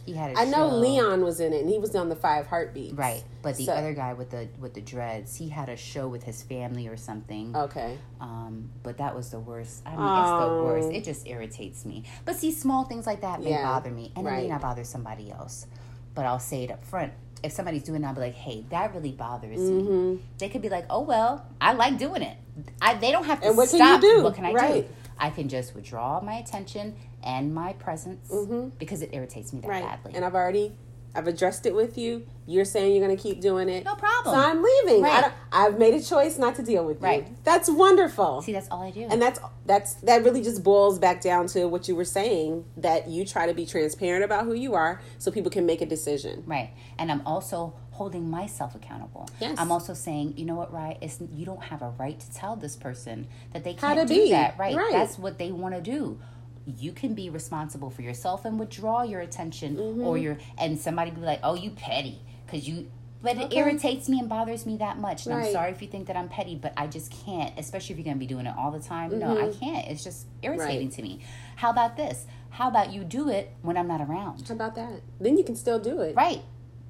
He 0.05 0.15
had 0.15 0.37
I 0.37 0.45
know 0.45 0.69
show. 0.69 0.77
Leon 0.77 1.23
was 1.23 1.39
in 1.41 1.53
it, 1.53 1.61
and 1.61 1.71
he 1.71 1.79
was 1.79 1.95
on 1.95 2.09
the 2.09 2.17
Five 2.17 2.47
Heartbeats. 2.49 2.95
Right, 2.95 3.23
but 3.41 3.57
the 3.57 3.67
So- 3.67 3.73
other 3.73 3.93
guy 3.95 4.15
with 4.15 4.31
the 4.31 4.49
with 4.61 4.75
the 4.75 4.81
dreads, 4.81 5.37
he 5.37 5.49
had 5.49 5.69
a 5.69 5.77
show 5.77 6.09
with 6.09 6.25
his 6.25 6.43
family 6.43 6.89
or 6.89 6.97
something. 6.97 7.55
Okay. 7.57 7.99
Um, 8.21 8.71
but 8.83 8.99
that 8.99 9.15
was 9.15 9.31
the 9.31 9.39
worst. 9.41 9.83
I 9.87 9.91
mean, 9.91 10.01
it's 10.01 10.31
the 10.31 10.65
worst. 10.65 10.89
It 10.93 11.05
just 11.05 11.27
irritates 11.27 11.85
me. 11.85 12.03
But 12.25 12.37
see, 12.37 12.51
small 12.51 12.85
things 12.85 13.07
like 13.07 13.21
that 13.21 13.43
may 13.43 13.51
Yeah, 13.51 13.63
bother 13.63 13.91
me, 13.91 14.13
and 14.17 14.27
it 14.27 14.31
may 14.31 14.49
not 14.49 14.61
bother 14.61 14.85
somebody 14.85 15.31
else. 15.31 15.67
But 16.15 16.27
I'll 16.27 16.39
say 16.41 16.65
it 16.65 16.71
up 16.71 16.85
front. 16.85 17.13
If 17.45 17.53
somebody's 17.53 17.83
doing 17.83 18.03
it, 18.03 18.07
I'll 18.07 18.15
be 18.15 18.21
like, 18.21 18.35
"Hey, 18.35 18.65
that 18.71 18.95
really 18.95 19.13
bothers 19.13 19.59
Mm-hmm. 19.59 20.13
me." 20.15 20.21
They 20.39 20.49
could 20.49 20.63
be 20.63 20.69
like, 20.69 20.87
"Oh 20.91 21.01
well, 21.03 21.45
I 21.61 21.73
like 21.75 21.97
doing 21.99 22.23
it." 22.23 22.37
I, 22.81 22.95
they 22.95 23.11
don't 23.13 23.25
have 23.25 23.41
to 23.41 23.49
And 23.49 23.57
what 23.57 23.69
can 23.71 23.79
you 23.79 23.85
stop. 23.87 24.01
do? 24.01 24.23
What 24.23 24.35
can 24.35 24.45
I 24.45 24.53
Right. 24.53 24.89
do? 24.89 24.95
I 25.19 25.31
can 25.31 25.49
just 25.49 25.75
withdraw 25.75 26.21
my 26.21 26.35
attention 26.35 26.97
and 27.25 27.55
my 27.55 27.73
presence 27.75 28.31
because 28.79 29.03
it 29.03 29.11
irritates 29.13 29.53
me 29.53 29.61
that 29.61 29.69
Mm-hmm. 29.69 29.85
Right. 29.87 30.03
badly. 30.03 30.13
And 30.15 30.25
I've 30.25 30.35
already 30.35 30.73
I've 31.15 31.27
addressed 31.29 31.67
it 31.67 31.75
with 31.75 31.99
you. 31.99 32.27
You're 32.47 32.65
saying 32.65 32.97
you're 32.97 33.05
going 33.07 33.15
to 33.15 33.23
keep 33.23 33.43
doing 33.43 33.69
it. 33.69 33.85
No 33.85 33.95
problem. 33.97 34.35
So 34.35 34.41
I'm 34.41 34.63
leaving. 34.63 35.03
Right. 35.03 35.13
I 35.13 35.21
don't, 35.21 35.35
I've 35.53 35.79
made 35.79 35.93
a 35.93 36.03
choice 36.03 36.39
not 36.39 36.55
to 36.57 36.63
deal 36.63 36.87
with 36.87 37.03
you. 37.03 37.07
Right. 37.07 37.45
That's 37.45 37.69
wonderful. 37.69 38.41
See, 38.41 38.53
that's 38.53 38.67
all 38.71 38.83
I 38.83 38.91
do. 38.93 39.03
and 39.11 39.21
that's 39.21 39.39
that's 39.67 39.93
that 39.97 40.25
really 40.25 40.43
just 40.43 40.65
boils 40.65 40.99
back 40.99 41.21
down 41.21 41.49
to 41.49 41.67
what 41.67 41.87
you 41.87 41.95
were 41.95 42.07
saying 42.07 42.65
that 42.79 43.09
you 43.11 43.27
try 43.27 43.47
to 43.47 43.53
be 43.53 43.67
transparent 43.67 44.25
about 44.25 44.47
who 44.47 44.55
you 44.55 44.73
are 44.75 45.03
so 45.19 45.31
people 45.31 45.51
can 45.51 45.67
make 45.67 45.83
a 45.83 45.87
decision. 45.87 46.45
Right. 46.47 46.71
And 46.99 47.13
I'm 47.13 47.21
also 47.27 47.75
holding 47.91 48.31
myself 48.31 48.75
accountable. 48.75 49.29
Yes. 49.39 49.57
I'm 49.59 49.71
also 49.71 49.93
saying, 49.93 50.39
you 50.39 50.47
know 50.47 50.55
what, 50.55 50.73
right? 50.73 50.97
It's 51.03 51.19
you 51.35 51.45
don't 51.45 51.63
have 51.65 51.83
a 51.83 51.91
right 51.91 52.19
to 52.19 52.33
tell 52.33 52.57
this 52.57 52.75
person 52.75 53.29
that 53.53 53.65
they 53.65 53.75
How 53.75 53.95
can't 53.95 54.09
to 54.09 54.15
do 54.15 54.23
be. 54.23 54.31
that. 54.31 54.59
Right. 54.59 54.75
Right. 54.75 54.93
That's 54.93 55.19
what 55.19 55.37
they 55.39 55.53
want 55.53 55.75
to 55.75 55.83
do. 55.83 56.19
You 56.67 56.93
can 56.93 57.15
be 57.15 57.29
responsible 57.31 57.91
for 57.91 58.03
yourself 58.03 58.45
and 58.45 58.59
withdraw 58.59 59.03
your 59.03 59.21
attention 59.21 59.77
Mm-hmm. 59.77 60.03
or 60.03 60.17
your 60.19 60.39
and 60.59 60.79
somebody 60.79 61.11
be 61.11 61.21
like, 61.21 61.41
"Oh, 61.43 61.55
you 61.55 61.71
petty." 61.71 62.21
Cuz 62.49 62.69
you 62.69 62.91
but 63.23 63.37
it 63.37 63.53
irritates 63.53 64.09
me 64.09 64.19
and 64.19 64.29
bothers 64.29 64.67
me 64.67 64.79
that 64.79 64.99
much. 64.99 65.27
And 65.27 65.35
I'm 65.37 65.53
sorry 65.53 65.71
if 65.71 65.81
you 65.81 65.87
think 65.87 66.09
that 66.09 66.17
I'm 66.17 66.29
petty, 66.29 66.57
but 66.57 66.73
I 66.77 66.89
just 66.89 67.13
can't, 67.25 67.57
especially 67.57 67.93
if 67.93 67.99
you're 67.99 68.05
going 68.05 68.17
to 68.17 68.21
be 68.21 68.27
doing 68.27 68.47
it 68.47 68.55
all 68.59 68.73
the 68.73 68.81
time. 68.81 69.17
No, 69.17 69.41
I 69.41 69.53
can't. 69.53 69.87
It's 69.87 70.03
just 70.03 70.27
irritating 70.43 70.89
Mm-hmm. 70.89 71.03
Right. 71.03 71.19
to 71.19 71.19
me. 71.19 71.21
How 71.55 71.71
about 71.71 71.97
this? 71.97 72.27
How 72.51 72.67
about 72.69 72.93
you 72.93 73.05
do 73.05 73.29
it 73.29 73.53
when 73.63 73.77
I'm 73.77 73.87
not 73.87 74.01
around? 74.01 74.49
How 74.49 74.55
about 74.55 74.75
that? 74.75 75.03
then 75.21 75.39
you 75.39 75.45
can 75.45 75.55
still 75.55 75.79
do 75.79 76.01
it. 76.01 76.17
Right. 76.17 76.43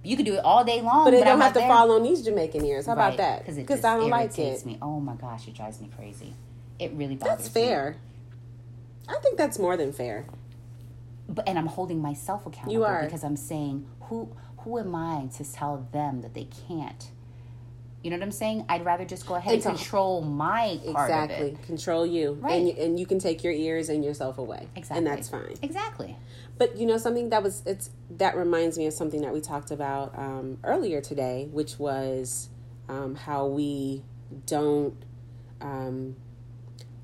You 0.03 0.17
can 0.17 0.25
do 0.25 0.33
it 0.33 0.41
all 0.43 0.65
day 0.65 0.81
long, 0.81 1.05
But 1.05 1.13
it 1.13 1.21
but 1.21 1.27
don't 1.27 1.41
have 1.43 1.53
to 1.53 1.59
there. 1.59 1.69
fall 1.69 1.93
on 1.93 2.03
these 2.03 2.23
Jamaican 2.23 2.65
ears. 2.65 2.87
How 2.87 2.95
about 2.95 3.19
that? 3.19 3.41
Because 3.41 3.57
Because 3.57 3.85
I 3.85 3.99
don't 3.99 4.09
like 4.09 4.37
it. 4.39 4.65
me. 4.65 4.79
Oh 4.81 5.01
my 5.01 5.15
gosh, 5.17 5.47
it 5.49 5.53
drives 5.55 5.83
me 5.83 5.91
crazy. 5.95 6.33
It 6.79 6.93
really 6.95 7.17
bothers 7.17 7.41
me. 7.41 7.43
That's 7.45 7.55
me. 7.55 7.95
I 9.09 9.19
think 9.23 9.37
that's 9.39 9.59
more 9.59 9.77
than 9.77 9.93
fair. 9.93 10.27
But 11.29 11.49
and 11.49 11.59
I'm 11.59 11.67
holding 11.67 12.01
myself 12.01 12.47
accountable 12.47 12.73
You 12.73 12.85
are. 12.85 13.05
because 13.05 13.25
I'm 13.25 13.37
saying 13.37 13.87
who 14.03 14.35
who 14.59 14.79
am 14.79 14.95
I 14.95 15.27
to 15.37 15.45
tell 15.53 15.89
them 15.93 16.21
that 16.23 16.35
they 16.35 16.45
can't? 16.69 17.11
You 18.03 18.11
know 18.11 18.17
what 18.17 18.25
I'm 18.25 18.33
saying? 18.33 18.65
I'd 18.69 18.85
rather 18.85 19.05
just 19.05 19.27
go 19.27 19.37
ahead 19.37 19.55
and, 19.55 19.65
And 19.65 19.77
control 19.77 20.23
my 20.23 20.81
part 20.93 21.11
of 21.11 21.31
Exactly. 21.31 21.59
Control 21.65 22.05
you. 22.05 22.33
Right. 22.41 22.55
And, 22.55 22.69
you- 22.69 22.75
and 22.77 22.99
you 22.99 23.07
can 23.07 23.21
take 23.21 23.45
your 23.45 23.53
ears 23.53 23.89
and 23.89 24.05
yourself 24.05 24.39
away. 24.39 24.69
Exactly. 24.75 24.99
And 24.99 25.07
that's 25.07 25.29
fine. 25.29 25.55
Exactly. 25.63 26.17
But 26.59 26.77
you 26.77 26.85
know 26.87 26.99
something 26.99 27.31
that 27.31 27.43
was 27.45 27.63
it's 27.65 27.91
that 28.11 28.37
reminds 28.37 28.77
me 28.77 28.87
of 28.87 28.93
something 28.93 29.21
that 29.23 29.33
we 29.33 29.41
talked 29.41 29.71
about 29.71 30.17
um, 30.19 30.59
earlier 30.65 31.01
today, 31.01 31.49
which 31.53 31.79
was 31.79 32.49
um, 32.89 33.15
how 33.15 33.47
we 33.47 34.03
don't 34.47 34.95
um, 35.61 36.17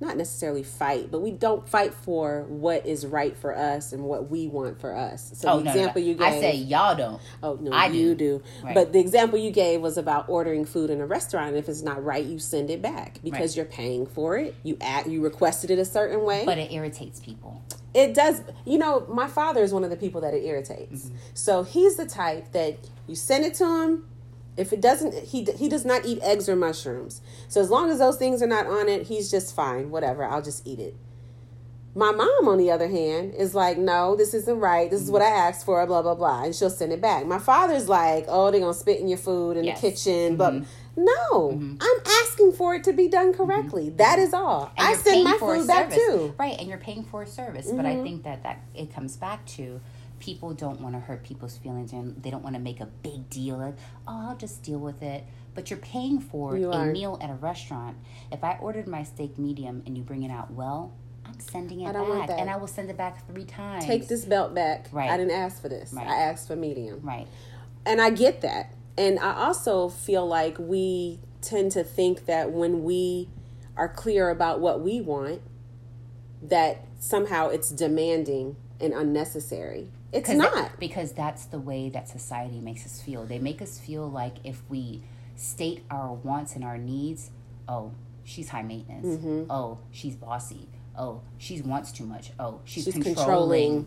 not 0.01 0.17
necessarily 0.17 0.63
fight, 0.63 1.11
but 1.11 1.21
we 1.21 1.31
don't 1.33 1.69
fight 1.69 1.93
for 1.93 2.45
what 2.49 2.87
is 2.87 3.05
right 3.05 3.37
for 3.37 3.57
us 3.57 3.93
and 3.93 4.05
what 4.05 4.31
we 4.31 4.47
want 4.47 4.81
for 4.81 4.95
us. 4.95 5.33
So 5.35 5.49
Oh 5.49 5.59
the 5.59 5.65
no, 5.65 5.71
example 5.73 6.01
no, 6.03 6.07
you 6.09 6.15
gave, 6.15 6.23
I 6.29 6.41
say 6.41 6.55
y'all 6.55 6.95
don't. 6.97 7.21
oh 7.43 7.59
no, 7.61 7.73
I 7.73 7.87
you 7.87 8.15
do. 8.15 8.39
do. 8.39 8.43
Right. 8.63 8.75
But 8.75 8.93
the 8.93 9.01
example 9.01 9.39
you 9.39 9.51
gave 9.51 9.81
was 9.81 9.99
about 9.99 10.29
ordering 10.29 10.65
food 10.65 10.91
in 10.91 11.01
a 11.01 11.07
restaurant. 11.07 11.57
If 11.57 11.69
it's 11.69 11.83
not 11.83 12.05
right, 12.05 12.25
you 12.25 12.39
send 12.39 12.71
it 12.71 12.81
back 12.81 13.19
because 13.25 13.51
Right. 13.51 13.57
you're 13.57 13.65
paying 13.67 14.07
for 14.07 14.37
it. 14.39 14.55
You 14.63 14.77
act, 14.81 15.09
you 15.09 15.21
requested 15.21 15.71
it 15.71 15.79
a 15.81 15.85
certain 15.85 16.23
way. 16.25 16.45
But 16.47 16.59
it 16.59 16.71
irritates 16.73 17.19
people. 17.21 17.63
It 17.95 18.15
does. 18.15 18.43
You 18.65 18.79
know, 18.79 19.05
my 19.09 19.27
father 19.27 19.63
is 19.65 19.73
one 19.73 19.83
of 19.83 19.91
the 19.91 19.97
people 19.97 20.21
that 20.21 20.33
it 20.35 20.45
irritates. 20.45 21.07
Mm-hmm. 21.07 21.17
So 21.35 21.63
he's 21.65 21.97
the 21.97 22.07
type 22.07 22.53
that 22.53 22.77
you 23.09 23.15
send 23.17 23.45
it 23.45 23.55
to 23.55 23.65
him. 23.83 24.09
If 24.59 24.73
it 24.73 24.81
doesn't, 24.81 25.15
he 25.15 25.45
he 25.57 25.69
does 25.69 25.85
not 25.85 26.05
eat 26.05 26.19
eggs 26.23 26.49
or 26.49 26.57
mushrooms. 26.57 27.21
So 27.49 27.61
as 27.61 27.71
long 27.71 27.91
as 27.91 27.99
those 28.01 28.17
things 28.17 28.43
are 28.43 28.47
not 28.47 28.67
on 28.67 28.89
it, 28.89 29.07
he's 29.07 29.31
just 29.31 29.55
fine. 29.55 29.91
Whatever, 29.91 30.25
I'll 30.25 30.43
just 30.43 30.67
eat 30.67 30.79
it. 30.81 30.97
My 31.95 32.13
mom, 32.13 32.47
on 32.49 32.59
the 32.59 32.71
other 32.71 32.87
hand, 32.87 33.35
is 33.35 33.55
like, 33.57 33.77
no, 33.77 34.15
this 34.15 34.33
isn't 34.35 34.61
right. 34.61 34.89
This 34.89 35.01
is 35.03 35.11
what 35.11 35.23
I 35.23 35.31
asked 35.31 35.65
for, 35.65 35.85
blah, 35.87 36.03
blah, 36.03 36.15
blah. 36.15 36.45
And 36.45 36.55
she'll 36.55 36.71
send 36.71 36.93
it 36.93 37.01
back. 37.01 37.27
My 37.27 37.39
father's 37.41 37.89
like, 37.89 38.27
oh, 38.29 38.51
they're 38.53 38.61
going 38.61 38.73
to 38.73 38.79
spit 38.79 39.01
in 39.01 39.09
your 39.09 39.19
food 39.19 39.57
in 39.57 39.65
Yes. 39.65 39.81
the 39.81 39.91
kitchen. 39.91 40.37
But 40.37 40.53
mm-hmm. 40.55 41.05
no, 41.05 41.51
mm-hmm. 41.55 41.77
I'm 41.81 42.01
asking 42.25 42.53
for 42.53 42.75
it 42.77 42.85
to 42.85 42.93
be 42.93 43.09
done 43.09 43.33
mm-hmm. 43.33 43.43
correctly. 43.43 43.91
That 43.91 44.21
is 44.21 44.33
all. 44.33 44.71
And 44.77 44.87
I 44.87 44.91
you're 44.91 44.99
send 44.99 45.15
paying 45.15 45.25
my 45.25 45.37
for 45.39 45.57
food 45.57 45.67
back 45.67 45.91
service. 45.91 46.07
too. 46.07 46.35
Right, 46.39 46.57
and 46.61 46.69
you're 46.69 46.79
paying 46.79 47.03
for 47.05 47.23
a 47.23 47.27
service. 47.27 47.69
But 47.73 47.85
I 47.87 47.95
Mm-hmm. 47.95 48.03
think 48.05 48.23
that 48.25 48.43
that 48.45 48.61
it 48.77 48.95
comes 48.95 49.17
back 49.17 49.45
to 49.57 49.81
people 50.19 50.53
don't 50.55 50.81
want 50.81 50.95
to 50.95 51.01
hurt 51.01 51.23
people's 51.25 51.57
feelings 51.57 51.93
and 51.93 52.23
they 52.23 52.31
don't 52.31 52.43
want 52.43 52.55
to 52.57 52.61
make 52.61 52.81
a 52.81 52.87
big 52.87 53.29
deal 53.31 53.61
of, 53.61 53.75
oh, 54.07 54.29
I'll 54.31 54.37
just 54.37 54.63
deal 54.63 54.79
with 54.79 55.03
it. 55.03 55.25
But 55.55 55.71
you're 55.71 55.79
paying 55.79 56.21
for 56.21 56.57
You 56.57 56.71
a 56.71 56.77
are. 56.77 56.87
meal 56.93 57.19
at 57.21 57.31
a 57.31 57.35
restaurant. 57.35 57.97
If 58.31 58.45
I 58.45 58.57
ordered 58.61 58.87
my 58.87 59.03
steak 59.03 59.39
medium 59.39 59.83
and 59.87 59.97
you 59.97 60.03
bring 60.05 60.23
it 60.23 60.31
out 60.31 60.51
well, 60.53 60.93
I'm 61.27 61.39
sending 61.41 61.81
it 61.83 61.89
I 61.89 61.93
don't 61.93 62.09
want 62.09 62.29
back, 62.29 62.39
and 62.39 62.49
I 62.49 62.57
will 62.57 62.67
send 62.67 62.91
it 62.91 62.97
back 62.97 63.27
three 63.29 63.45
times. 63.45 63.85
Take 63.85 64.09
this 64.09 64.25
belt 64.25 64.55
back. 64.55 64.89
Right. 64.93 65.11
I 65.11 65.17
didn't 65.17 65.33
ask 65.33 65.61
for 65.61 65.69
this. 65.69 65.93
Right. 65.93 66.07
I 66.07 66.15
asked 66.23 66.49
for 66.49 66.57
medium. 66.57 67.01
right. 67.03 67.27
And 67.85 68.01
I 68.01 68.11
get 68.11 68.41
that. 68.43 68.75
And 68.97 69.19
I 69.19 69.47
also 69.47 69.89
feel 69.89 70.27
like 70.27 70.57
we 70.59 71.21
tend 71.41 71.73
to 71.73 71.85
think 71.85 72.27
that 72.27 72.51
when 72.51 72.83
we 72.83 73.29
are 73.77 73.89
clear 73.89 74.31
about 74.31 74.61
what 74.61 74.81
we 74.81 75.01
want, 75.01 75.41
that 76.43 76.85
somehow 76.99 77.49
it's 77.49 77.71
demanding 77.71 78.57
and 78.81 78.93
unnecessary. 78.93 79.89
It's 80.13 80.31
not. 80.31 80.79
because 80.79 81.13
that's 81.13 81.45
the 81.47 81.59
way 81.59 81.89
that 81.91 82.09
society 82.09 82.61
makes 82.61 82.87
us 82.87 83.01
feel. 83.01 83.25
They 83.25 83.39
make 83.39 83.61
us 83.61 83.79
feel 83.79 84.09
like 84.09 84.37
if 84.45 84.63
we 84.69 85.03
state 85.37 85.85
our 85.91 86.13
wants 86.15 86.55
and 86.55 86.65
our 86.65 86.79
needs, 86.79 87.31
oh, 87.69 87.93
she's 88.25 88.49
high 88.49 88.63
maintenance. 88.63 89.19
Mm-hmm. 89.19 89.51
Oh, 89.51 89.79
she's 89.91 90.15
bossy. 90.17 90.69
Oh, 90.97 91.21
she 91.37 91.61
wants 91.61 91.93
too 91.93 92.05
much. 92.05 92.31
Oh, 92.41 92.61
she's, 92.65 92.85
She's 92.85 92.95
controlling. 92.95 93.15
controlling. 93.25 93.87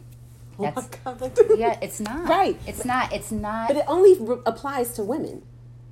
That's 0.59 0.89
Oh 1.05 1.15
God. 1.15 1.39
yeah, 1.57 1.77
it's 1.81 1.99
not 1.99 2.27
Right. 2.29 2.57
It's 2.67 2.85
not. 2.85 3.11
It's 3.11 3.31
not. 3.31 3.67
But 3.69 3.77
it 3.77 3.85
only 3.87 4.15
re- 4.19 4.41
applies 4.45 4.93
to 4.93 5.03
women. 5.03 5.41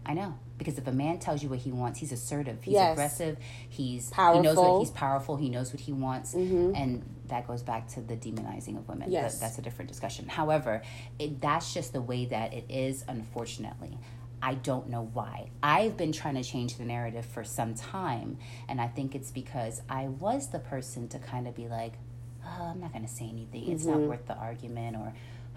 I 0.05 0.13
know 0.13 0.37
because 0.59 0.77
if 0.77 0.85
a 0.85 0.91
man 0.91 1.17
tells 1.17 1.41
you 1.41 1.49
what 1.49 1.57
he 1.57 1.71
wants, 1.71 1.97
he's 1.99 2.11
assertive. 2.11 2.61
He's 2.61 2.73
Yes. 2.75 2.91
aggressive. 2.91 3.37
He's 3.67 4.09
powerful. 4.11 4.41
He 4.41 4.47
knows. 4.47 4.57
Mm-hmm. 4.57 4.67
what 4.71 4.79
he's 4.81 4.91
powerful. 4.91 5.35
He 5.37 5.49
knows 5.49 5.73
what 5.73 5.79
he 5.79 5.91
wants, 5.93 6.33
and 6.35 7.03
that 7.29 7.47
goes 7.47 7.63
back 7.63 7.87
to 7.89 8.01
the 8.01 8.15
demonizing 8.15 8.77
of 8.77 8.87
women. 8.87 9.09
Yes. 9.11 9.35
But 9.35 9.41
that's 9.47 9.57
a 9.57 9.61
different 9.63 9.89
discussion. 9.89 10.27
However, 10.27 10.83
it, 11.17 11.41
that's 11.41 11.73
just 11.73 11.93
the 11.93 12.01
way 12.01 12.25
that 12.25 12.53
it 12.53 12.65
is. 12.69 13.03
Unfortunately. 13.07 13.97
I 14.41 14.53
don't 14.53 14.87
know 14.87 15.09
why. 15.13 15.49
I've 15.61 15.97
been 15.97 16.13
trying 16.13 16.35
to 16.35 16.43
change 16.43 16.77
the 16.77 16.85
narrative 16.85 17.25
for 17.25 17.43
some 17.43 17.73
time, 17.73 18.37
and 18.69 18.79
I 18.79 18.87
think 18.87 19.13
it's 19.13 19.31
because 19.31 19.81
I 19.89 20.07
was 20.07 20.47
the 20.47 20.59
person 20.59 21.09
to 21.09 21.19
kind 21.19 21.45
of 21.45 21.55
be 21.55 21.67
like, 21.67 21.95
oh, 22.45 22.67
I'm 22.71 22.79
not 22.79 22.93
going 22.93 23.05
to 23.05 23.11
say 23.11 23.25
anything. 23.27 23.69
It's 23.69 23.83
not 23.83 23.99
worth 23.99 24.27
the 24.27 24.35
argument, 24.35 24.95
or 24.95 25.11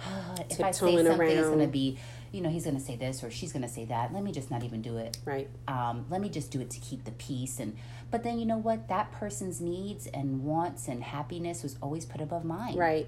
"Oh, 0.04 0.34
if 0.50 0.60
I 0.60 0.72
say 0.72 0.86
Mm-hmm. 0.86 1.06
Something, 1.06 1.28
it's 1.38 1.46
going 1.46 1.58
to 1.60 1.66
be, 1.68 1.96
you 2.32 2.40
know, 2.40 2.48
he's 2.48 2.64
going 2.64 2.76
to 2.76 2.82
say 2.82 2.96
this 2.96 3.22
or 3.22 3.30
she's 3.30 3.52
going 3.52 3.62
to 3.62 3.68
say 3.68 3.84
that. 3.84 4.12
Let 4.12 4.24
me 4.24 4.32
just 4.32 4.50
not 4.50 4.64
even 4.64 4.80
do 4.80 4.96
it. 4.96 5.18
Right. 5.24 5.48
Um, 5.68 6.06
let 6.10 6.20
me 6.20 6.30
just 6.30 6.50
do 6.50 6.60
it 6.60 6.70
to 6.70 6.80
keep 6.80 7.04
the 7.04 7.12
peace. 7.12 7.60
And 7.60 7.76
but 8.10 8.24
then 8.24 8.38
you 8.38 8.46
know 8.46 8.56
what? 8.56 8.88
That 8.88 9.12
person's 9.12 9.60
needs 9.60 10.06
and 10.06 10.42
wants 10.42 10.88
and 10.88 11.02
happiness 11.02 11.62
was 11.62 11.76
always 11.82 12.06
put 12.06 12.20
above 12.20 12.44
mine. 12.44 12.76
Right. 12.76 13.06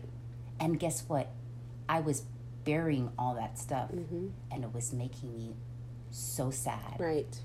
And 0.60 0.78
guess 0.78 1.04
what? 1.08 1.30
I 1.88 2.00
was 2.00 2.24
burying 2.64 3.10
all 3.18 3.34
that 3.34 3.58
stuff, 3.58 3.90
and 3.90 4.32
it 4.50 4.72
was 4.72 4.92
making 4.92 5.36
me 5.36 5.54
so 6.10 6.50
sad. 6.50 6.78
Mm-hmm. 6.94 7.02
Right. 7.02 7.38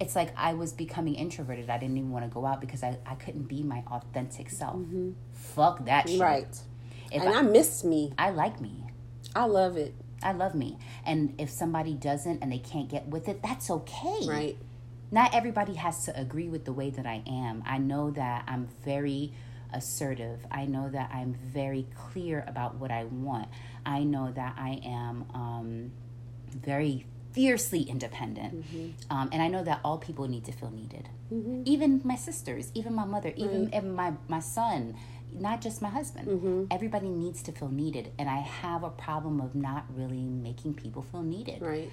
It's 0.00 0.16
like 0.16 0.32
I 0.36 0.54
was 0.54 0.72
becoming 0.72 1.14
introverted. 1.14 1.70
I 1.70 1.78
didn't 1.78 1.96
even 1.96 2.10
want 2.10 2.24
to 2.24 2.30
go 2.32 2.44
out 2.44 2.60
because 2.60 2.82
I, 2.82 2.98
I 3.06 3.14
couldn't 3.14 3.44
be 3.44 3.62
my 3.62 3.82
authentic 3.90 4.50
self. 4.50 4.80
Fuck 5.32 5.84
that 5.86 6.08
shit. 6.08 6.20
Mm-hmm. 6.20 6.22
Right. 6.22 6.58
If 7.10 7.22
and 7.22 7.32
I, 7.32 7.38
I 7.38 7.42
miss 7.42 7.84
me. 7.84 8.12
I 8.18 8.30
like 8.30 8.60
me. 8.60 8.84
I 9.34 9.44
love 9.44 9.76
it. 9.76 9.94
I 10.22 10.32
love 10.32 10.54
me. 10.54 10.78
And 11.04 11.34
if 11.38 11.50
somebody 11.50 11.94
doesn't 11.94 12.42
and 12.42 12.50
they 12.52 12.58
can't 12.58 12.88
get 12.88 13.08
with 13.08 13.28
it, 13.28 13.42
that's 13.42 13.70
okay. 13.70 14.26
Right. 14.26 14.56
Not 15.10 15.34
everybody 15.34 15.74
has 15.74 16.04
to 16.06 16.18
agree 16.18 16.48
with 16.48 16.64
the 16.64 16.72
way 16.72 16.90
that 16.90 17.06
I 17.06 17.22
am. 17.26 17.62
I 17.66 17.78
know 17.78 18.10
that 18.12 18.44
I'm 18.48 18.68
very 18.84 19.32
assertive. 19.72 20.46
I 20.50 20.64
know 20.66 20.88
that 20.90 21.10
I'm 21.12 21.34
very 21.34 21.86
clear 21.94 22.44
about 22.46 22.76
what 22.76 22.90
I 22.90 23.04
want. 23.04 23.48
I 23.84 24.04
know 24.04 24.32
that 24.32 24.54
I 24.58 24.80
am 24.84 25.24
um, 25.34 25.92
very 26.54 27.06
fiercely 27.32 27.82
independent. 27.82 28.64
Um, 29.10 29.30
and 29.32 29.42
I 29.42 29.48
know 29.48 29.64
that 29.64 29.80
all 29.84 29.98
people 29.98 30.28
need 30.28 30.44
to 30.46 30.52
feel 30.52 30.70
needed. 30.70 31.08
Even 31.66 32.00
my 32.04 32.16
sisters, 32.16 32.70
even 32.74 32.94
my 32.94 33.04
mother, 33.06 33.32
even 33.36 33.68
even 33.74 33.94
my, 33.94 34.12
my 34.28 34.40
son, 34.40 34.94
not 35.32 35.60
just 35.60 35.80
my 35.82 35.88
husband. 35.88 36.68
Everybody 36.70 37.08
needs 37.08 37.42
to 37.44 37.52
feel 37.52 37.68
needed. 37.70 38.12
And 38.18 38.28
I 38.28 38.38
have 38.38 38.82
a 38.84 38.90
problem 38.90 39.40
of 39.40 39.54
not 39.54 39.84
really 39.94 40.20
making 40.22 40.74
people 40.74 41.02
feel 41.02 41.22
needed. 41.22 41.60
Right. 41.62 41.90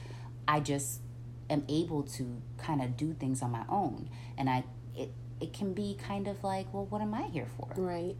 I 0.47 0.59
just 0.59 1.01
am 1.49 1.63
able 1.69 2.03
to 2.03 2.41
kind 2.57 2.81
of 2.81 2.97
do 2.97 3.13
things 3.13 3.41
on 3.41 3.51
my 3.51 3.63
own. 3.69 4.09
And 4.37 4.49
I 4.49 4.63
it 4.95 5.11
it 5.39 5.53
can 5.53 5.73
be 5.73 5.97
kind 6.07 6.27
of 6.27 6.43
like, 6.43 6.73
well, 6.73 6.85
what 6.85 7.01
am 7.01 7.13
I 7.13 7.23
here 7.23 7.47
for? 7.57 7.69
Right. 7.77 8.15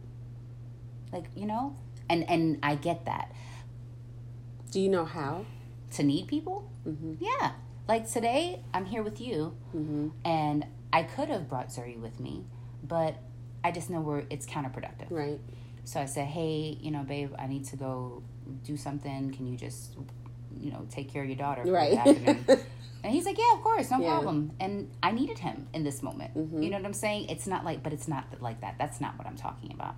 Like, 1.12 1.26
you 1.36 1.46
know? 1.46 1.76
And 2.08 2.28
and 2.28 2.58
I 2.62 2.74
get 2.76 3.04
that. 3.06 3.30
Do 4.70 4.80
you 4.80 4.88
know 4.88 5.04
how? 5.04 5.44
To 5.94 6.02
need 6.04 6.28
people? 6.28 6.70
Mm-hmm. 6.86 7.14
Yeah. 7.18 7.52
Like 7.88 8.08
today, 8.08 8.62
I'm 8.72 8.84
here 8.84 9.02
with 9.02 9.20
you, 9.20 9.56
Mm-hmm. 9.74 10.08
and 10.24 10.64
I 10.92 11.02
could 11.02 11.28
have 11.28 11.48
brought 11.48 11.68
Zuri 11.70 11.98
with 12.00 12.20
me, 12.20 12.44
but 12.84 13.16
I 13.62 13.70
just 13.70 13.90
know 13.90 14.00
where 14.00 14.24
it's 14.30 14.46
counterproductive. 14.46 15.10
Right. 15.10 15.40
So 15.84 16.00
I 16.00 16.04
said, 16.06 16.26
hey, 16.26 16.78
you 16.80 16.90
know, 16.90 17.02
babe, 17.02 17.32
I 17.38 17.46
need 17.46 17.64
to 17.66 17.76
go 17.76 18.22
do 18.64 18.76
something. 18.76 19.32
Can 19.32 19.46
you 19.46 19.56
just 19.56 19.96
you 20.58 20.70
know, 20.70 20.86
take 20.90 21.10
care 21.12 21.22
of 21.22 21.28
your 21.28 21.38
daughter 21.38 21.62
Right. 21.64 21.96
And 23.02 23.14
he's 23.14 23.24
like, 23.24 23.38
yeah, 23.38 23.54
of 23.54 23.62
course, 23.62 23.90
no 23.90 23.98
Yeah. 23.98 24.08
problem. 24.10 24.52
And 24.60 24.90
I 25.02 25.10
needed 25.12 25.38
him 25.38 25.68
in 25.72 25.84
this 25.84 26.02
moment. 26.02 26.34
Mhm. 26.36 26.62
You 26.62 26.68
know 26.68 26.76
what 26.76 26.84
I'm 26.84 26.92
saying? 26.92 27.30
It's 27.30 27.46
not 27.46 27.64
like, 27.64 27.82
but 27.82 27.94
it's 27.94 28.06
not 28.06 28.26
like 28.40 28.60
that. 28.60 28.74
That's 28.78 29.00
not 29.00 29.16
what 29.16 29.26
I'm 29.26 29.36
talking 29.36 29.72
about. 29.72 29.94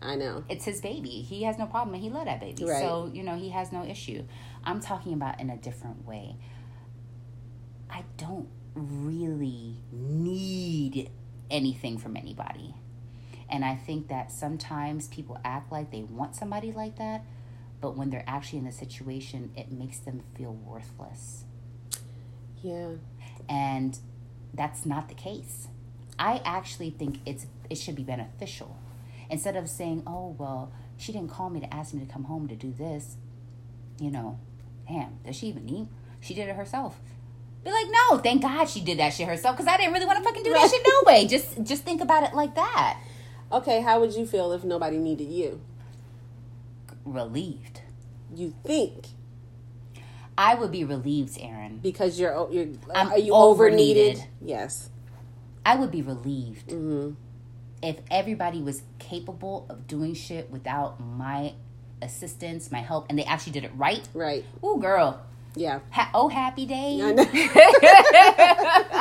I 0.00 0.14
know. 0.14 0.44
It's 0.48 0.64
his 0.64 0.80
baby. 0.80 1.08
He 1.10 1.42
has 1.42 1.58
no 1.58 1.66
problem, 1.66 1.94
and 1.94 2.02
he 2.02 2.08
loved 2.08 2.28
that 2.28 2.38
baby. 2.40 2.64
Right. 2.64 2.80
So 2.80 3.10
you 3.12 3.24
know, 3.24 3.36
he 3.36 3.48
has 3.50 3.72
no 3.72 3.84
issue. 3.84 4.22
I'm 4.62 4.80
talking 4.80 5.12
about 5.12 5.40
in 5.40 5.50
a 5.50 5.56
different 5.56 6.06
way. 6.06 6.36
I 7.90 8.04
don't 8.16 8.48
really 8.74 9.78
need 9.90 11.10
anything 11.50 11.98
from 11.98 12.16
anybody. 12.16 12.74
And 13.48 13.64
I 13.64 13.74
think 13.74 14.08
that 14.08 14.30
sometimes 14.30 15.08
people 15.08 15.38
act 15.44 15.72
like 15.72 15.90
they 15.90 16.02
want 16.02 16.36
somebody 16.36 16.72
like 16.72 16.98
that, 16.98 17.24
but 17.80 17.96
when 17.96 18.10
they're 18.10 18.24
actually 18.26 18.60
in 18.60 18.64
the 18.64 18.72
situation, 18.72 19.50
it 19.56 19.72
makes 19.72 19.98
them 19.98 20.22
feel 20.36 20.52
worthless. 20.52 21.44
Yeah. 22.62 22.92
And 23.48 23.98
that's 24.54 24.86
not 24.86 25.08
the 25.08 25.14
case. 25.14 25.68
I 26.18 26.42
actually 26.44 26.90
think 26.90 27.20
it's 27.24 27.46
it 27.68 27.76
should 27.76 27.96
be 27.96 28.02
beneficial. 28.02 28.76
Instead 29.30 29.56
of 29.56 29.68
saying, 29.68 30.02
"Oh, 30.06 30.36
well, 30.38 30.72
she 30.96 31.12
didn't 31.12 31.30
call 31.30 31.50
me 31.50 31.60
to 31.60 31.74
ask 31.74 31.94
me 31.94 32.04
to 32.04 32.12
come 32.12 32.24
home 32.24 32.46
to 32.48 32.56
do 32.56 32.72
this." 32.72 33.16
You 33.98 34.10
know, 34.10 34.38
damn, 34.86 35.18
does 35.24 35.36
she 35.36 35.46
even 35.46 35.64
need? 35.64 35.88
She 36.20 36.34
did 36.34 36.48
it 36.48 36.56
herself. 36.56 37.00
Be 37.64 37.70
like, 37.70 37.86
no, 37.90 38.18
thank 38.18 38.42
God 38.42 38.64
she 38.70 38.80
did 38.80 38.98
that 38.98 39.12
shit 39.12 39.28
herself 39.28 39.56
because 39.56 39.70
I 39.72 39.76
didn't 39.76 39.92
really 39.92 40.06
want 40.06 40.18
to 40.18 40.24
fucking 40.24 40.42
do 40.42 40.52
that 40.52 40.70
shit 40.70 40.82
no 40.86 41.02
way. 41.12 41.26
Just 41.26 41.62
just 41.62 41.82
think 41.84 42.00
about 42.00 42.22
it 42.22 42.34
like 42.34 42.54
that. 42.54 42.98
Okay, 43.52 43.82
how 43.82 44.00
would 44.00 44.14
you 44.14 44.24
feel 44.26 44.52
if 44.52 44.64
nobody 44.64 44.96
needed 44.96 45.28
you? 45.28 45.60
Relieved. 47.04 47.80
You 48.34 48.54
think 48.64 49.06
I 50.38 50.54
would 50.54 50.70
be 50.72 50.84
relieved, 50.84 51.36
Aaron. 51.40 51.78
because 51.82 52.18
you're 52.18 52.48
you're 52.50 52.68
I'm 52.94 53.08
are 53.08 53.18
you 53.18 53.34
over 53.34 53.70
needed? 53.70 54.16
over-needed. 54.16 54.28
Yes. 54.40 54.88
I 55.66 55.76
would 55.76 55.90
be 55.90 56.00
relieved. 56.02 56.68
Mm-hmm. 56.70 57.10
if 57.82 57.96
everybody 58.10 58.62
was 58.62 58.82
capable 58.98 59.66
of 59.68 59.86
doing 59.86 60.14
shit 60.14 60.50
without 60.50 61.00
my 61.00 61.52
assistance, 62.02 62.70
my 62.72 62.80
help, 62.80 63.06
and 63.10 63.18
they 63.18 63.24
actually 63.24 63.52
did 63.52 63.64
it 63.64 63.72
right, 63.74 64.06
Right. 64.14 64.44
ooh, 64.64 64.78
girl, 64.80 65.20
Yeah. 65.56 65.80
ha- 65.90 66.10
oh, 66.14 66.28
happy 66.28 66.64
day. 66.66 67.00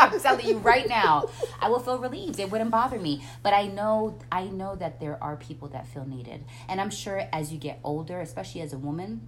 I'm 0.01 0.19
telling 0.19 0.47
you 0.47 0.57
right 0.59 0.87
now, 0.87 1.29
I 1.61 1.69
will 1.69 1.79
feel 1.79 1.97
relieved. 1.99 2.39
It 2.39 2.49
wouldn't 2.51 2.71
bother 2.71 2.99
me. 2.99 3.23
But 3.43 3.53
I 3.53 3.67
know, 3.67 4.17
I 4.31 4.45
know 4.45 4.75
that 4.75 4.99
there 4.99 5.21
are 5.23 5.35
people 5.35 5.67
that 5.69 5.87
feel 5.87 6.05
needed, 6.05 6.43
and 6.67 6.81
I'm 6.81 6.89
sure 6.89 7.21
as 7.31 7.51
you 7.51 7.59
get 7.59 7.79
older, 7.83 8.19
especially 8.19 8.61
as 8.61 8.73
a 8.73 8.77
woman, 8.77 9.27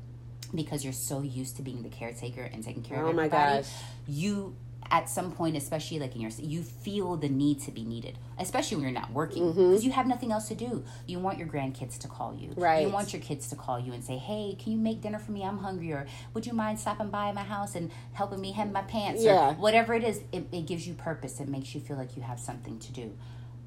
because 0.54 0.84
you're 0.84 0.94
so 0.94 1.22
used 1.22 1.56
to 1.58 1.62
being 1.62 1.84
the 1.84 1.90
caretaker 1.90 2.42
and 2.42 2.64
taking 2.64 2.84
care 2.84 2.98
Oh 3.06 3.10
of 3.10 3.16
my 3.16 3.26
everybody, 3.26 3.62
gosh. 3.62 3.72
you 4.08 4.56
at 4.92 5.10
some 5.10 5.32
point, 5.32 5.56
especially 5.56 6.00
like 6.00 6.16
in 6.16 6.22
your, 6.22 6.32
you 6.38 6.62
feel 6.62 7.16
the 7.16 7.30
need 7.30 7.62
to 7.62 7.72
be 7.72 7.86
needed, 7.86 8.20
especially 8.38 8.76
when 8.76 8.84
you're 8.84 8.92
not 8.92 9.12
working 9.12 9.44
mm-hmm. 9.44 9.70
because 9.70 9.86
you 9.86 9.92
have 9.92 10.06
nothing 10.06 10.34
else 10.34 10.50
to 10.50 10.56
do. 10.56 10.84
You 11.08 11.20
want 11.20 11.40
your 11.40 11.48
grandkids 11.48 11.98
to 12.00 12.10
call 12.10 12.36
you, 12.36 12.52
Right. 12.58 12.86
You 12.86 12.90
want 12.90 13.14
your 13.14 13.22
kids 13.22 13.48
to 13.50 13.56
call 13.56 13.80
you 13.80 13.94
and 13.94 14.04
say, 14.04 14.18
"Hey, 14.18 14.58
can 14.62 14.74
you 14.74 14.78
make 14.78 15.02
dinner 15.02 15.18
for 15.18 15.32
me? 15.32 15.44
I'm 15.44 15.60
hungry," 15.60 15.94
or 15.94 16.06
"Would 16.34 16.46
you 16.46 16.52
mind 16.54 16.80
stopping 16.80 17.10
by 17.10 17.32
my 17.32 17.44
house 17.44 17.74
and 17.76 17.90
helping 18.12 18.42
me 18.42 18.52
hem 18.52 18.74
my 18.74 18.82
pants?" 18.82 19.24
Yeah. 19.24 19.52
or 19.52 19.54
whatever 19.54 19.94
it 19.94 20.04
is. 20.04 20.22
It, 20.34 20.48
it 20.52 20.66
gives 20.66 20.86
you 20.86 20.94
purpose. 20.94 21.40
It 21.40 21.48
makes 21.48 21.74
you 21.74 21.80
feel 21.80 21.96
like 21.96 22.18
you 22.18 22.24
have 22.24 22.40
something 22.40 22.78
to 22.80 22.92
do. 22.92 23.16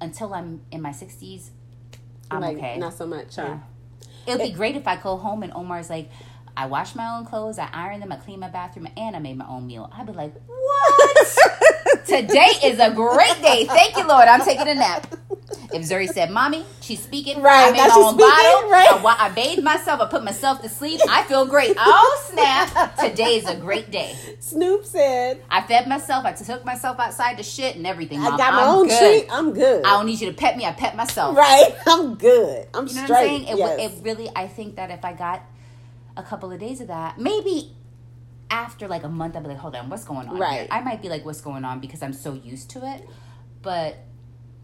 Until 0.01 0.35
I'm 0.35 0.61
in 0.71 0.83
my 0.83 0.93
sixties, 0.93 1.51
I'm 2.31 2.43
like 2.43 2.59
okay. 2.59 2.77
not 2.79 2.93
so 2.93 3.07
much. 3.07 3.37
Huh? 3.37 3.57
It 4.27 4.33
would 4.33 4.43
be 4.43 4.53
great 4.53 4.77
if 4.77 4.87
I 4.87 4.97
go 4.97 5.17
home 5.17 5.43
and 5.43 5.53
Omar's 5.53 5.91
like, 5.91 6.11
I 6.57 6.67
wash 6.67 6.95
my 6.95 7.17
own 7.17 7.25
clothes, 7.25 7.59
I 7.59 7.69
iron 7.73 8.01
them, 8.01 8.13
I 8.13 8.17
clean 8.17 8.41
my 8.41 8.49
bathroom, 8.49 8.89
and 8.97 9.17
I 9.17 9.19
made 9.19 9.37
my 9.37 9.47
own 9.49 9.67
meal. 9.67 9.91
I'd 9.93 10.07
be 10.07 10.13
like, 10.13 10.33
what? 10.47 11.37
Today 12.07 12.51
is 12.65 12.79
a 12.79 12.91
great 12.93 13.41
day. 13.43 13.67
Thank 13.67 13.97
you, 13.97 14.07
Lord. 14.07 14.29
I'm 14.29 14.41
taking 14.43 14.69
a 14.69 14.75
nap. 14.75 15.07
If 15.73 15.83
Zuri 15.83 16.09
said, 16.09 16.31
Mommy, 16.31 16.65
she's 16.81 17.03
speaking. 17.03 17.43
Right, 17.43 17.69
I 17.69 17.71
made 17.73 17.79
my 17.79 17.95
own 17.97 18.15
speaking, 18.15 18.29
bottle. 18.31 18.71
right. 18.71 19.19
I, 19.21 19.27
I 19.27 19.29
bathed 19.31 19.63
myself. 19.65 20.01
I 20.01 20.07
put 20.07 20.23
myself 20.23 20.63
to 20.63 20.69
sleep. 20.69 21.01
I 21.09 21.25
feel 21.25 21.47
great. 21.47 21.75
Oh, 21.79 22.27
snap. 22.31 22.97
Today 22.99 23.37
is 23.37 23.47
a 23.49 23.57
great 23.57 23.91
day. 23.91 24.15
Snoop 24.41 24.85
said, 24.85 25.43
I 25.51 25.63
fed 25.63 25.89
myself. 25.89 26.25
I 26.25 26.33
took 26.33 26.65
myself 26.65 27.01
outside 27.01 27.39
to 27.39 27.43
shit 27.43 27.75
and 27.77 27.87
everything. 27.87 28.21
"I 28.21 28.37
got 28.37 28.55
my 28.55 28.63
I'm 28.63 28.69
own 28.69 28.89
good. 28.89 28.99
treat. 29.23 29.33
I'm 29.33 29.53
good. 29.53 29.85
I 29.85 29.91
don't 29.91 30.07
need 30.07 30.21
you 30.21 30.29
to 30.31 30.37
pet 30.37 30.57
me. 30.57 30.65
I 30.65 30.73
pet 30.73 30.95
myself. 30.97 31.37
right. 31.37 31.75
I'm 31.87 32.15
good. 32.15 32.69
I'm 32.75 32.87
You 32.87 32.95
know 32.95 33.05
straight. 33.05 33.09
what 33.09 33.19
I'm 33.19 33.27
saying? 33.27 33.43
It, 33.49 33.59
yes. 33.59 33.81
it 33.99 34.05
really, 34.05 34.31
I 34.37 34.47
think 34.47 34.77
that 34.77 34.91
if 34.91 35.05
I 35.05 35.13
got 35.15 35.43
a 36.17 36.23
couple 36.23 36.51
of 36.53 36.61
days 36.61 36.81
of 36.81 36.89
that, 36.89 37.19
maybe 37.19 37.73
after 38.51 38.87
like 38.89 39.03
a 39.03 39.09
month, 39.09 39.37
I'd 39.37 39.43
be 39.43 39.49
like, 39.49 39.59
hold 39.59 39.75
on, 39.75 39.89
what's 39.89 40.05
going 40.05 40.29
on? 40.29 40.39
Right. 40.39 40.61
Here? 40.61 40.69
I 40.71 40.81
might 40.81 41.03
be 41.03 41.09
like, 41.09 41.25
what's 41.25 41.41
going 41.41 41.65
on 41.65 41.81
because 41.81 42.03
I'm 42.03 42.13
so 42.13 42.35
used 42.35 42.71
to 42.71 42.87
it. 42.87 43.09
But 43.63 43.97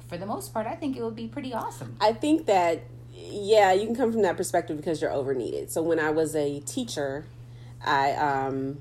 for 0.08 0.16
the 0.16 0.26
most 0.26 0.52
part, 0.52 0.66
I 0.66 0.74
think 0.74 0.96
it 0.96 1.02
would 1.02 1.16
be 1.16 1.26
pretty 1.28 1.52
awesome. 1.54 1.96
I 2.00 2.12
think 2.12 2.46
that 2.46 2.82
yeah, 3.12 3.72
you 3.72 3.86
can 3.86 3.94
come 3.94 4.12
from 4.12 4.22
that 4.22 4.36
perspective 4.36 4.76
because 4.76 5.02
you're 5.02 5.12
over 5.12 5.34
needed. 5.34 5.70
So 5.70 5.82
when 5.82 5.98
I 5.98 6.10
was 6.10 6.34
a 6.34 6.60
teacher, 6.60 7.26
I 7.84 8.12
um 8.12 8.78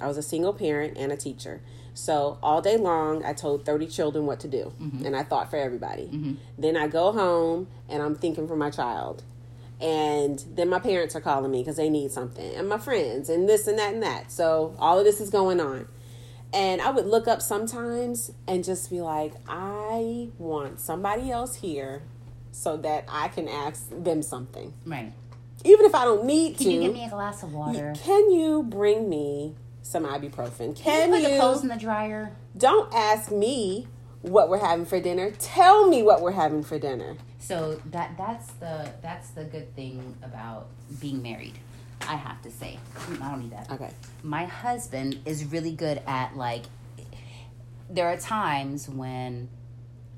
I 0.00 0.06
was 0.06 0.16
a 0.16 0.22
single 0.22 0.52
parent 0.52 0.96
and 0.96 1.10
a 1.12 1.16
teacher. 1.16 1.60
So 1.94 2.38
all 2.42 2.60
day 2.60 2.76
long, 2.76 3.24
I 3.24 3.32
told 3.32 3.64
30 3.64 3.86
children 3.86 4.26
what 4.26 4.40
to 4.40 4.48
do, 4.48 4.72
and 5.04 5.16
I 5.16 5.22
thought 5.22 5.48
for 5.50 5.56
everybody. 5.56 6.36
Then 6.58 6.76
I 6.76 6.88
go 6.88 7.10
home 7.12 7.68
and 7.88 8.02
I'm 8.02 8.14
thinking 8.14 8.46
for 8.46 8.56
my 8.56 8.68
child. 8.70 9.22
And 9.80 10.42
then 10.54 10.70
my 10.70 10.78
parents 10.78 11.14
are 11.14 11.20
calling 11.20 11.50
me 11.50 11.58
because 11.60 11.76
they 11.76 11.90
need 11.90 12.10
something, 12.10 12.54
and 12.54 12.66
my 12.68 12.78
friends, 12.78 13.28
and 13.28 13.46
this 13.48 13.66
and 13.66 13.78
that 13.78 13.92
and 13.92 14.02
that. 14.02 14.32
So 14.32 14.74
all 14.78 14.98
of 14.98 15.04
this 15.04 15.20
is 15.20 15.28
going 15.28 15.60
on. 15.60 15.86
And 16.52 16.80
I 16.80 16.90
would 16.90 17.06
look 17.06 17.28
up 17.28 17.42
sometimes 17.42 18.30
and 18.48 18.64
just 18.64 18.88
be 18.88 19.00
like, 19.02 19.34
I 19.46 20.30
want 20.38 20.80
somebody 20.80 21.30
else 21.30 21.56
here 21.56 22.02
so 22.52 22.78
that 22.78 23.04
I 23.08 23.28
can 23.28 23.48
ask 23.48 23.88
them 23.90 24.22
something. 24.22 24.72
Right. 24.86 25.12
Even 25.64 25.84
if 25.84 25.94
I 25.94 26.04
don't 26.04 26.24
need 26.24 26.56
to 26.56 26.64
Can 26.64 26.66
to. 26.66 26.72
you 26.72 26.80
give 26.82 26.94
me 26.94 27.04
a 27.04 27.10
glass 27.10 27.42
of 27.42 27.52
water? 27.52 27.92
Can 27.98 28.30
you 28.30 28.62
bring 28.62 29.10
me 29.10 29.56
some 29.82 30.04
ibuprofen? 30.04 30.74
Can 30.74 31.12
you 31.12 31.20
Put 31.20 31.30
the 31.30 31.38
clothes 31.38 31.62
in 31.62 31.68
the 31.68 31.76
dryer. 31.76 32.32
don't 32.56 32.92
ask 32.94 33.30
me 33.30 33.88
what 34.22 34.48
we're 34.48 34.64
having 34.64 34.86
for 34.86 35.00
dinner. 35.00 35.32
Tell 35.32 35.88
me 35.88 36.02
what 36.02 36.22
we're 36.22 36.32
having 36.32 36.62
for 36.62 36.78
dinner. 36.78 37.16
So 37.46 37.80
that 37.92 38.16
that's 38.18 38.48
the 38.54 38.90
that's 39.02 39.30
the 39.30 39.44
good 39.44 39.74
thing 39.76 40.16
about 40.22 40.66
being 41.00 41.22
married. 41.22 41.54
I 42.02 42.16
have 42.16 42.42
to 42.42 42.50
say, 42.50 42.78
Mm, 42.94 43.22
I 43.22 43.30
don't 43.30 43.40
need 43.42 43.52
that. 43.52 43.70
Okay. 43.70 43.90
my 44.22 44.44
husband 44.44 45.18
is 45.24 45.44
really 45.44 45.72
good 45.72 46.02
at 46.06 46.36
like 46.36 46.64
there 47.88 48.08
are 48.08 48.16
times 48.16 48.88
when 48.88 49.48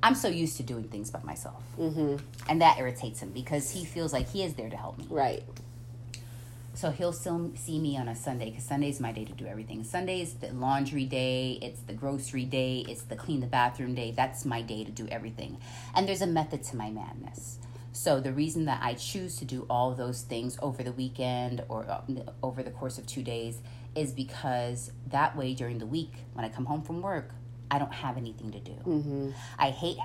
I'm 0.02 0.14
so 0.14 0.28
used 0.28 0.56
to 0.56 0.62
doing 0.62 0.84
things 0.84 1.10
by 1.10 1.20
myself. 1.22 1.62
Mm-hmm. 1.78 2.16
And 2.48 2.62
that 2.62 2.78
irritates 2.78 3.20
him 3.20 3.30
because 3.32 3.70
he 3.70 3.84
feels 3.84 4.12
like 4.12 4.30
he 4.30 4.42
is 4.42 4.54
there 4.54 4.70
to 4.70 4.76
help 4.76 4.96
me. 4.98 5.06
Right. 5.10 5.42
So 6.78 6.92
he'll 6.92 7.12
still 7.12 7.50
see 7.56 7.80
me 7.80 7.98
on 7.98 8.06
a 8.06 8.14
Sunday 8.14 8.50
because 8.50 8.62
Sunday's 8.62 9.00
my 9.00 9.10
day 9.10 9.24
to 9.24 9.32
do 9.32 9.46
everything. 9.46 9.82
Sunday's 9.82 10.34
the 10.34 10.52
laundry 10.52 11.06
day, 11.06 11.58
it's 11.60 11.80
the 11.80 11.92
grocery 11.92 12.44
day, 12.44 12.84
it's 12.88 13.02
the 13.02 13.16
clean 13.16 13.40
the 13.40 13.48
bathroom 13.48 13.96
day. 13.96 14.12
That's 14.12 14.44
my 14.44 14.62
day 14.62 14.84
to 14.84 14.92
do 14.92 15.08
everything. 15.08 15.58
And 15.96 16.08
there's 16.08 16.22
a 16.22 16.26
method 16.28 16.62
to 16.62 16.76
my 16.76 16.88
madness. 16.88 17.58
So 17.90 18.20
the 18.20 18.32
reason 18.32 18.66
that 18.66 18.78
I 18.80 18.94
choose 18.94 19.38
to 19.38 19.44
do 19.44 19.66
all 19.68 19.92
those 19.92 20.22
things 20.22 20.56
over 20.62 20.84
the 20.84 20.92
weekend 20.92 21.64
or 21.68 21.84
uh, 21.90 22.02
over 22.44 22.62
the 22.62 22.70
course 22.70 22.96
of 22.96 23.08
two 23.08 23.24
days 23.24 23.58
is 23.96 24.12
because 24.12 24.92
that 25.08 25.36
way 25.36 25.54
during 25.54 25.78
the 25.78 25.86
week 25.86 26.12
when 26.34 26.44
I 26.44 26.48
come 26.48 26.66
home 26.66 26.82
from 26.82 27.02
work, 27.02 27.32
I 27.72 27.80
don't 27.80 27.92
have 27.92 28.16
anything 28.16 28.52
to 28.52 28.60
do. 28.60 28.76
Mm-hmm. 28.86 29.30
I 29.58 29.70
hate 29.70 29.96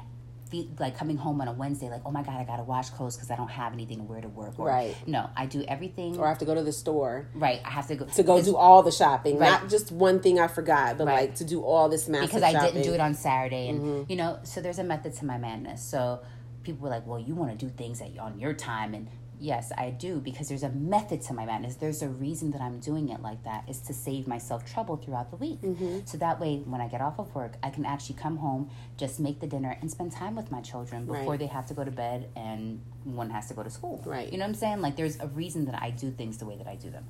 fe- 0.53 0.69
like 0.79 0.97
coming 0.97 1.17
home 1.17 1.41
on 1.41 1.47
a 1.47 1.51
Wednesday, 1.53 1.89
like 1.89 2.01
oh 2.05 2.11
my 2.11 2.21
god, 2.23 2.39
I 2.39 2.43
gotta 2.43 2.63
wash 2.63 2.89
clothes 2.91 3.15
because 3.15 3.29
I 3.31 3.35
don't 3.35 3.49
have 3.49 3.73
anything 3.73 3.97
to 3.97 4.03
wear 4.03 4.21
to 4.21 4.29
work. 4.29 4.57
Or, 4.59 4.67
Right. 4.67 4.95
No, 5.07 5.29
I 5.35 5.45
do 5.47 5.63
everything. 5.67 6.17
Or 6.17 6.25
I 6.25 6.29
have 6.29 6.37
to 6.39 6.45
go 6.45 6.53
to 6.55 6.63
the 6.63 6.71
store 6.71 7.27
Right, 7.33 7.59
I 7.65 7.69
have 7.71 7.87
to 7.87 7.95
go 7.95 8.05
to 8.05 8.23
go 8.23 8.41
do 8.41 8.55
all 8.55 8.83
the 8.83 8.91
shopping. 8.91 9.37
Right. 9.39 9.49
Not 9.49 9.69
just 9.69 9.91
one 9.91 10.19
thing 10.21 10.39
I 10.39 10.47
forgot, 10.47 10.97
but 10.97 11.07
Right. 11.07 11.21
like 11.29 11.35
to 11.35 11.45
do 11.45 11.63
all 11.63 11.89
this 11.89 12.07
massive 12.07 12.29
because 12.29 12.43
I 12.43 12.51
shopping. 12.53 12.73
didn't 12.73 12.83
do 12.85 12.93
it 12.93 12.99
on 12.99 13.13
Saturday, 13.15 13.67
and 13.69 13.81
Mm-hmm. 13.81 14.11
you 14.11 14.15
know, 14.17 14.39
so 14.43 14.61
there's 14.61 14.79
a 14.79 14.83
method 14.83 15.13
to 15.15 15.25
my 15.25 15.37
madness. 15.37 15.81
So 15.83 16.19
people 16.63 16.83
were 16.83 16.89
like, 16.89 17.05
"Well, 17.07 17.19
you 17.19 17.35
want 17.35 17.57
to 17.57 17.65
do 17.65 17.71
things 17.71 18.01
at, 18.01 18.17
on 18.19 18.39
your 18.39 18.53
time," 18.53 18.93
and 18.93 19.07
yes, 19.43 19.73
I 19.77 19.89
do 19.89 20.19
because 20.19 20.47
there's 20.47 20.63
a 20.63 20.69
method 20.69 21.21
to 21.23 21.33
my 21.33 21.45
madness. 21.45 21.75
There's 21.75 22.01
a 22.01 22.07
reason 22.07 22.51
that 22.51 22.61
I'm 22.61 22.79
doing 22.79 23.09
it 23.09 23.21
like 23.21 23.43
that 23.43 23.67
is 23.67 23.79
to 23.81 23.93
save 23.93 24.25
myself 24.25 24.65
trouble 24.65 24.95
throughout 24.95 25.31
the 25.31 25.35
week. 25.35 25.61
Mm-hmm. 25.61 25.99
So 26.05 26.17
that 26.19 26.39
way, 26.39 26.61
when 26.65 26.79
I 26.79 26.87
get 26.87 27.01
off 27.01 27.19
of 27.19 27.35
work, 27.35 27.55
I 27.61 27.69
can 27.69 27.85
actually 27.85 28.15
come 28.15 28.37
home, 28.37 28.69
just 28.97 29.19
make 29.19 29.41
the 29.41 29.47
dinner, 29.47 29.77
and 29.81 29.91
spend 29.91 30.13
time 30.13 30.35
with 30.35 30.49
my 30.49 30.61
children 30.61 31.05
before 31.05 31.31
Right. 31.31 31.39
they 31.39 31.47
have 31.47 31.67
to 31.67 31.73
go 31.73 31.83
to 31.83 31.91
bed 31.91 32.29
and 32.37 32.81
one 33.03 33.29
has 33.31 33.49
to 33.49 33.53
go 33.53 33.63
to 33.63 33.69
school. 33.69 34.01
Right. 34.05 34.31
You 34.31 34.37
know 34.37 34.45
what 34.45 34.49
I'm 34.49 34.55
saying? 34.55 34.81
Like 34.81 34.95
there's 34.95 35.19
a 35.19 35.27
reason 35.27 35.65
that 35.65 35.81
I 35.81 35.89
do 35.89 36.09
things 36.09 36.37
the 36.37 36.45
way 36.45 36.55
that 36.55 36.67
I 36.67 36.75
do 36.75 36.89
them. 36.89 37.05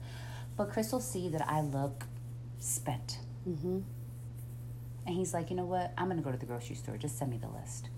But 0.58 0.72
Chris 0.72 0.92
will 0.92 1.02
see 1.02 1.30
that 1.30 1.48
I 1.48 1.62
look 1.62 2.06
spent. 2.58 3.20
Mm-hmm. 3.48 3.80
And 5.06 5.16
he's 5.16 5.34
like, 5.36 5.52
you 5.52 5.56
know 5.56 5.66
what? 5.66 5.94
I'm 5.98 6.08
gonna 6.08 6.22
go 6.24 6.32
to 6.32 6.38
the 6.38 6.46
grocery 6.48 6.76
store. 6.76 6.98
Just 6.98 7.20
send 7.20 7.30
me 7.30 7.38
the 7.38 7.50
list. 7.50 7.90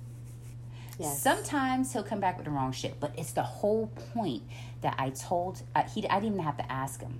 Yes. 0.99 1.21
Sometimes 1.21 1.91
he'll 1.93 2.03
come 2.03 2.19
back 2.21 2.37
with 2.37 2.45
the 2.45 2.51
wrong 2.51 2.71
shit, 2.71 2.99
but 2.99 3.13
it's 3.17 3.31
the 3.33 3.43
whole 3.43 3.87
point 4.13 4.43
that 4.81 4.95
I 4.97 5.09
told. 5.09 5.61
Uh, 5.75 5.83
he, 5.83 6.07
I 6.07 6.19
didn't 6.19 6.33
even 6.35 6.43
have 6.45 6.57
to 6.57 6.71
ask 6.71 7.01
him. 7.01 7.19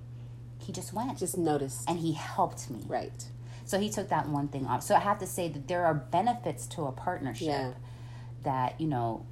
he 0.58 0.72
just 0.72 0.92
went 0.92 1.16
Just 1.18 1.36
noticed. 1.38 1.88
and 1.88 1.98
he 1.98 2.12
helped 2.12 2.70
me. 2.70 2.80
right. 2.88 3.24
So 3.66 3.78
he 3.80 3.90
took 3.90 4.08
that 4.10 4.28
one 4.28 4.48
thing 4.48 4.66
off. 4.66 4.82
So 4.82 4.94
I 4.94 5.00
have 5.00 5.18
to 5.18 5.26
say 5.26 5.48
that 5.48 5.66
there 5.68 5.84
are 5.84 5.94
benefits 5.94 6.66
to 6.68 6.84
a 6.86 6.92
partnership 6.92 7.48
Yeah. 7.48 7.72
that, 8.44 8.80
you 8.80 8.86
know, 8.86 9.26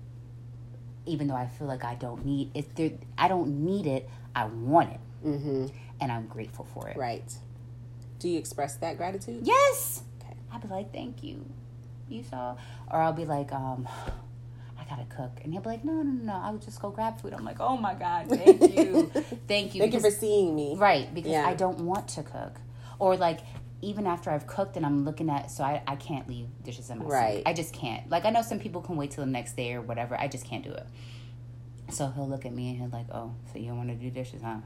even 1.07 1.29
though 1.29 1.37
I 1.37 1.47
feel 1.47 1.69
like 1.69 1.85
I 1.85 1.95
don't 1.95 2.25
need 2.27 2.51
it, 2.55 2.75
there, 2.75 2.91
I 3.17 3.29
don't 3.29 3.65
need 3.65 3.87
it, 3.87 4.09
I 4.35 4.47
want 4.47 4.91
it. 4.91 5.01
Mm-hmm. 5.25 5.67
And 6.01 6.11
I'm 6.13 6.27
grateful 6.27 6.67
for 6.75 6.89
it. 6.89 6.97
Right. 6.97 7.33
Do 8.19 8.29
you 8.29 8.39
express 8.39 8.75
that 8.77 8.97
gratitude? 8.97 9.41
Yes. 9.47 10.03
Okay. 10.21 10.35
I'll 10.53 10.59
be 10.61 10.69
like, 10.69 10.93
thank 10.93 11.23
you. 11.23 11.45
You 12.09 12.25
saw? 12.25 12.57
Or 12.91 13.01
I'll 13.01 13.13
be 13.13 13.25
like, 13.27 13.53
um, 13.53 13.87
I 14.85 14.91
gotta 14.97 15.05
cook. 15.09 15.41
And 15.43 15.53
he'll 15.53 15.63
be 15.63 15.69
like, 15.71 15.85
no, 15.85 15.93
no, 15.93 16.03
no, 16.03 16.25
no. 16.33 16.41
I'll 16.43 16.59
just 16.59 16.81
go 16.81 16.91
grab 16.91 17.21
food. 17.21 17.33
I'm 17.33 17.45
like, 17.45 17.61
oh 17.61 17.77
my 17.77 17.95
God, 17.95 18.29
thank 18.29 18.61
you. 18.77 19.11
thank 19.49 19.75
you. 19.75 19.81
Thank 19.81 19.95
you 19.95 20.01
for 20.01 20.11
seeing 20.11 20.55
me. 20.55 20.75
Right, 20.77 21.13
because 21.15 21.31
Yeah. 21.31 21.47
I 21.47 21.55
don't 21.55 21.81
want 21.81 22.09
to 22.09 22.23
cook. 22.23 22.61
Or 22.99 23.17
like 23.17 23.41
even 23.83 24.07
after 24.07 24.31
I've 24.31 24.47
cooked 24.47 24.77
and 24.77 24.85
I'm 24.87 25.05
looking 25.05 25.29
at 25.29 25.51
so 25.51 25.63
I, 25.65 25.83
I 25.87 25.97
can't 25.97 26.29
leave 26.29 26.47
dishes 26.63 26.91
in 26.91 26.99
my 26.99 27.05
Right. 27.05 27.35
sink. 27.37 27.49
I 27.49 27.53
just 27.53 27.73
can't. 27.75 28.09
Like 28.11 28.25
I 28.25 28.31
know 28.31 28.43
some 28.43 28.59
people 28.59 28.81
can 28.83 28.97
wait 28.97 29.11
till 29.11 29.25
the 29.25 29.31
next 29.31 29.57
day 29.57 29.75
or 29.75 29.81
whatever. 29.83 30.19
I 30.19 30.29
just 30.29 30.45
can't 30.47 30.65
do 30.65 30.71
it. 30.73 30.87
So 31.91 32.09
he'll 32.09 32.29
look 32.29 32.47
at 32.47 32.53
me 32.55 32.71
and 32.71 32.79
he'll 32.79 32.89
like, 32.89 33.07
Oh, 33.13 33.35
so 33.53 33.59
you 33.59 33.69
don't 33.69 33.77
want 33.77 33.89
to 33.91 33.95
do 33.95 34.11
dishes, 34.11 34.43
huh? 34.43 34.57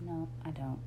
No, 0.00 0.28
I 0.44 0.50
don't. 0.50 0.78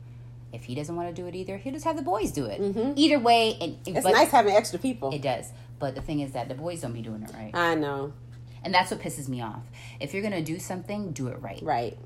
If 0.52 0.64
he 0.66 0.76
doesn't 0.76 0.96
want 0.96 1.14
to 1.14 1.22
do 1.22 1.28
it 1.28 1.36
either, 1.36 1.58
he'll 1.58 1.74
just 1.74 1.86
have 1.86 1.96
the 1.98 2.02
boys 2.02 2.32
do 2.32 2.46
it. 2.46 2.62
Mhm. 2.62 2.94
Either 2.96 3.20
way, 3.20 3.58
and 3.60 3.78
It's 3.86 4.06
nice 4.06 4.30
having 4.32 4.54
extra 4.54 4.80
people. 4.80 5.14
it 5.14 5.22
does. 5.22 5.52
But 5.80 5.96
the 5.96 6.02
thing 6.02 6.22
is 6.22 6.32
that 6.32 6.48
the 6.48 6.56
boys 6.56 6.82
don't 6.82 6.94
be 6.94 7.02
doing 7.02 7.24
it 7.24 7.32
right. 7.34 7.52
I 7.54 7.76
know. 7.76 8.14
And 8.66 8.74
that's 8.74 8.92
what 8.92 9.00
pisses 9.00 9.30
me 9.30 9.42
off. 9.42 9.62
If 10.00 10.14
you're 10.14 10.24
gonna 10.24 10.42
do 10.42 10.60
something, 10.60 11.12
do 11.12 11.28
it 11.28 11.40
right. 11.42 11.62
Right. 11.64 11.98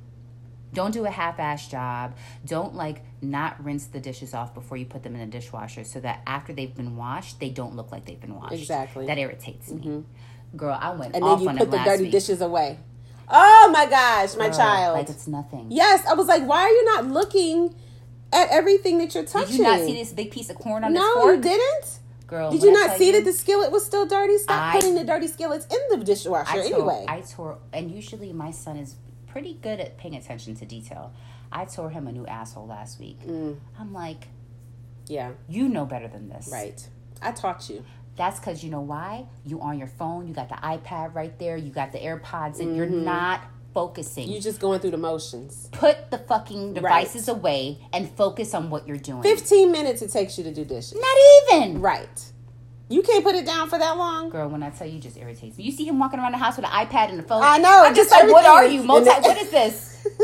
Don't 0.73 0.91
do 0.93 1.05
a 1.05 1.09
half-ass 1.09 1.67
job. 1.67 2.13
Don't 2.45 2.75
like 2.75 3.01
not 3.21 3.63
rinse 3.63 3.85
the 3.87 3.99
dishes 3.99 4.33
off 4.35 4.53
before 4.53 4.77
you 4.77 4.85
put 4.85 5.01
them 5.01 5.15
in 5.15 5.21
the 5.21 5.25
dishwasher 5.25 5.83
so 5.83 5.99
that 6.01 6.21
after 6.27 6.53
they've 6.53 6.75
been 6.75 6.95
washed, 6.95 7.39
they 7.39 7.49
don't 7.49 7.75
look 7.75 7.91
like 7.91 8.05
they've 8.05 8.19
been 8.21 8.35
washed. 8.35 8.53
Exactly. 8.53 9.07
That 9.07 9.17
irritates 9.17 9.71
me. 9.71 9.81
Mm-hmm. 9.81 10.57
Girl, 10.57 10.77
I 10.79 10.91
went 10.91 11.15
And 11.15 11.23
off 11.23 11.39
then 11.39 11.43
you 11.43 11.49
on 11.49 11.57
put 11.57 11.71
the 11.71 11.77
dirty 11.79 12.03
week. 12.03 12.11
dishes 12.11 12.41
away. 12.41 12.77
Oh 13.29 13.69
my 13.73 13.85
gosh, 13.85 14.35
my 14.35 14.49
Girl, 14.49 14.57
child. 14.57 14.97
Like 14.97 15.09
it's 15.09 15.27
nothing. 15.27 15.67
yes, 15.71 16.05
I 16.05 16.13
was 16.13 16.27
like, 16.27 16.43
why 16.45 16.61
are 16.63 16.69
you 16.69 16.85
not 16.85 17.05
looking 17.07 17.73
at 18.33 18.49
everything 18.49 18.97
that 18.99 19.15
you're 19.15 19.23
touching? 19.25 19.49
Did 19.49 19.57
you 19.57 19.63
not 19.63 19.79
see 19.79 19.93
this 19.93 20.11
big 20.13 20.29
piece 20.31 20.49
of 20.49 20.57
corn 20.57 20.83
on 20.83 20.93
this 20.93 20.99
No, 21.01 21.31
you 21.31 21.41
didn't. 21.41 21.99
Girl, 22.29 22.51
Did 22.51 22.61
you 22.63 22.71
not 22.71 22.97
see 22.97 23.07
you- 23.07 23.13
that 23.13 23.25
the 23.25 23.33
skillet 23.33 23.71
was 23.71 23.83
still 23.85 24.05
dirty? 24.05 24.37
Stop 24.37 24.61
I- 24.61 24.73
putting 24.79 24.95
the 24.95 25.03
dirty 25.03 25.27
skillets 25.27 25.65
in 25.65 25.79
the 25.99 26.03
dishwasher 26.05 26.51
I 26.51 26.55
tore, 26.69 26.75
anyway. 26.79 27.05
I 27.07 27.21
tore, 27.21 27.57
and 27.73 27.89
usually 27.91 28.31
my 28.33 28.51
son 28.51 28.77
is 28.77 28.95
pretty 29.27 29.55
good 29.55 29.79
at 29.79 29.97
paying 29.97 30.15
attention 30.15 30.55
to 30.55 30.65
detail. 30.65 31.11
I 31.51 31.65
tore 31.65 31.89
him 31.89 32.07
a 32.07 32.11
new 32.11 32.25
asshole 32.27 32.67
last 32.67 32.99
week. 32.99 33.19
Mm. 33.27 33.57
I'm 33.79 33.93
like, 33.93 34.27
yeah, 35.07 35.31
you 35.47 35.67
know 35.67 35.85
better 35.85 36.07
than 36.07 36.29
this. 36.29 36.49
right. 36.51 36.87
I 37.21 37.31
taught 37.31 37.67
you. 37.69 37.83
That's 38.15 38.39
because 38.39 38.63
you 38.63 38.69
know 38.69 38.81
why? 38.81 39.25
You 39.45 39.59
on 39.61 39.77
your 39.79 39.87
phone, 39.87 40.27
you 40.27 40.33
got 40.33 40.49
the 40.49 40.55
iPad 40.55 41.15
right 41.15 41.37
there, 41.39 41.57
you 41.57 41.71
got 41.71 41.91
the 41.91 41.99
AirPods, 41.99 42.59
and 42.59 42.75
you're 42.75 42.85
Mm-hmm. 42.85 43.05
not 43.05 43.41
focusing. 43.73 44.29
You're 44.29 44.41
just 44.41 44.59
going 44.59 44.79
through 44.79 44.91
the 44.91 44.97
motions. 44.97 45.69
Put 45.71 46.11
the 46.11 46.17
fucking 46.17 46.73
devices 46.73 47.27
away 47.27 47.79
and 47.93 48.09
focus 48.11 48.53
on 48.53 48.69
what 48.69 48.87
you're 48.87 48.97
doing. 48.97 49.23
15 49.23 49.71
minutes 49.71 50.01
it 50.01 50.11
takes 50.11 50.37
you 50.37 50.43
to 50.43 50.53
do 50.53 50.65
dishes. 50.65 50.95
Not 50.95 51.57
even. 51.61 51.81
Right. 51.81 52.31
You 52.91 53.03
can't 53.03 53.23
put 53.23 53.35
it 53.35 53.45
down 53.45 53.69
for 53.69 53.77
that 53.77 53.97
long. 53.97 54.29
Girl, 54.29 54.49
when 54.49 54.63
I 54.63 54.71
tell 54.71 54.87
you, 54.87 54.97
it 54.97 55.01
just 55.01 55.15
irritates 55.15 55.57
me. 55.57 55.63
You 55.63 55.71
see 55.71 55.87
him 55.87 55.99
walking 55.99 56.19
around 56.19 56.31
the 56.31 56.39
house 56.39 56.57
with 56.57 56.65
an 56.65 56.71
iPad 56.71 57.09
and 57.11 57.19
a 57.19 57.23
phone. 57.23 57.43
I 57.43 57.59
know, 57.59 57.83
I'm 57.83 57.93
just 57.93 58.09
just 58.09 58.23
like, 58.23 58.31
what 58.31 58.45
are 58.45 58.65
you? 58.65 58.81
Multi? 58.83 59.09
What 59.09 59.37
is 59.41 59.51
this? 59.51 60.07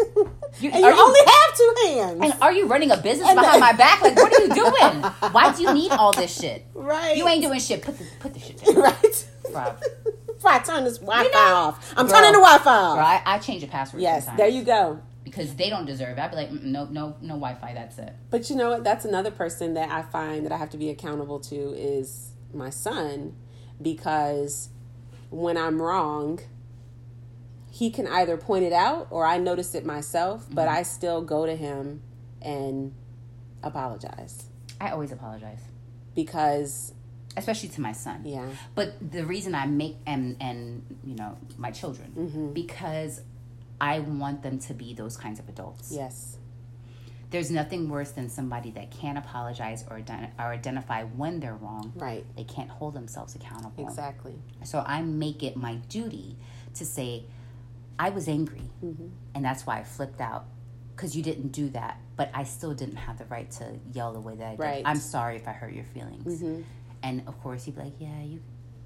You, 0.61 0.71
And 0.71 0.85
are 0.85 0.91
you 0.93 1.01
only 1.01 1.19
have 1.19 1.57
two 1.57 1.73
hands. 1.85 2.19
And 2.23 2.41
are 2.41 2.53
you 2.53 2.65
running 2.67 2.89
a 2.89 2.95
business 2.95 3.27
And 3.27 3.37
behind 3.37 3.59
my 3.59 3.73
back? 3.73 4.01
Like, 4.01 4.15
what 4.15 4.33
are 4.33 4.41
you 4.41 4.53
doing? 4.53 5.03
Why 5.33 5.53
do 5.53 5.61
you 5.61 5.73
need 5.73 5.91
all 5.91 6.13
this 6.13 6.39
shit? 6.39 6.65
right. 6.73 7.17
You 7.17 7.27
ain't 7.27 7.43
doing 7.43 7.59
shit. 7.59 7.81
Put 7.81 7.97
the 7.97 8.05
put 8.19 8.33
the 8.33 8.39
shit 8.39 8.63
down, 8.63 8.75
right. 8.81 9.27
Before 10.45 10.59
I 10.59 10.63
turn 10.63 10.83
this 10.83 10.99
Wi-Fi 10.99 11.23
You 11.23 11.31
know- 11.33 11.55
off. 11.55 11.93
I'm 11.97 12.05
Girl. 12.05 12.15
turning 12.15 12.33
the 12.33 12.37
Wi-Fi 12.39 12.69
off. 12.75 12.95
Bro, 12.97 13.03
I, 13.03 13.21
I 13.25 13.39
change 13.39 13.61
the 13.61 13.67
password. 13.67 14.01
Yes, 14.03 14.25
sometimes 14.25 14.37
there 14.37 14.47
you 14.47 14.63
go. 14.63 14.99
Because 15.23 15.55
they 15.55 15.71
don't 15.71 15.85
deserve 15.87 16.17
it. 16.19 16.21
I'd 16.21 16.29
be 16.29 16.35
like, 16.37 16.51
no, 16.51 16.85
no, 16.85 17.15
no 17.19 17.33
Wi-Fi. 17.33 17.73
That's 17.73 17.97
it. 17.97 18.13
But 18.29 18.47
you 18.51 18.55
know 18.55 18.69
what? 18.69 18.83
That's 18.83 19.05
another 19.05 19.31
person 19.31 19.73
that 19.73 19.89
I 19.89 20.03
find 20.03 20.45
that 20.45 20.51
I 20.51 20.57
have 20.57 20.69
to 20.71 20.77
be 20.77 20.91
accountable 20.91 21.39
to 21.39 21.55
is 21.55 22.33
my 22.53 22.69
son 22.69 23.35
because 23.81 24.69
when 25.31 25.57
I'm 25.57 25.81
wrong, 25.81 26.41
he 27.71 27.89
can 27.89 28.05
either 28.07 28.37
point 28.37 28.65
it 28.65 28.71
out 28.73 29.07
or 29.09 29.25
I 29.25 29.39
notice 29.39 29.73
it 29.73 29.83
myself, 29.83 30.45
but 30.51 30.67
Mm-hmm. 30.67 30.75
I 30.77 30.83
still 30.83 31.21
go 31.23 31.45
to 31.47 31.55
him 31.55 32.03
and 32.41 32.93
apologize 33.63 34.45
I 34.79 34.89
always 34.91 35.11
apologize, 35.11 35.61
because 36.13 36.93
especially 37.37 37.69
to 37.69 37.81
my 37.81 37.91
son. 37.91 38.21
yeah, 38.25 38.47
But 38.75 39.11
the 39.11 39.25
reason 39.25 39.55
I 39.55 39.65
make 39.65 39.97
and 40.05 40.37
and 40.39 40.83
you 41.03 41.15
know 41.15 41.37
my 41.57 41.71
children 41.71 42.11
Mm-hmm. 42.17 42.53
because 42.53 43.21
I 43.79 43.99
want 43.99 44.41
them 44.41 44.59
to 44.59 44.73
be 44.73 44.93
those 44.93 45.17
kinds 45.17 45.39
of 45.39 45.49
adults. 45.49 45.91
yes, 45.91 46.37
There's 47.31 47.51
nothing 47.51 47.89
worse 47.89 48.11
than 48.11 48.29
somebody 48.29 48.71
that 48.71 48.91
can't 48.91 49.17
apologize 49.17 49.83
or 49.89 49.99
ident- 49.99 50.31
or 50.39 50.45
identify 50.45 51.03
when 51.03 51.39
they're 51.41 51.55
wrong. 51.65 51.91
right, 51.95 52.23
They 52.37 52.45
can't 52.45 52.69
hold 52.69 52.93
themselves 52.93 53.35
accountable. 53.35 53.85
exactly. 53.87 54.35
So 54.63 54.83
I 54.85 55.01
make 55.01 55.43
it 55.43 55.57
my 55.57 55.75
duty 55.89 56.37
to 56.75 56.85
say, 56.85 57.25
I 57.99 58.09
was 58.09 58.27
angry, 58.27 58.61
Mm-hmm. 58.83 59.07
and 59.33 59.43
that's 59.43 59.65
why 59.65 59.79
I 59.79 59.83
flipped 59.83 60.21
out 60.21 60.45
because 60.95 61.15
you 61.17 61.23
didn't 61.23 61.49
do 61.51 61.69
that. 61.71 61.99
But 62.15 62.29
I 62.33 62.43
still 62.45 62.73
didn't 62.73 62.95
have 62.95 63.17
the 63.17 63.25
right 63.25 63.51
to 63.59 63.65
yell 63.93 64.13
the 64.13 64.21
way 64.21 64.35
that 64.37 64.45
I 64.47 64.51
did. 64.51 64.59
Right. 64.59 64.77
Mm-hmm. 64.77 64.87
I'm 64.87 64.99
sorry 64.99 65.35
if 65.35 65.45
I 65.49 65.51
hurt 65.51 65.73
your 65.73 65.83
feelings. 65.95 66.41
And 67.05 67.21
of 67.27 67.39
course, 67.41 67.65
he'd 67.65 67.75
be 67.75 67.83
like, 67.83 67.93
"Yeah, 67.99 68.19
you." 68.23 68.41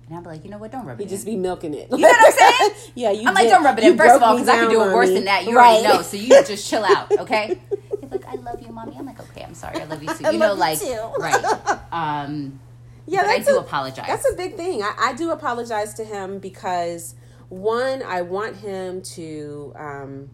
And 0.06 0.18
I'd 0.18 0.24
be 0.24 0.30
like, 0.30 0.44
"You 0.44 0.52
know 0.52 0.58
what? 0.58 0.72
Don't 0.72 0.86
rub 0.86 1.00
He 1.00 1.06
it 1.06 1.10
just 1.10 1.26
in." 1.26 1.36
be 1.36 1.40
milking 1.40 1.74
it. 1.74 1.90
You 1.90 2.00
know 2.00 2.08
what 2.10 2.26
I'm 2.26 2.34
saying? 2.34 2.92
yeah, 2.96 3.12
you. 3.12 3.26
I'm 3.28 3.34
like, 3.34 3.48
"Don't 3.48 3.64
rub 3.64 3.78
it 3.78 3.86
you 3.86 3.92
in." 3.92 3.98
First 3.98 4.16
of 4.16 4.22
all, 4.24 4.34
because 4.36 4.50
I 4.50 4.58
can 4.58 4.70
do 4.70 4.82
it 4.84 4.94
worse 4.94 5.10
than 5.10 5.24
that. 5.26 5.46
You 5.46 5.56
right. 5.56 5.80
already 5.80 5.98
know. 5.98 6.02
So 6.02 6.18
you 6.18 6.28
just 6.44 6.70
chill 6.70 6.84
out, 6.84 7.10
okay? 7.20 7.58
He's 8.02 8.12
like, 8.12 8.26
"I 8.28 8.36
love 8.36 8.62
you, 8.62 8.74
mommy." 8.74 8.98
I'm 8.98 9.06
like, 9.06 9.22
"Okay, 9.22 9.42
I'm 9.42 9.54
sorry. 9.54 9.80
I 9.80 9.86
love 9.86 10.04
you 10.04 10.14
too." 10.14 10.26
You 10.34 10.38
know, 10.38 10.52
you 10.54 10.60
like, 10.60 10.80
right? 11.18 11.80
Um, 11.94 12.60
Yeah, 13.06 13.24
I 13.26 13.40
do 13.40 13.56
a- 13.56 13.62
apologize. 13.62 14.06
That's 14.06 14.30
a 14.30 14.36
big 14.36 14.58
thing. 14.58 14.84
I, 14.84 14.94
I 15.00 15.14
do 15.14 15.32
apologize 15.32 15.94
to 15.96 16.04
him 16.04 16.40
because 16.40 17.16
one, 17.48 18.04
I 18.04 18.22
want 18.22 18.58
him 18.58 19.02
to 19.16 19.74
um, 19.78 20.30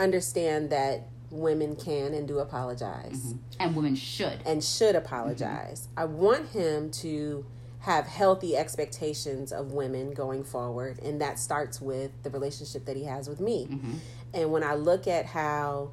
understand 0.00 0.70
that 0.70 1.06
women 1.30 1.76
can 1.76 2.12
and 2.12 2.26
do 2.26 2.38
apologize 2.38 3.34
mm-hmm. 3.34 3.38
and 3.60 3.76
women 3.76 3.94
should. 3.94 4.40
and 4.44 4.62
should 4.62 4.96
apologize. 4.96 5.82
Mm-hmm. 5.82 6.00
I 6.00 6.04
want 6.06 6.48
him 6.48 6.90
to 6.92 7.44
have 7.80 8.06
healthy 8.06 8.56
expectations 8.56 9.52
of 9.52 9.72
women 9.72 10.12
going 10.12 10.44
forward, 10.44 10.98
and 11.00 11.20
that 11.20 11.38
starts 11.38 11.80
with 11.80 12.10
the 12.22 12.30
relationship 12.30 12.84
that 12.84 12.96
he 12.96 13.04
has 13.04 13.28
with 13.28 13.40
me. 13.40 13.68
Mm-hmm. 13.70 13.92
And 14.34 14.52
when 14.52 14.62
I 14.62 14.74
look 14.74 15.06
at 15.06 15.26
how 15.26 15.90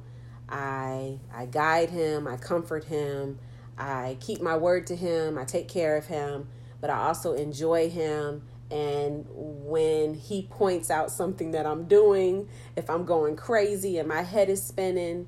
I 0.48 1.18
I 1.32 1.46
guide 1.46 1.90
him, 1.90 2.26
I 2.26 2.36
comfort 2.36 2.84
him, 2.84 3.38
I 3.78 4.16
keep 4.20 4.42
my 4.42 4.56
word 4.56 4.86
to 4.88 4.96
him, 4.96 5.38
I 5.38 5.44
take 5.44 5.68
care 5.68 5.96
of 5.96 6.06
him, 6.06 6.48
but 6.80 6.90
I 6.90 7.06
also 7.06 7.34
enjoy 7.34 7.88
him. 7.88 8.42
And 8.70 9.26
when 9.30 10.14
he 10.14 10.42
points 10.50 10.90
out 10.90 11.10
something 11.10 11.52
that 11.52 11.66
I'm 11.66 11.84
doing, 11.86 12.48
if 12.76 12.90
I'm 12.90 13.04
going 13.04 13.36
crazy 13.36 13.98
and 13.98 14.08
my 14.08 14.22
head 14.22 14.48
is 14.50 14.62
spinning, 14.62 15.26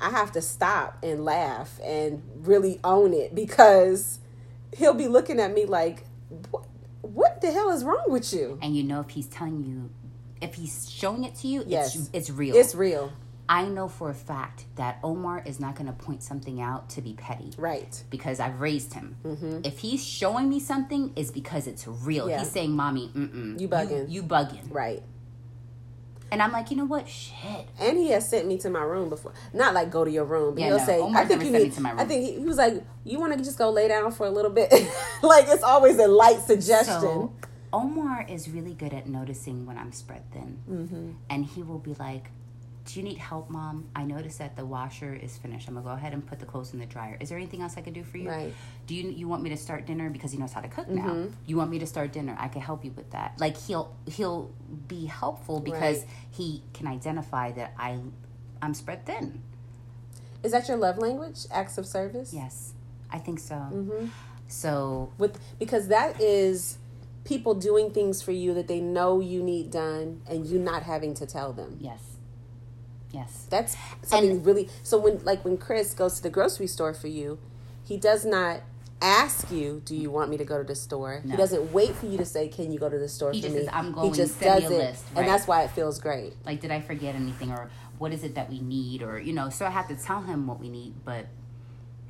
I 0.00 0.10
have 0.10 0.32
to 0.32 0.42
stop 0.42 0.98
and 1.02 1.24
laugh 1.24 1.80
and 1.82 2.22
really 2.36 2.80
own 2.84 3.14
it 3.14 3.34
because 3.34 4.18
he'll 4.76 4.94
be 4.94 5.08
looking 5.08 5.40
at 5.40 5.54
me 5.54 5.64
like, 5.64 6.04
what, 6.50 6.66
what 7.02 7.40
the 7.40 7.50
hell 7.52 7.70
is 7.70 7.84
wrong 7.84 8.04
with 8.08 8.32
you? 8.34 8.58
and 8.62 8.76
you 8.76 8.82
know 8.82 9.00
if 9.00 9.10
he's 9.10 9.26
telling 9.28 9.64
you 9.64 9.90
if 10.42 10.54
he's 10.54 10.90
showing 10.90 11.24
it 11.24 11.34
to 11.36 11.48
you 11.48 11.64
Yes. 11.66 11.96
it's 11.96 12.10
it's 12.12 12.30
real 12.30 12.54
It's 12.56 12.74
real. 12.74 13.12
I 13.48 13.64
know 13.64 13.88
for 13.88 14.10
a 14.10 14.14
fact 14.14 14.64
that 14.76 14.98
omar 15.04 15.42
is 15.46 15.58
not 15.60 15.74
going 15.74 15.86
to 15.86 15.92
point 15.92 16.22
something 16.22 16.60
out 16.60 16.88
to 16.90 17.00
be 17.00 17.12
petty 17.14 17.52
Right. 17.56 18.02
because 18.10 18.40
i've 18.40 18.60
raised 18.60 18.94
him 18.94 19.16
if 19.64 19.78
he's 19.78 20.04
showing 20.04 20.48
me 20.48 20.58
something 20.60 21.12
it's 21.16 21.30
because 21.30 21.66
it's 21.66 21.86
real 21.86 22.24
Mm-hmm. 22.24 22.30
Yeah. 22.30 22.38
he's 22.40 22.50
saying 22.50 22.72
mommy 22.74 23.10
mm-mm, 23.14 23.60
You 23.60 23.68
bugging." 23.68 24.10
you, 24.10 24.22
bugging 24.22 24.66
Right. 24.70 25.02
and 26.32 26.42
i'm 26.42 26.50
like 26.52 26.70
you 26.70 26.76
know 26.76 26.84
what 26.86 27.08
shit 27.08 27.66
And 27.78 27.96
he 27.98 28.08
has 28.10 28.28
sent 28.28 28.46
me 28.48 28.58
to 28.58 28.70
my 28.70 28.82
room 28.82 29.08
before. 29.10 29.32
Not 29.52 29.74
like 29.74 29.90
go 29.90 30.04
to 30.04 30.10
your 30.10 30.24
room, 30.24 30.54
but 30.54 30.60
Yeah, 30.60 30.66
he'll 30.68 30.78
no, 30.78 30.86
say, 30.86 30.98
Omar's 30.98 31.24
"I 31.24 31.28
think 31.28 31.40
you 31.44 31.50
sent 31.50 31.56
me 31.58 31.62
need." 31.68 31.72
to 31.74 31.80
my 31.82 31.92
I 31.92 32.04
think 32.04 32.24
he, 32.24 32.32
he 32.40 32.44
was 32.44 32.56
like, 32.56 32.82
"You 33.04 33.20
want 33.20 33.32
to 33.36 33.44
just 33.44 33.58
go 33.58 33.70
lay 33.70 33.86
down 33.88 34.10
for 34.10 34.26
a 34.26 34.30
little 34.30 34.50
bit?" 34.50 34.70
like 35.22 35.46
it's 35.48 35.62
always 35.62 35.98
a 35.98 36.08
light 36.08 36.40
suggestion. 36.40 37.00
so 37.00 37.32
omar 37.72 38.24
is 38.28 38.48
really 38.48 38.74
good 38.74 38.92
at 38.94 39.06
noticing 39.08 39.66
when 39.66 39.76
i'm 39.76 39.92
spread 39.92 40.22
thin 40.32 40.58
Mm-hmm. 40.70 41.10
and 41.30 41.44
he 41.44 41.62
will 41.62 41.78
be 41.80 41.94
like 41.94 42.30
do 42.86 43.00
you 43.00 43.04
need 43.04 43.18
help 43.18 43.50
mom 43.50 43.86
i 43.94 44.02
noticed 44.04 44.38
that 44.38 44.56
the 44.56 44.64
washer 44.64 45.12
is 45.12 45.36
finished 45.38 45.66
i'm 45.68 45.74
gonna 45.74 45.84
go 45.84 45.92
ahead 45.92 46.12
and 46.12 46.24
put 46.26 46.38
the 46.38 46.46
clothes 46.46 46.72
in 46.72 46.78
the 46.78 46.86
dryer 46.86 47.16
is 47.20 47.28
there 47.28 47.36
anything 47.38 47.60
else 47.60 47.74
i 47.76 47.80
can 47.80 47.92
do 47.92 48.02
for 48.04 48.16
you 48.16 48.28
Right. 48.30 48.52
do 48.86 48.94
you 48.94 49.10
you 49.10 49.26
want 49.28 49.42
me 49.42 49.50
to 49.50 49.56
start 49.56 49.86
dinner 49.86 50.08
because 50.08 50.30
he 50.32 50.38
knows 50.38 50.52
how 50.52 50.60
to 50.60 50.68
cook 50.68 50.86
Mm-hmm. 50.86 51.06
now 51.06 51.28
you 51.46 51.56
want 51.56 51.70
me 51.70 51.78
to 51.80 51.86
start 51.86 52.12
dinner 52.12 52.34
i 52.38 52.48
can 52.48 52.62
help 52.62 52.84
you 52.84 52.92
with 52.92 53.10
that 53.10 53.34
like 53.38 53.56
he'll 53.56 53.94
he'll 54.06 54.50
be 54.88 55.06
helpful 55.06 55.60
because 55.60 55.98
Right. 56.00 56.08
he 56.30 56.62
can 56.72 56.86
identify 56.86 57.50
that 57.52 57.74
i 57.78 57.98
i'm 58.62 58.72
spread 58.74 59.04
thin 59.04 59.42
Is 60.44 60.52
that 60.52 60.68
your 60.68 60.76
love 60.76 60.98
language? 60.98 61.40
Acts 61.50 61.76
of 61.78 61.86
service. 61.86 62.32
Yes, 62.32 62.72
I 63.10 63.18
think 63.18 63.38
so. 63.40 63.56
Mm-hmm. 63.56 64.06
So 64.46 65.10
With 65.18 65.40
because 65.58 65.88
that 65.88 66.20
is 66.20 66.78
people 67.24 67.54
doing 67.54 67.90
things 67.90 68.22
for 68.22 68.30
you 68.32 68.54
that 68.54 68.68
they 68.68 68.78
know 68.80 69.18
you 69.20 69.42
need 69.42 69.72
done, 69.72 70.22
and 70.30 70.46
you 70.46 70.58
not 70.60 70.84
having 70.84 71.14
to 71.14 71.26
tell 71.26 71.52
them. 71.52 71.78
yes, 71.80 72.02
yes, 73.16 73.46
That's 73.50 73.76
something 74.02 74.42
really. 74.42 74.68
So 74.82 74.98
when 74.98 75.24
like 75.24 75.44
when 75.44 75.56
Chris 75.58 75.94
goes 75.94 76.14
to 76.16 76.22
the 76.22 76.30
grocery 76.30 76.66
store 76.66 76.94
for 76.94 77.08
you, 77.08 77.38
he 77.84 77.96
does 77.96 78.24
not 78.24 78.60
ask 79.02 79.50
you, 79.50 79.82
"Do 79.84 79.94
you 79.94 80.10
want 80.10 80.30
me 80.30 80.36
to 80.38 80.44
go 80.44 80.56
to 80.58 80.64
the 80.64 80.74
store?" 80.74 81.22
He 81.28 81.36
doesn't 81.36 81.72
wait 81.72 81.94
for 81.94 82.06
you 82.06 82.16
to 82.18 82.24
say, 82.24 82.48
"Can 82.48 82.72
you 82.72 82.78
go 82.78 82.88
to 82.88 82.98
the 82.98 83.08
store 83.08 83.32
He 83.32 83.42
for 83.42 83.48
me?" 83.48 83.54
says, 83.58 83.68
"I'm 83.72 83.92
going, 83.92 84.10
He 84.12 84.16
just 84.16 84.38
send 84.38 84.60
does 84.62 84.70
me 84.70 84.76
a 84.76 84.80
it, 84.80 84.84
list." 84.90 85.04
and 85.16 85.26
that's 85.28 85.46
why 85.46 85.62
it 85.64 85.70
feels 85.70 85.98
great. 85.98 86.34
like 86.44 86.60
did 86.60 86.70
I 86.70 86.80
forget 86.80 87.14
anything 87.14 87.50
or 87.50 87.70
what 87.98 88.12
is 88.12 88.22
it 88.24 88.34
that 88.34 88.48
we 88.50 88.60
need 88.60 89.02
or 89.02 89.18
you 89.18 89.32
know? 89.32 89.48
So 89.50 89.64
I 89.66 89.70
have 89.70 89.88
to 89.88 89.96
tell 89.96 90.22
him 90.22 90.46
what 90.46 90.60
we 90.60 90.68
need, 90.68 90.94
but. 91.04 91.26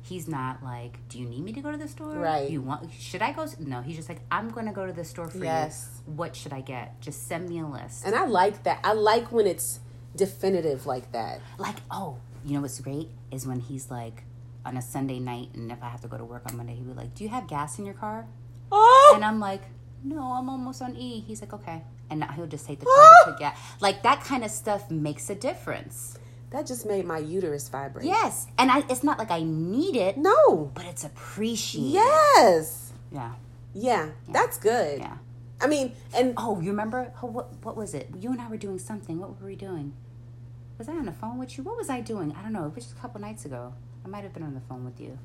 He's 0.03 0.25
not 0.25 0.63
like, 0.63 0.93
do 1.09 1.19
you 1.19 1.27
need 1.27 1.43
me 1.43 1.51
to 1.51 1.59
go 1.59 1.69
to 1.69 1.77
the 1.77 1.89
store? 1.89 2.13
Right. 2.15 2.49
You 2.49 2.61
want? 2.61 2.89
Should 2.97 3.21
I 3.21 3.33
go? 3.33 3.45
No, 3.59 3.81
he's 3.81 3.97
just 3.97 4.07
like, 4.07 4.21
I'm 4.31 4.51
going 4.51 4.65
to 4.65 4.71
go 4.71 4.85
to 4.85 4.93
the 4.93 5.03
store 5.03 5.27
for 5.29 5.43
Yes. 5.43 5.89
you. 6.07 6.13
What 6.13 6.33
should 6.33 6.53
I 6.53 6.61
get? 6.61 7.01
Just 7.01 7.27
send 7.27 7.49
me 7.49 7.59
a 7.59 7.65
list. 7.67 8.05
And 8.05 8.15
I 8.15 8.23
like 8.25 8.63
that. 8.63 8.79
I 8.85 8.93
like 8.93 9.33
when 9.33 9.45
it's 9.45 9.81
definitive 10.17 10.85
like 10.85 11.11
that. 11.13 11.39
like 11.57 11.77
oh 11.91 12.17
you 12.45 12.53
know 12.53 12.61
what's 12.61 12.79
great 12.79 13.09
is 13.31 13.45
when 13.47 13.59
he's 13.59 13.89
like 13.91 14.23
on 14.65 14.75
a 14.77 14.81
sunday 14.81 15.19
night 15.19 15.49
and 15.53 15.71
if 15.71 15.81
i 15.81 15.87
have 15.89 16.01
to 16.01 16.07
go 16.07 16.17
to 16.17 16.25
work 16.25 16.43
on 16.49 16.57
monday 16.57 16.75
he'll 16.75 16.83
be 16.85 16.93
like 16.93 17.13
do 17.15 17.23
you 17.23 17.29
have 17.29 17.47
gas 17.47 17.79
in 17.79 17.85
your 17.85 17.93
car? 17.93 18.25
Oh, 18.71 19.13
and 19.15 19.23
i'm 19.23 19.39
like 19.39 19.61
no 20.03 20.33
i'm 20.33 20.49
almost 20.49 20.81
on 20.81 20.95
e. 20.95 21.21
He's 21.27 21.41
like 21.41 21.53
okay. 21.53 21.83
And 22.09 22.21
now 22.21 22.31
he'll 22.31 22.47
just 22.47 22.65
take 22.65 22.79
the 22.79 22.85
car 22.85 23.03
to 23.25 23.31
put 23.31 23.39
gas 23.39 23.59
like 23.81 24.03
that 24.03 24.23
kind 24.23 24.43
of 24.45 24.51
stuff 24.51 24.89
makes 24.89 25.29
a 25.29 25.35
difference. 25.35 26.17
That 26.51 26.65
just 26.65 26.85
made 26.85 27.03
my 27.05 27.17
uterus 27.17 27.67
vibrate. 27.67 28.05
yes. 28.05 28.47
And 28.57 28.71
i 28.71 28.79
it's 28.89 29.03
not 29.03 29.17
like 29.19 29.31
i 29.31 29.41
need 29.43 29.95
it. 29.97 30.15
No. 30.17 30.71
but 30.73 30.85
it's 30.85 31.03
appreciated. 31.03 31.91
Yes. 31.93 32.93
yeah 33.11 33.33
Yeah, 33.73 34.09
that's 34.29 34.57
good. 34.57 34.99
yeah. 34.99 35.17
I 35.59 35.67
mean, 35.67 35.93
and 36.15 36.33
oh 36.37 36.61
you 36.61 36.69
remember? 36.69 37.11
Oh, 37.21 37.27
what, 37.27 37.47
what 37.65 37.75
was 37.75 37.93
it? 37.93 38.09
You 38.17 38.31
and 38.31 38.39
i 38.39 38.47
were 38.47 38.57
doing 38.57 38.79
something. 38.79 39.19
What 39.19 39.39
were 39.41 39.47
we 39.47 39.55
doing 39.55 39.93
was 40.77 40.87
i 40.89 40.93
on 40.93 41.05
the 41.05 41.11
phone 41.11 41.37
with 41.37 41.57
you 41.57 41.63
what 41.63 41.77
was 41.77 41.89
i 41.89 41.99
doing 42.01 42.33
i 42.37 42.41
don't 42.41 42.53
know 42.53 42.65
it 42.65 42.75
was 42.75 42.85
just 42.85 42.97
a 42.97 42.99
couple 42.99 43.19
nights 43.21 43.45
ago 43.45 43.73
i 44.05 44.07
might 44.07 44.23
have 44.23 44.33
been 44.33 44.43
on 44.43 44.53
the 44.53 44.61
phone 44.61 44.85
with 44.85 44.99
you 44.99 45.17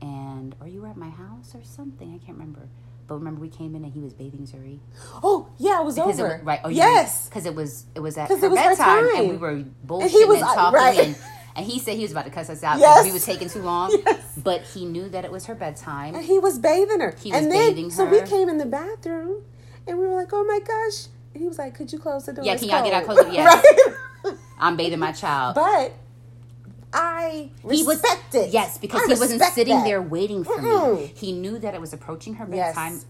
and 0.00 0.54
or 0.60 0.68
you 0.68 0.80
were 0.82 0.88
at 0.88 0.96
my 0.96 1.10
house 1.10 1.54
or 1.54 1.62
something 1.64 2.08
i 2.14 2.18
can't 2.24 2.38
remember 2.38 2.68
but 3.06 3.14
remember 3.16 3.40
we 3.40 3.48
came 3.48 3.74
in 3.74 3.84
and 3.84 3.92
he 3.92 4.00
was 4.00 4.12
bathing 4.14 4.46
zuri 4.46 4.78
oh 5.22 5.48
yeah, 5.58 5.80
it 5.80 5.84
was 5.84 5.94
because 5.96 6.18
over. 6.20 6.36
it 6.36 6.44
right 6.44 6.60
oh 6.64 6.68
yes. 6.70 7.28
because 7.28 7.44
it 7.46 7.54
was 7.54 7.86
it 7.94 8.00
was 8.00 8.16
at 8.16 8.28
her 8.28 8.34
it 8.34 8.50
was 8.50 8.58
her 8.58 8.70
bedtime 8.70 9.04
time. 9.10 9.16
and 9.16 9.30
we 9.30 9.36
were 9.36 9.64
bullshitting 9.86 10.02
and, 10.02 10.10
he 10.10 10.24
was, 10.24 10.42
uh, 10.42 10.54
talking 10.54 10.74
right. 10.78 10.98
and 10.98 11.16
and 11.56 11.66
he 11.66 11.78
said 11.78 11.94
he 11.96 12.02
was 12.02 12.10
about 12.12 12.24
to 12.24 12.30
cuss 12.30 12.50
us 12.50 12.62
out 12.64 12.76
because 12.78 12.96
Yes. 12.96 13.04
we 13.06 13.12
was 13.12 13.24
taking 13.24 13.48
too 13.48 13.62
long 13.62 13.90
Yes. 14.06 14.22
but 14.42 14.62
he 14.62 14.86
knew 14.86 15.08
that 15.10 15.24
it 15.24 15.30
was 15.30 15.44
her 15.46 15.54
bedtime 15.54 16.14
And 16.14 16.24
he 16.24 16.38
was 16.38 16.58
bathing 16.58 17.00
her. 17.00 17.14
He 17.22 17.30
was 17.30 17.42
and 17.42 17.52
then, 17.52 17.70
bathing 17.70 17.84
her. 17.90 17.90
So 17.90 18.04
we 18.06 18.22
came 18.22 18.48
in 18.48 18.58
the 18.58 18.66
bathroom, 18.66 19.42
and 19.86 19.98
we 19.98 20.06
were 20.06 20.14
like, 20.14 20.30
"Oh 20.32 20.44
my 20.44 20.58
gosh!" 20.60 21.06
And 21.32 21.42
he 21.42 21.46
was 21.48 21.58
like, 21.58 21.74
"Could 21.74 21.92
you 21.92 21.98
close 21.98 22.24
the 22.26 22.32
door?" 22.32 22.44
Yeah, 22.44 22.56
can 22.56 22.68
y'all 22.70 22.82
get 22.82 22.92
out 22.94 23.04
cold." 23.04 23.18
closer? 23.18 23.32
Yes. 23.34 23.64
right. 23.86 23.96
I'm 24.58 24.76
bathing 24.76 24.98
my 24.98 25.12
child 25.12 25.54
But 25.54 25.92
I 26.92 27.50
he 27.62 27.66
was 27.82 27.86
respect 27.86 28.34
it. 28.36 28.50
Yes, 28.50 28.78
because 28.78 29.02
I 29.02 29.14
he 29.14 29.18
wasn't 29.18 29.42
sitting 29.42 29.74
that. 29.74 29.84
there 29.84 30.00
waiting 30.00 30.44
for 30.44 30.56
me. 30.62 30.68
Mm-mm. 30.68 31.16
He 31.18 31.32
knew 31.32 31.58
that 31.58 31.74
it 31.74 31.80
was 31.80 31.92
approaching 31.92 32.34
her 32.34 32.46
Yes. 32.48 32.68
bedtime. 32.76 33.00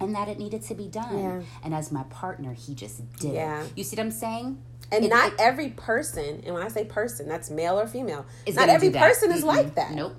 And 0.00 0.14
that 0.14 0.28
it 0.28 0.38
needed 0.38 0.62
to 0.62 0.74
be 0.76 0.86
done. 0.86 1.18
Yeah. 1.18 1.42
And 1.64 1.74
as 1.74 1.90
my 1.90 2.04
partner, 2.04 2.52
he 2.52 2.74
just 2.76 3.02
did 3.18 3.34
Yeah. 3.34 3.62
it. 3.64 3.72
You 3.74 3.82
see 3.82 3.96
what 3.96 4.04
I'm 4.04 4.10
saying? 4.12 4.62
And 4.92 5.04
It- 5.04 5.08
not 5.08 5.32
it- 5.32 5.40
every 5.40 5.70
person, 5.70 6.42
and 6.44 6.54
when 6.54 6.62
I 6.62 6.68
say 6.68 6.84
person, 6.84 7.26
that's 7.28 7.50
male 7.50 7.76
or 7.80 7.88
female. 7.88 8.24
Not 8.52 8.68
every 8.68 8.90
person 8.90 9.32
is 9.32 9.42
Mm-mm. 9.42 9.46
like 9.46 9.74
that. 9.74 9.92
Nope. 9.94 10.14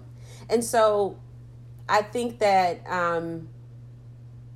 And 0.50 0.62
so 0.62 1.16
I 1.88 2.02
think 2.02 2.40
that 2.40 2.82
um 2.90 3.48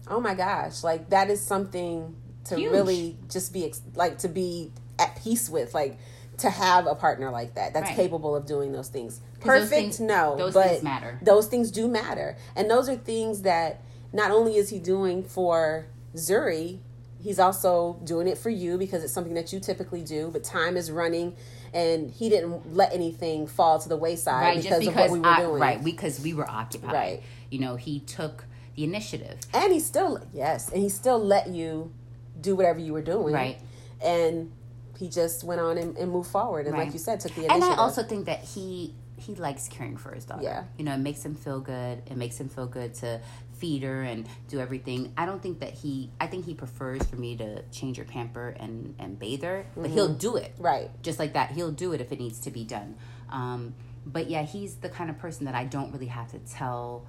oh 0.09 0.19
my 0.19 0.33
gosh, 0.33 0.83
like 0.83 1.11
that 1.11 1.29
is 1.29 1.39
something 1.39 2.13
to 2.45 2.55
Huge. 2.57 2.71
really 2.73 3.17
just 3.29 3.53
be 3.53 3.71
like 3.95 4.17
to 4.17 4.27
be 4.27 4.73
at 4.99 5.15
peace 5.21 5.49
with 5.49 5.73
like 5.73 5.97
to 6.37 6.49
have 6.49 6.87
a 6.87 6.95
partner 6.95 7.29
like 7.31 7.55
that 7.55 7.73
that's 7.73 7.87
Right. 7.87 7.95
capable 7.95 8.35
of 8.35 8.45
doing 8.45 8.71
those 8.71 8.87
things. 8.87 9.19
'Cause 9.39 9.45
those 9.45 9.45
Perfect, 9.69 9.69
things- 9.71 9.99
no, 9.99 10.35
those 10.37 10.53
but 10.53 10.67
things 10.69 10.83
matter. 10.83 11.19
Those 11.21 11.47
things 11.47 11.71
do 11.71 11.87
matter. 11.87 12.37
And 12.55 12.69
those 12.69 12.87
are 12.89 12.95
things 12.95 13.41
that 13.41 13.81
not 14.13 14.31
only 14.31 14.55
is 14.57 14.69
he 14.69 14.79
doing 14.79 15.23
for 15.23 15.87
Zuri, 16.15 16.79
he's 17.21 17.39
also 17.39 17.97
doing 18.03 18.27
it 18.27 18.37
for 18.37 18.49
you 18.49 18.77
because 18.77 19.03
it's 19.03 19.11
something 19.13 19.33
that 19.33 19.51
you 19.51 19.59
typically 19.59 20.01
do, 20.01 20.29
but 20.31 20.43
time 20.43 20.77
is 20.77 20.89
running 20.91 21.35
and 21.73 22.09
he 22.11 22.29
didn't 22.29 22.73
let 22.75 22.93
anything 22.93 23.45
fall 23.45 23.77
to 23.79 23.87
the 23.89 23.97
wayside 23.97 24.41
Right, 24.41 24.57
because, 24.63 24.77
just 24.77 24.87
of 24.87 24.93
because 24.93 25.11
what 25.11 25.17
we 25.17 25.19
were 25.19 25.27
I, 25.35 25.41
doing. 25.41 25.61
right, 25.61 25.83
because 25.83 26.19
we 26.21 26.33
were 26.33 26.49
occupied. 26.49 26.93
Right. 26.93 27.23
You 27.49 27.59
know, 27.59 27.75
he 27.75 27.99
took 27.99 28.45
the 28.75 28.83
initiative. 28.85 29.37
And 29.53 29.71
he 29.73 29.79
still 29.81 30.19
yes, 30.33 30.69
and 30.69 30.81
he 30.81 30.87
still 30.89 31.19
let 31.19 31.49
you 31.49 31.91
do 32.39 32.55
whatever 32.55 32.79
you 32.79 32.93
were 32.93 33.01
doing. 33.01 33.33
Right. 33.33 33.59
And 34.01 34.51
he 34.99 35.07
just 35.07 35.43
went 35.45 35.61
on 35.61 35.77
and, 35.77 35.97
and 35.97 36.11
moved 36.11 36.29
forward 36.29 36.65
and 36.65 36.75
Right. 36.75 36.85
like 36.85 36.93
you 36.93 36.99
said, 36.99 37.21
took 37.21 37.33
the 37.33 37.49
And. 37.49 37.63
I 37.63 37.75
also 37.75 38.03
think 38.03 38.25
that 38.25 38.41
he 38.43 38.93
he 39.15 39.35
likes 39.35 39.67
caring 39.67 39.97
for 39.97 40.13
his 40.13 40.23
daughter. 40.25 40.43
Yeah. 40.43 40.63
You 40.77 40.85
know, 40.85 40.93
it 40.93 40.99
makes 40.99 41.23
him 41.25 41.35
feel 41.35 41.59
good. 41.59 42.01
It 42.05 42.15
makes 42.15 42.39
him 42.39 42.47
feel 42.47 42.67
good 42.67 42.93
to 42.95 43.19
feed 43.51 43.83
her 43.83 44.01
and 44.03 44.25
do 44.47 44.61
everything. 44.61 45.11
I 45.17 45.25
don't 45.25 45.41
think 45.41 45.59
that 45.59 45.73
he 45.73 46.09
I 46.19 46.27
think 46.27 46.45
he 46.45 46.53
prefers 46.53 47.03
for 47.05 47.15
me 47.15 47.35
to 47.37 47.61
change 47.71 47.97
her 47.97 48.03
pamper 48.03 48.49
and 48.59 48.95
and 48.99 49.17
bathe 49.17 49.43
her, 49.43 49.65
but 49.75 49.89
he'll 49.89 50.13
do 50.13 50.35
it. 50.35 50.53
Right. 50.57 50.89
Just 51.01 51.19
like 51.19 51.33
that. 51.33 51.51
He'll 51.51 51.71
do 51.71 51.93
it 51.93 52.01
if 52.01 52.11
it 52.11 52.19
needs 52.19 52.39
to 52.41 52.51
be 52.51 52.63
done. 52.65 52.95
Um 53.29 53.73
but 54.05 54.29
yeah, 54.29 54.43
he's 54.43 54.75
the 54.75 54.89
kind 54.89 55.09
of 55.09 55.17
person 55.17 55.45
that 55.45 55.55
I 55.55 55.65
don't 55.65 55.91
really 55.93 56.07
have 56.07 56.31
to 56.31 56.39
tell 56.39 57.05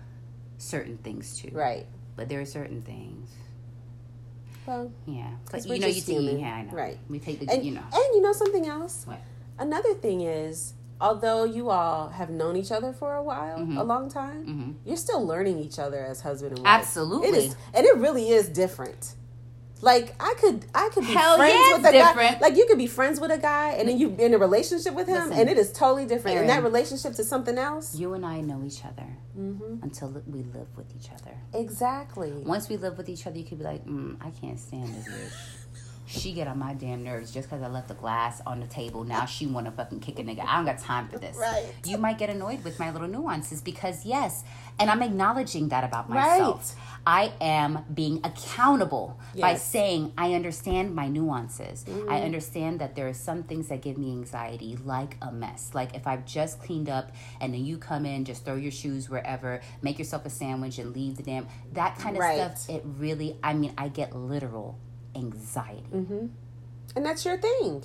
certain 0.59 0.99
things 0.99 1.38
to. 1.41 1.51
Right. 1.53 1.86
But 2.16 2.28
there 2.28 2.41
are 2.41 2.45
certain 2.45 2.82
things. 2.82 3.30
Well, 4.66 4.90
Yeah. 5.06 5.30
But 5.46 5.52
'Cause 5.52 5.66
you 5.66 5.78
know, 5.80 5.86
you 5.86 5.94
just 5.94 6.06
think, 6.06 6.20
human. 6.20 6.38
yeah, 6.40 6.54
I 6.54 6.62
know. 6.62 6.72
Right. 6.72 6.98
We 7.08 7.18
take 7.18 7.40
the, 7.40 7.50
and 7.52 7.64
you 7.64 7.72
know. 7.72 7.82
and 7.92 8.04
you 8.14 8.20
know 8.20 8.32
something 8.32 8.66
else? 8.66 9.04
What? 9.06 9.18
Another 9.58 9.94
thing 9.94 10.20
is, 10.22 10.74
although 11.00 11.44
you 11.44 11.70
all 11.70 12.08
have 12.08 12.30
known 12.30 12.56
each 12.56 12.70
other 12.72 12.92
for 12.92 13.14
a 13.14 13.22
while, 13.22 13.58
Mm-hmm. 13.58 13.78
a 13.78 13.84
long 13.84 14.08
time, 14.11 14.78
you're 14.84 14.96
still 14.96 15.24
learning 15.26 15.58
each 15.58 15.78
other 15.78 16.04
as 16.04 16.20
husband 16.22 16.52
and 16.56 16.64
wife. 16.64 16.80
Absolutely. 16.80 17.28
It 17.28 17.34
is, 17.36 17.56
and 17.74 17.86
it 17.86 17.96
really 17.96 18.30
is 18.30 18.48
different. 18.48 19.14
Like 19.82 20.14
I 20.20 20.34
could, 20.38 20.66
I 20.74 20.90
could 20.92 21.06
be 21.06 21.12
Hell 21.12 21.36
friends 21.36 21.54
yeah, 21.54 21.76
with 21.76 21.86
a 21.86 21.92
guy. 21.92 22.38
Like 22.40 22.56
you 22.56 22.66
could 22.66 22.78
be 22.78 22.86
friends 22.86 23.18
with 23.18 23.30
a 23.30 23.38
guy, 23.38 23.72
and 23.72 23.88
then 23.88 23.98
you 23.98 24.14
in 24.18 24.34
a 24.34 24.38
relationship 24.38 24.94
with 24.94 25.08
him, 25.08 25.28
Listen, 25.28 25.38
and 25.38 25.48
it 25.48 25.56
is 25.56 25.72
totally 25.72 26.06
different. 26.06 26.36
And 26.38 26.48
that 26.48 26.62
relationship 26.62 27.14
to 27.14 27.24
something 27.24 27.56
else. 27.56 27.94
You 27.96 28.14
and 28.14 28.26
I 28.26 28.40
know 28.40 28.62
each 28.64 28.84
other 28.84 29.06
Mm-hmm. 29.38 29.82
until 29.82 30.08
we 30.26 30.42
live 30.42 30.66
with 30.76 30.92
each 30.94 31.10
other. 31.10 31.34
Exactly. 31.54 32.32
Once 32.32 32.68
we 32.68 32.76
live 32.76 32.98
with 32.98 33.08
each 33.08 33.26
other, 33.26 33.38
you 33.38 33.44
could 33.44 33.58
be 33.58 33.64
like, 33.64 33.86
mm, 33.86 34.16
I 34.20 34.30
can't 34.30 34.58
stand 34.58 34.88
this 34.88 35.08
bitch. 35.08 35.32
She 36.06 36.32
get 36.32 36.48
on 36.48 36.58
my 36.58 36.74
damn 36.74 37.04
nerves 37.04 37.32
just 37.32 37.48
because 37.48 37.62
I 37.62 37.68
left 37.68 37.86
the 37.86 37.94
glass 37.94 38.42
on 38.44 38.58
the 38.58 38.66
table. 38.66 39.04
Now 39.04 39.26
she 39.26 39.46
want 39.46 39.66
to 39.66 39.72
fucking 39.72 40.00
kick 40.00 40.18
a 40.18 40.24
nigga. 40.24 40.44
I 40.44 40.56
don't 40.56 40.64
got 40.66 40.80
time 40.80 41.08
for 41.08 41.18
this. 41.18 41.36
Right. 41.36 41.72
You 41.86 41.98
might 41.98 42.18
get 42.18 42.28
annoyed 42.28 42.64
with 42.64 42.80
my 42.80 42.90
little 42.90 43.06
nuances 43.06 43.60
because 43.62 44.04
yes, 44.04 44.42
and 44.80 44.90
I'm 44.90 45.02
acknowledging 45.02 45.68
that 45.68 45.84
about 45.84 46.08
myself. 46.08 46.74
Right. 46.74 46.84
I 47.06 47.32
am 47.40 47.84
being 47.94 48.20
accountable 48.24 49.18
by 49.38 49.54
saying 49.54 50.12
I 50.18 50.34
understand 50.34 50.94
my 50.94 51.08
nuances. 51.08 51.84
Mm-hmm. 51.84 52.10
I 52.10 52.22
understand 52.22 52.80
that 52.80 52.94
there 52.94 53.08
are 53.08 53.14
some 53.14 53.42
things 53.42 53.68
that 53.68 53.80
give 53.80 53.96
me 53.96 54.10
anxiety, 54.12 54.76
like 54.84 55.16
a 55.22 55.32
mess. 55.32 55.70
Like 55.72 55.94
if 55.94 56.06
I've 56.06 56.26
just 56.26 56.60
cleaned 56.60 56.88
up 56.90 57.12
and 57.40 57.54
then 57.54 57.64
you 57.64 57.78
come 57.78 58.04
in, 58.04 58.24
just 58.24 58.44
throw 58.44 58.56
your 58.56 58.70
shoes 58.72 59.08
wherever, 59.08 59.60
make 59.82 59.98
yourself 59.98 60.26
a 60.26 60.30
sandwich 60.30 60.78
and 60.78 60.94
leave 60.94 61.16
the 61.16 61.22
damn 61.22 61.46
that 61.72 61.98
kind 61.98 62.16
of 62.16 62.20
Right. 62.20 62.36
stuff. 62.36 62.68
It 62.68 62.82
really, 62.84 63.38
I 63.42 63.54
mean, 63.54 63.72
I 63.78 63.88
get 63.88 64.14
literal 64.14 64.78
anxiety. 65.14 65.84
Mm-hmm. 65.94 66.26
And 66.96 67.06
that's 67.06 67.24
your 67.24 67.38
thing. 67.38 67.84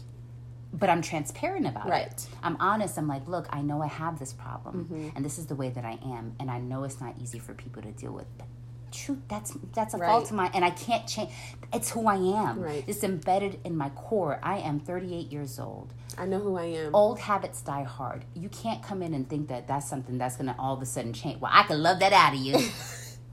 But 0.77 0.89
I'm 0.89 1.01
transparent 1.01 1.65
about 1.67 1.87
Right. 1.87 2.07
it. 2.07 2.27
I'm 2.43 2.57
honest. 2.59 2.97
I'm 2.97 3.07
like, 3.07 3.27
look, 3.27 3.47
I 3.49 3.61
know 3.61 3.81
I 3.81 3.87
have 3.87 4.19
this 4.19 4.33
problem, 4.33 4.85
mm-hmm. 4.85 5.09
and 5.15 5.23
this 5.23 5.37
is 5.39 5.45
the 5.45 5.55
way 5.55 5.69
that 5.69 5.85
I 5.85 5.97
am, 6.03 6.35
and 6.39 6.51
I 6.51 6.59
know 6.59 6.83
it's 6.83 6.99
not 6.99 7.15
easy 7.21 7.39
for 7.39 7.53
people 7.53 7.81
to 7.81 7.91
deal 7.91 8.11
with. 8.11 8.25
But 8.37 8.47
truth, 8.91 9.19
that's 9.27 9.55
that's 9.73 9.93
a 9.93 9.97
fault 9.97 10.25
of 10.25 10.35
mine, 10.35 10.51
and 10.53 10.65
I 10.65 10.69
can't 10.71 11.07
change. 11.07 11.31
It's 11.73 11.91
who 11.91 12.07
I 12.07 12.15
am. 12.15 12.59
Right. 12.59 12.83
It's 12.87 13.03
embedded 13.03 13.59
in 13.63 13.75
my 13.77 13.89
core. 13.89 14.39
I 14.43 14.57
am 14.59 14.79
38 14.79 15.31
years 15.31 15.59
old. 15.59 15.93
I 16.17 16.25
know 16.25 16.39
who 16.39 16.55
I 16.57 16.65
am. 16.65 16.95
Old 16.95 17.19
habits 17.19 17.61
die 17.61 17.83
hard. 17.83 18.25
You 18.33 18.49
can't 18.49 18.81
come 18.81 19.01
in 19.01 19.13
and 19.13 19.29
think 19.29 19.49
that 19.49 19.67
that's 19.67 19.87
something 19.89 20.17
that's 20.17 20.37
gonna 20.37 20.55
all 20.57 20.73
of 20.75 20.81
a 20.81 20.85
sudden 20.85 21.13
change. 21.13 21.41
Well, 21.41 21.51
I 21.53 21.63
can 21.63 21.81
love 21.81 21.99
that 21.99 22.13
out 22.13 22.33
of 22.33 22.39
you. 22.39 22.55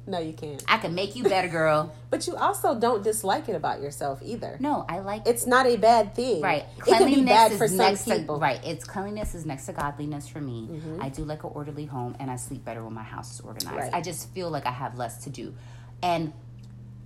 No, 0.04 0.18
you 0.18 0.32
can't. 0.32 0.62
I 0.66 0.78
can 0.78 0.94
make 0.96 1.14
you 1.14 1.22
better, 1.24 1.48
girl. 1.48 1.94
But 2.10 2.26
you 2.26 2.36
also 2.36 2.78
don't 2.78 3.02
dislike 3.02 3.48
it 3.48 3.54
about 3.54 3.80
yourself 3.80 4.20
either. 4.22 4.56
No, 4.60 4.84
I 4.86 4.98
like 4.98 5.26
It's 5.26 5.46
not 5.46 5.64
a 5.66 5.76
bad 5.76 6.14
thing. 6.14 6.42
Right. 6.42 6.64
It 6.76 6.84
can 6.84 6.98
be 7.06 7.14
Cleanliness 7.14 7.32
bad 7.32 7.52
is 7.52 7.58
for 7.58 7.68
some 7.68 7.76
next 7.78 8.04
people. 8.04 8.36
to 8.36 8.40
right. 8.42 8.60
It's 8.64 8.84
cleanliness 8.84 9.34
is 9.34 9.46
next 9.46 9.64
to 9.66 9.72
godliness 9.72 10.28
for 10.28 10.40
me. 10.40 10.68
Mm-hmm. 10.70 11.02
I 11.02 11.08
do 11.08 11.24
like 11.24 11.42
an 11.44 11.50
orderly 11.54 11.86
home 11.86 12.14
and 12.20 12.30
I 12.30 12.36
sleep 12.36 12.64
better 12.66 12.84
when 12.84 12.92
my 12.92 13.02
house 13.02 13.32
is 13.32 13.40
organized. 13.40 13.76
Right. 13.76 13.94
I 13.94 14.02
just 14.02 14.28
feel 14.34 14.50
like 14.50 14.66
I 14.66 14.72
have 14.72 14.98
less 14.98 15.24
to 15.24 15.30
do. 15.30 15.54
And 16.02 16.34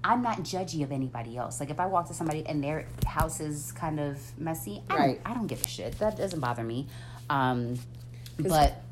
I'm 0.02 0.22
not 0.22 0.38
judgy 0.40 0.82
of 0.82 0.90
anybody 0.90 1.36
else. 1.36 1.60
Like 1.60 1.70
if 1.70 1.78
I 1.78 1.86
walk 1.86 2.08
to 2.08 2.14
somebody 2.14 2.44
and 2.46 2.64
their 2.64 2.86
house 3.06 3.38
is 3.40 3.70
kind 3.72 4.00
of 4.00 4.18
messy, 4.38 4.82
I, 4.90 4.96
Right. 4.96 5.22
don't, 5.24 5.30
I 5.32 5.34
don't 5.34 5.46
give 5.46 5.62
a 5.62 5.68
shit. 5.68 5.98
That 6.00 6.16
doesn't 6.16 6.40
bother 6.40 6.64
me. 6.64 6.88
Um, 7.30 7.78
But 8.38 8.82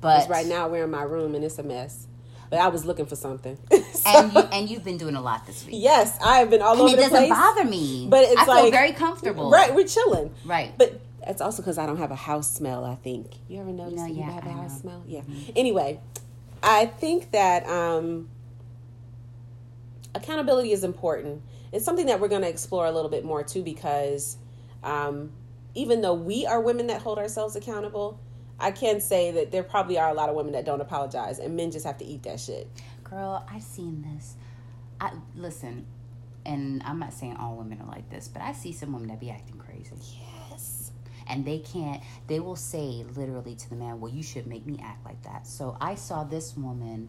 but 0.00 0.28
right 0.28 0.46
now 0.46 0.66
we're 0.68 0.84
in 0.84 0.90
my 0.90 1.02
room 1.02 1.34
and 1.36 1.44
it's 1.44 1.58
a 1.58 1.62
mess. 1.62 2.06
But 2.50 2.58
I 2.58 2.68
was 2.68 2.84
looking 2.84 3.06
for 3.06 3.16
something. 3.16 3.56
So- 4.00 4.08
and 4.08 4.32
you, 4.32 4.40
and 4.40 4.70
you've 4.70 4.84
been 4.84 4.96
doing 4.96 5.14
a 5.14 5.20
lot 5.20 5.46
this 5.46 5.66
week. 5.66 5.74
yes, 5.78 6.16
I 6.24 6.38
have 6.38 6.48
been 6.48 6.62
all 6.62 6.72
and 6.72 6.80
over 6.80 6.88
it 6.94 6.96
the 6.96 7.02
doesn't 7.02 7.18
place. 7.18 7.30
bother 7.30 7.64
me. 7.64 8.06
But 8.08 8.24
it's 8.24 8.40
I 8.40 8.44
feel 8.46 8.54
like- 8.54 8.72
very 8.72 8.92
comfortable. 8.92 9.50
Right, 9.50 9.74
we're 9.74 9.86
chilling. 9.86 10.32
Right. 10.46 10.72
But 10.78 11.00
it's 11.26 11.42
also 11.42 11.60
because 11.60 11.76
I 11.76 11.84
don't 11.84 11.98
have 11.98 12.10
a 12.10 12.14
house 12.16 12.50
smell. 12.50 12.84
I 12.84 12.94
think 12.94 13.26
you 13.48 13.60
ever 13.60 13.70
notice 13.70 13.98
know, 13.98 14.04
that 14.04 14.10
you 14.14 14.20
yeah, 14.20 14.30
have 14.32 14.46
a 14.46 14.48
I 14.48 14.52
house 14.52 14.82
know. 14.84 14.90
Mm-hmm. 14.92 15.10
smell. 15.10 15.24
Yeah. 15.36 15.52
Anyway, 15.54 16.00
I 16.62 16.86
think 16.86 17.30
that 17.32 17.66
um, 17.68 18.28
accountability 20.14 20.72
is 20.72 20.84
important. 20.84 21.42
It's 21.72 21.84
something 21.84 22.06
that 22.06 22.20
we're 22.20 22.28
going 22.28 22.42
to 22.42 22.48
explore 22.48 22.86
a 22.86 22.90
little 22.92 23.10
bit 23.10 23.24
more 23.24 23.42
too, 23.42 23.62
because 23.62 24.36
um, 24.82 25.30
even 25.74 26.00
though 26.00 26.14
we 26.14 26.46
are 26.46 26.60
women 26.60 26.86
that 26.88 27.02
hold 27.02 27.18
ourselves 27.18 27.54
accountable, 27.54 28.18
I 28.60 28.70
can 28.72 29.00
say 29.00 29.30
that 29.32 29.50
there 29.52 29.62
probably 29.62 29.98
are 29.98 30.10
a 30.10 30.14
lot 30.14 30.28
of 30.28 30.34
women 30.36 30.52
that 30.52 30.64
don't 30.64 30.80
apologize, 30.80 31.38
and 31.38 31.56
men 31.56 31.70
just 31.70 31.86
have 31.86 31.98
to 31.98 32.04
eat 32.04 32.22
that 32.24 32.40
shit. 32.40 32.68
Girl, 33.04 33.44
I've 33.50 33.62
seen 33.62 34.02
this. 34.14 34.34
I 35.00 35.12
listen, 35.34 35.86
and 36.44 36.82
I'm 36.84 36.98
not 36.98 37.12
saying 37.12 37.36
all 37.36 37.56
women 37.56 37.80
are 37.80 37.88
like 37.88 38.08
this, 38.10 38.28
but 38.28 38.42
I 38.42 38.52
see 38.52 38.72
some 38.72 38.92
women 38.92 39.08
that 39.08 39.20
be 39.20 39.30
acting 39.30 39.58
crazy. 39.58 39.92
Yes. 40.50 40.92
And 41.28 41.44
they 41.44 41.58
can't, 41.58 42.02
they 42.26 42.40
will 42.40 42.56
say 42.56 43.04
literally 43.16 43.54
to 43.54 43.70
the 43.70 43.76
man, 43.76 44.00
Well, 44.00 44.12
you 44.12 44.22
should 44.22 44.46
make 44.46 44.66
me 44.66 44.80
act 44.82 45.04
like 45.04 45.22
that. 45.22 45.46
So 45.46 45.76
I 45.80 45.94
saw 45.94 46.24
this 46.24 46.56
woman, 46.56 47.08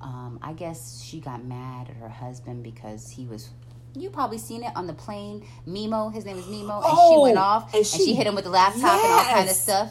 um, 0.00 0.38
I 0.42 0.52
guess 0.54 1.02
she 1.02 1.20
got 1.20 1.44
mad 1.44 1.88
at 1.88 1.96
her 1.96 2.08
husband 2.08 2.62
because 2.62 3.10
he 3.10 3.26
was. 3.26 3.50
You 3.94 4.10
probably 4.10 4.38
seen 4.38 4.62
it 4.62 4.72
on 4.76 4.86
the 4.86 4.92
plane. 4.92 5.46
Mimo, 5.66 6.12
his 6.12 6.24
name 6.24 6.36
is 6.38 6.44
Mimo, 6.46 6.76
and 6.76 6.84
she 6.84 6.90
Oh, 6.96 7.22
went 7.22 7.38
off 7.38 7.66
and 7.68 7.76
and 7.76 7.86
she- 7.86 8.04
she, 8.06 8.14
hit 8.14 8.26
him 8.26 8.34
with 8.36 8.44
the 8.44 8.50
laptop 8.50 8.82
and 9.02 9.12
all 9.12 9.24
kind 9.24 9.48
of 9.48 9.56
stuff. 9.56 9.90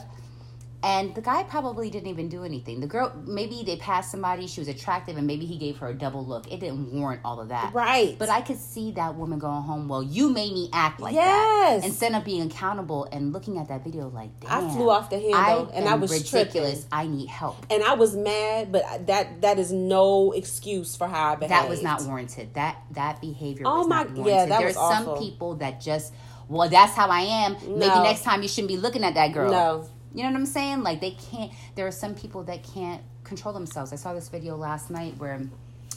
And 0.81 1.13
the 1.13 1.19
guy 1.21 1.43
probably 1.43 1.89
didn't 1.89 2.07
even 2.07 2.29
do 2.29 2.45
anything. 2.45 2.79
The 2.79 2.87
girl, 2.87 3.11
maybe 3.25 3.63
they 3.65 3.75
passed 3.75 4.11
somebody, 4.11 4.47
she 4.47 4.61
was 4.61 4.69
attractive, 4.69 5.17
and 5.17 5.27
maybe 5.27 5.45
he 5.45 5.57
gave 5.57 5.75
her 5.79 5.89
a 5.89 5.93
double 5.93 6.25
look. 6.25 6.49
It 6.49 6.61
didn't 6.61 6.93
warrant 6.93 7.19
all 7.25 7.41
of 7.41 7.49
that. 7.49 7.73
Right. 7.73 8.15
But 8.17 8.29
I 8.29 8.39
could 8.39 8.57
see 8.57 8.91
that 8.91 9.15
woman 9.15 9.39
going 9.39 9.61
home, 9.63 9.89
well, 9.89 10.01
you 10.01 10.29
made 10.29 10.53
me 10.53 10.69
act 10.71 11.01
like 11.01 11.13
Yes. 11.15 11.81
that. 11.81 11.85
Instead 11.87 12.13
of 12.15 12.23
being 12.23 12.43
accountable 12.43 13.09
and 13.11 13.33
looking 13.33 13.57
at 13.57 13.67
that 13.67 13.83
video 13.83 14.07
like, 14.07 14.39
damn. 14.39 14.67
I 14.69 14.73
flew 14.73 14.89
off 14.89 15.09
the 15.09 15.19
handle, 15.19 15.69
and 15.73 15.89
I 15.89 15.95
was 15.95 16.11
ridiculous. 16.11 16.85
tripping. 16.85 16.87
I 16.93 17.07
need 17.07 17.27
help. 17.27 17.65
and 17.69 17.83
I 17.83 17.95
was 17.95 18.15
mad, 18.15 18.71
but 18.71 19.07
that 19.07 19.41
that 19.41 19.59
is 19.59 19.73
no 19.73 20.31
excuse 20.31 20.95
for 20.95 21.07
how 21.09 21.33
I 21.33 21.35
behaved. 21.35 21.51
That 21.51 21.67
was 21.69 21.81
not 21.83 22.03
warranted. 22.03 22.53
That 22.53 22.77
that 22.91 23.19
behavior 23.19 23.63
Oh 23.65 23.79
was 23.79 23.87
my- 23.87 24.03
not 24.03 24.15
yeah, 24.15 24.23
warranted. 24.23 24.51
that 24.51 24.59
There's 24.59 24.75
some 24.75 25.17
people 25.17 25.55
that 25.55 25.81
just, 25.81 26.13
well, 26.47 26.69
that's 26.69 26.93
how 26.95 27.09
I 27.09 27.21
am. 27.21 27.53
Maybe 27.67 27.85
next 27.99 28.23
time 28.23 28.41
you 28.41 28.47
shouldn't 28.47 28.69
be 28.69 28.77
looking 28.77 29.03
at 29.03 29.15
that 29.15 29.33
girl. 29.33 29.51
No. 29.51 29.85
You 30.13 30.23
know 30.23 30.29
what 30.29 30.37
I'm 30.37 30.45
saying? 30.45 30.81
Like 30.83 31.01
they 31.01 31.11
can't. 31.11 31.51
There 31.75 31.85
are 31.87 31.91
some 31.91 32.15
people 32.15 32.43
that 32.45 32.63
can't 32.63 33.01
control 33.23 33.53
themselves. 33.53 33.93
I 33.93 33.95
saw 33.95 34.13
this 34.13 34.29
video 34.29 34.55
last 34.55 34.89
night 34.89 35.15
where 35.17 35.41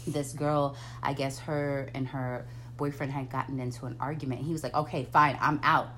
this 0.07 0.33
girl, 0.33 0.77
I 1.03 1.13
guess 1.15 1.39
her 1.41 1.89
and 1.95 2.07
her 2.09 2.47
boyfriend 2.77 3.13
had 3.13 3.31
gotten 3.31 3.59
into 3.61 3.87
an 3.87 3.97
argument. 4.01 4.43
He 4.43 4.53
was 4.53 4.63
like, 4.63 4.75
"Okay, 4.75 5.05
fine, 5.13 5.39
I'm 5.41 5.61
out." 5.63 5.89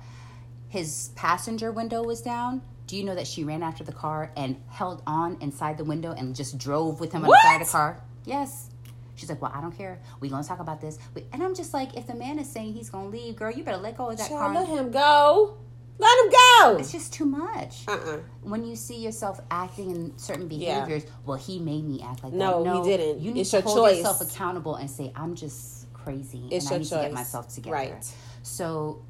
His 0.69 1.09
passenger 1.15 1.71
window 1.71 2.03
was 2.03 2.21
down. 2.21 2.61
Do 2.87 2.95
you 2.97 3.03
know 3.03 3.15
that 3.15 3.25
she 3.27 3.43
ran 3.43 3.63
after 3.63 3.83
the 3.83 3.91
car 3.91 4.31
and 4.37 4.61
held 4.69 5.01
on 5.07 5.37
inside 5.41 5.77
the 5.77 5.83
window 5.83 6.11
and 6.11 6.35
just 6.35 6.57
drove 6.57 6.99
with 6.99 7.11
him 7.13 7.23
on 7.23 7.29
What? 7.29 7.39
the 7.43 7.47
side 7.49 7.61
of 7.61 7.67
the 7.67 7.71
car? 7.71 8.01
Yes. 8.25 8.69
She's 9.15 9.29
like, 9.29 9.41
well, 9.41 9.51
I 9.55 9.61
don't 9.61 9.75
care. 9.75 9.99
we 10.19 10.27
gonna 10.29 10.43
talk 10.43 10.59
about 10.59 10.81
this. 10.81 10.99
And 11.31 11.41
I'm 11.41 11.55
just 11.55 11.73
like, 11.73 11.95
if 11.95 12.05
the 12.05 12.13
man 12.15 12.37
is 12.37 12.49
saying 12.51 12.73
he's 12.73 12.89
gonna 12.89 13.07
leave, 13.07 13.37
girl, 13.37 13.49
you 13.51 13.63
better 13.63 13.77
let 13.77 13.97
go 13.97 14.09
of 14.09 14.17
that 14.17 14.27
Child, 14.29 14.39
car. 14.39 14.53
let 14.53 14.67
him 14.67 14.91
go. 14.91 15.57
Let 15.97 16.25
him 16.25 16.31
go. 16.31 16.77
It's 16.79 16.91
just 16.91 17.13
too 17.13 17.25
much. 17.25 17.83
Uh 17.87 17.91
uh 17.93 18.17
When 18.41 18.63
you 18.65 18.75
see 18.75 18.97
yourself 18.97 19.39
acting 19.49 19.91
in 19.91 20.17
certain 20.17 20.49
Yeah. 20.51 20.79
behaviors, 20.85 21.09
well, 21.25 21.37
he 21.37 21.59
made 21.59 21.85
me 21.85 22.01
act 22.03 22.23
like 22.23 22.33
No, 22.33 22.63
that. 22.63 22.69
No, 22.69 22.83
he 22.83 22.89
didn't. 22.97 23.21
You 23.21 23.31
need 23.31 23.41
It's 23.41 23.51
to 23.51 23.61
hold 23.61 23.77
choice. 23.77 23.97
yourself 23.97 24.21
accountable 24.21 24.75
and 24.75 24.89
say, 24.89 25.11
I'm 25.15 25.35
just 25.35 25.91
crazy 25.93 26.47
It's 26.51 26.65
and 26.65 26.75
I 26.75 26.77
need 26.79 26.87
to 26.87 26.95
get 26.95 27.13
myself 27.13 27.47
together. 27.53 27.73
Right. 27.75 28.13
So 28.43 29.01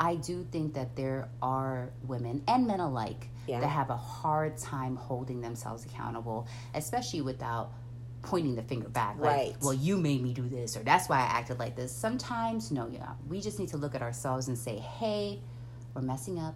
I 0.00 0.14
do 0.14 0.46
think 0.52 0.74
that 0.74 0.94
there 0.94 1.28
are 1.42 1.90
women 2.06 2.42
and 2.46 2.66
men 2.66 2.78
alike 2.80 3.28
Yeah. 3.48 3.60
that 3.60 3.66
have 3.68 3.90
a 3.90 3.96
hard 3.96 4.56
time 4.58 4.94
holding 4.96 5.40
themselves 5.40 5.84
accountable, 5.84 6.46
especially 6.74 7.20
without 7.20 7.72
pointing 8.22 8.54
the 8.54 8.62
finger 8.62 8.88
back. 8.88 9.16
Like, 9.18 9.26
Right. 9.26 9.56
well, 9.60 9.74
you 9.74 9.96
made 9.96 10.22
me 10.22 10.32
do 10.34 10.48
this, 10.48 10.76
or 10.76 10.80
that's 10.84 11.08
why 11.08 11.16
I 11.18 11.22
acted 11.22 11.58
like 11.58 11.74
this. 11.76 11.90
Sometimes, 11.92 12.70
no, 12.70 12.86
yeah. 12.88 13.10
We 13.28 13.40
just 13.40 13.58
need 13.58 13.68
to 13.70 13.76
look 13.76 13.94
at 13.96 14.02
ourselves 14.02 14.46
and 14.48 14.56
say, 14.56 14.76
hey, 14.78 15.40
we're 15.98 16.06
messing 16.06 16.38
up. 16.38 16.54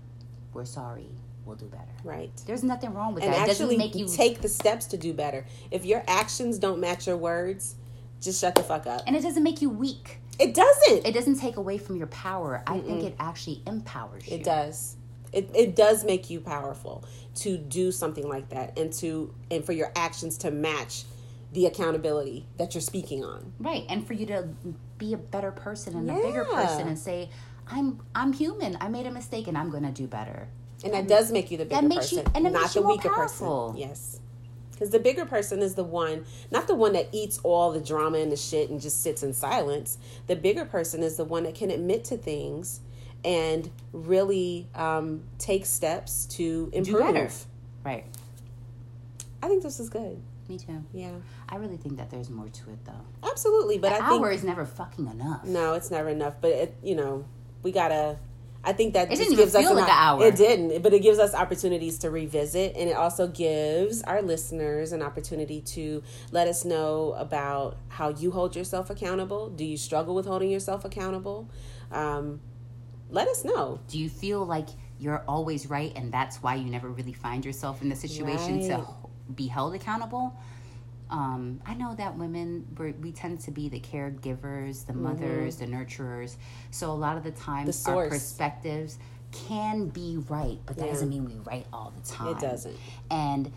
We're 0.53 0.64
sorry. 0.64 1.09
We'll 1.45 1.57
do 1.57 1.66
better. 1.66 1.90
Right. 2.05 2.30
There's 2.47 2.62
nothing 2.62 2.95
wrong 2.95 3.14
with 3.14 3.24
And 3.24 3.32
that. 3.32 3.49
It 3.49 3.51
actually 3.51 3.76
doesn't 3.76 3.78
make 3.78 3.95
you 3.97 4.07
take 4.07 4.40
the 4.40 4.49
steps 4.49 4.86
to 4.86 4.97
do 4.97 5.12
better. 5.12 5.45
If 5.72 5.84
your 5.84 6.05
actions 6.07 6.59
don't 6.59 6.78
match 6.78 7.09
your 7.09 7.16
words, 7.16 7.74
just 8.20 8.40
shut 8.40 8.55
the 8.55 8.62
fuck 8.62 8.86
up. 8.86 9.03
and 9.07 9.16
it 9.16 9.22
doesn't 9.22 9.43
make 9.43 9.61
you 9.61 9.68
weak. 9.68 10.20
It 10.38 10.55
doesn't. 10.55 11.07
It 11.07 11.12
doesn't 11.12 11.40
take 11.40 11.57
away 11.57 11.78
from 11.78 11.97
your 11.97 12.07
power. 12.07 12.62
I 12.66 12.78
think 12.78 13.03
it 13.03 13.16
actually 13.18 13.62
empowers 13.66 14.28
you. 14.28 14.36
It 14.36 14.45
does. 14.45 14.97
It, 15.32 15.51
it 15.55 15.74
does 15.74 16.05
make 16.05 16.30
you 16.30 16.40
powerful 16.40 17.05
to 17.36 17.57
do 17.57 17.90
something 17.90 18.28
like 18.28 18.51
that 18.51 18.78
and 18.78 18.93
to 18.95 19.34
and 19.51 19.64
for 19.64 19.72
your 19.72 19.90
actions 19.97 20.38
to 20.38 20.51
match 20.51 21.05
the 21.53 21.66
accountability 21.66 22.47
that 22.59 22.74
you're 22.74 22.82
speaking 22.82 23.24
on. 23.24 23.53
Right. 23.59 23.84
And 23.88 24.07
for 24.07 24.12
you 24.12 24.26
to 24.26 24.49
be 24.99 25.14
a 25.14 25.18
better 25.18 25.51
person 25.51 25.97
and 25.97 26.09
a 26.09 26.14
bigger 26.14 26.45
person 26.45 26.86
and 26.86 26.99
say, 26.99 27.28
I'm 27.68 28.00
I'm 28.14 28.32
human. 28.32 28.76
I 28.80 28.88
made 28.88 29.06
a 29.06 29.10
mistake 29.10 29.46
and 29.48 29.56
I'm 29.56 29.70
gonna 29.70 29.92
do 29.92 30.06
better. 30.06 30.48
And 30.84 30.92
that 30.94 31.06
does 31.06 31.30
make 31.30 31.50
you 31.50 31.58
the 31.58 31.64
bigger 31.64 31.80
that 31.80 31.84
makes 31.88 32.10
you- 32.12 32.18
person, 32.18 32.32
and 32.34 32.46
it 32.46 32.50
not 32.52 32.62
makes 32.62 32.74
the 32.74 32.80
you 32.80 32.86
more 32.86 32.96
weaker 32.96 33.08
powerful. 33.10 33.68
person. 33.72 33.80
Yes. 33.88 34.18
Because 34.72 34.90
the 34.90 34.98
bigger 34.98 35.24
person 35.24 35.60
is 35.60 35.76
the 35.76 35.84
one, 35.84 36.24
not 36.50 36.66
the 36.66 36.74
one 36.74 36.92
that 36.94 37.08
eats 37.12 37.38
all 37.44 37.70
the 37.70 37.80
drama 37.80 38.18
and 38.18 38.32
the 38.32 38.36
shit 38.36 38.68
and 38.68 38.80
just 38.80 39.00
sits 39.00 39.22
in 39.22 39.32
silence. 39.32 39.96
The 40.26 40.34
bigger 40.34 40.64
person 40.64 41.04
is 41.04 41.16
the 41.16 41.24
one 41.24 41.44
that 41.44 41.54
can 41.54 41.70
admit 41.70 42.02
to 42.06 42.16
things 42.16 42.80
and 43.24 43.70
really 43.92 44.66
um, 44.74 45.22
take 45.38 45.66
steps 45.66 46.26
to 46.26 46.68
improve. 46.72 47.46
Right. 47.84 48.06
I 49.40 49.46
think 49.48 49.62
this 49.62 49.78
is 49.78 49.88
good. 49.88 50.20
Me 50.48 50.58
too. 50.58 50.84
Yeah, 50.92 51.12
I 51.48 51.56
really 51.56 51.76
think 51.76 51.96
that 51.98 52.10
there's 52.10 52.28
more 52.30 52.48
to 52.48 52.70
it 52.70 52.84
though. 52.84 53.28
absolutely. 53.30 53.78
But 53.78 53.92
An 53.92 54.02
I 54.02 54.08
think 54.08 54.20
hour 54.22 54.32
is 54.32 54.42
never 54.42 54.66
fucking 54.66 55.06
enough. 55.06 55.44
no, 55.44 55.74
it's 55.74 55.92
never 55.92 56.08
enough. 56.08 56.34
But 56.40 56.50
it, 56.50 56.76
you 56.82 56.96
know, 56.96 57.24
we 57.62 57.72
gotta. 57.72 58.18
I 58.64 58.72
think 58.72 58.94
that 58.94 59.10
It 59.12 59.16
didn't 59.16 59.34
gives 59.34 59.56
us 59.56 59.62
feel 59.62 59.72
an 59.72 59.78
like 59.78 59.88
an 59.88 59.96
hour. 59.98 60.24
It 60.24 60.36
didn't, 60.36 60.82
but 60.82 60.92
it 60.94 61.00
gives 61.00 61.18
us 61.18 61.34
opportunities 61.34 61.98
to 61.98 62.10
revisit, 62.10 62.76
and 62.76 62.88
it 62.88 62.96
also 62.96 63.26
gives 63.26 64.02
our 64.04 64.22
listeners 64.22 64.92
an 64.92 65.02
opportunity 65.02 65.60
to 65.62 66.00
let 66.30 66.46
us 66.46 66.64
know 66.64 67.12
about 67.18 67.76
how 67.88 68.10
you 68.10 68.30
hold 68.30 68.54
yourself 68.54 68.88
accountable. 68.88 69.48
Do 69.50 69.64
you 69.64 69.76
struggle 69.76 70.14
with 70.14 70.26
holding 70.26 70.48
yourself 70.48 70.84
accountable? 70.84 71.50
Um, 71.90 72.40
let 73.10 73.26
us 73.26 73.44
know. 73.44 73.80
Do 73.88 73.98
you 73.98 74.08
feel 74.08 74.44
like 74.46 74.68
you're 75.00 75.24
always 75.26 75.66
right 75.66 75.92
and 75.96 76.12
that's 76.12 76.40
why 76.40 76.54
you 76.54 76.70
never 76.70 76.88
really 76.88 77.12
find 77.12 77.44
yourself 77.44 77.82
in 77.82 77.88
the 77.88 77.96
situation 77.96 78.60
to 78.68 78.74
Right. 78.74 78.80
h- 78.80 79.34
be 79.34 79.46
held 79.48 79.74
accountable? 79.74 80.32
Um, 81.12 81.60
I 81.66 81.74
know 81.74 81.94
that 81.94 82.16
women 82.16 82.66
we're, 82.78 82.92
we 82.92 83.12
tend 83.12 83.40
to 83.40 83.50
be 83.50 83.68
the 83.68 83.78
caregivers, 83.78 84.86
the 84.86 84.94
mothers, 84.94 85.56
the 85.56 85.66
nurturers. 85.66 86.36
So 86.70 86.90
a 86.90 86.94
lot 86.94 87.18
of 87.18 87.22
the 87.22 87.32
times 87.32 87.84
The 87.84 87.90
our 87.90 88.08
perspectives 88.08 88.98
can 89.30 89.88
be 89.88 90.16
right, 90.28 90.58
but 90.64 90.76
that 90.78 90.86
Yeah. 90.86 90.92
doesn't 90.92 91.10
mean 91.10 91.26
we 91.26 91.34
right 91.46 91.66
all 91.72 91.92
the 91.94 92.00
time. 92.10 92.28
It 92.34 92.40
doesn't. 92.40 92.76
And 93.10 93.52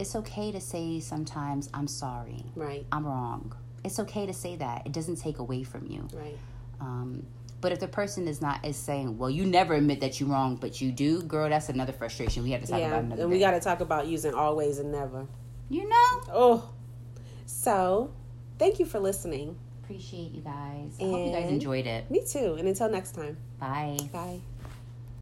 it's 0.00 0.16
okay 0.16 0.50
to 0.50 0.60
say 0.60 0.98
sometimes 0.98 1.70
I'm 1.72 1.86
sorry. 1.86 2.44
Right. 2.56 2.84
I'm 2.90 3.06
wrong. 3.06 3.54
It's 3.84 4.00
okay 4.00 4.26
to 4.26 4.32
say 4.32 4.56
that. 4.56 4.82
It 4.84 4.92
doesn't 4.92 5.16
take 5.16 5.38
away 5.38 5.62
from 5.62 5.86
you. 5.86 6.08
Right. 6.12 6.36
Um, 6.80 7.24
but 7.60 7.70
if 7.72 7.78
the 7.78 7.88
person 7.88 8.26
is 8.26 8.40
not 8.42 8.64
is 8.66 8.76
saying, 8.76 9.16
"Well, 9.18 9.30
you 9.30 9.44
never 9.46 9.74
admit 9.74 10.00
that 10.00 10.18
you're 10.18 10.28
wrong, 10.30 10.56
but 10.56 10.80
you 10.80 10.90
do," 10.90 11.22
girl, 11.22 11.48
that's 11.50 11.68
another 11.68 11.92
frustration 11.92 12.42
we 12.42 12.50
have 12.52 12.62
to 12.62 12.66
talk 12.66 12.80
Yeah, 12.80 12.88
about 12.88 13.04
another 13.04 13.22
and 13.22 13.30
we 13.30 13.38
got 13.38 13.50
to 13.52 13.60
talk 13.60 13.80
about 13.80 14.06
using 14.06 14.34
always 14.34 14.78
and 14.78 14.90
never. 14.90 15.26
you 15.68 15.88
know, 15.88 16.20
Oh, 16.32 16.70
so 17.50 18.12
thank 18.58 18.78
you 18.78 18.86
for 18.86 18.98
listening. 19.00 19.56
appreciate 19.82 20.32
you 20.32 20.40
guys. 20.42 20.96
I 21.00 21.04
hope 21.04 21.26
you 21.26 21.32
guys 21.32 21.50
enjoyed 21.50 21.86
it. 21.86 22.10
Me 22.10 22.22
too. 22.24 22.54
And 22.58 22.68
until 22.68 22.88
next 22.88 23.12
time, 23.12 23.36
Bye. 23.58 23.98
bye. 24.12 24.40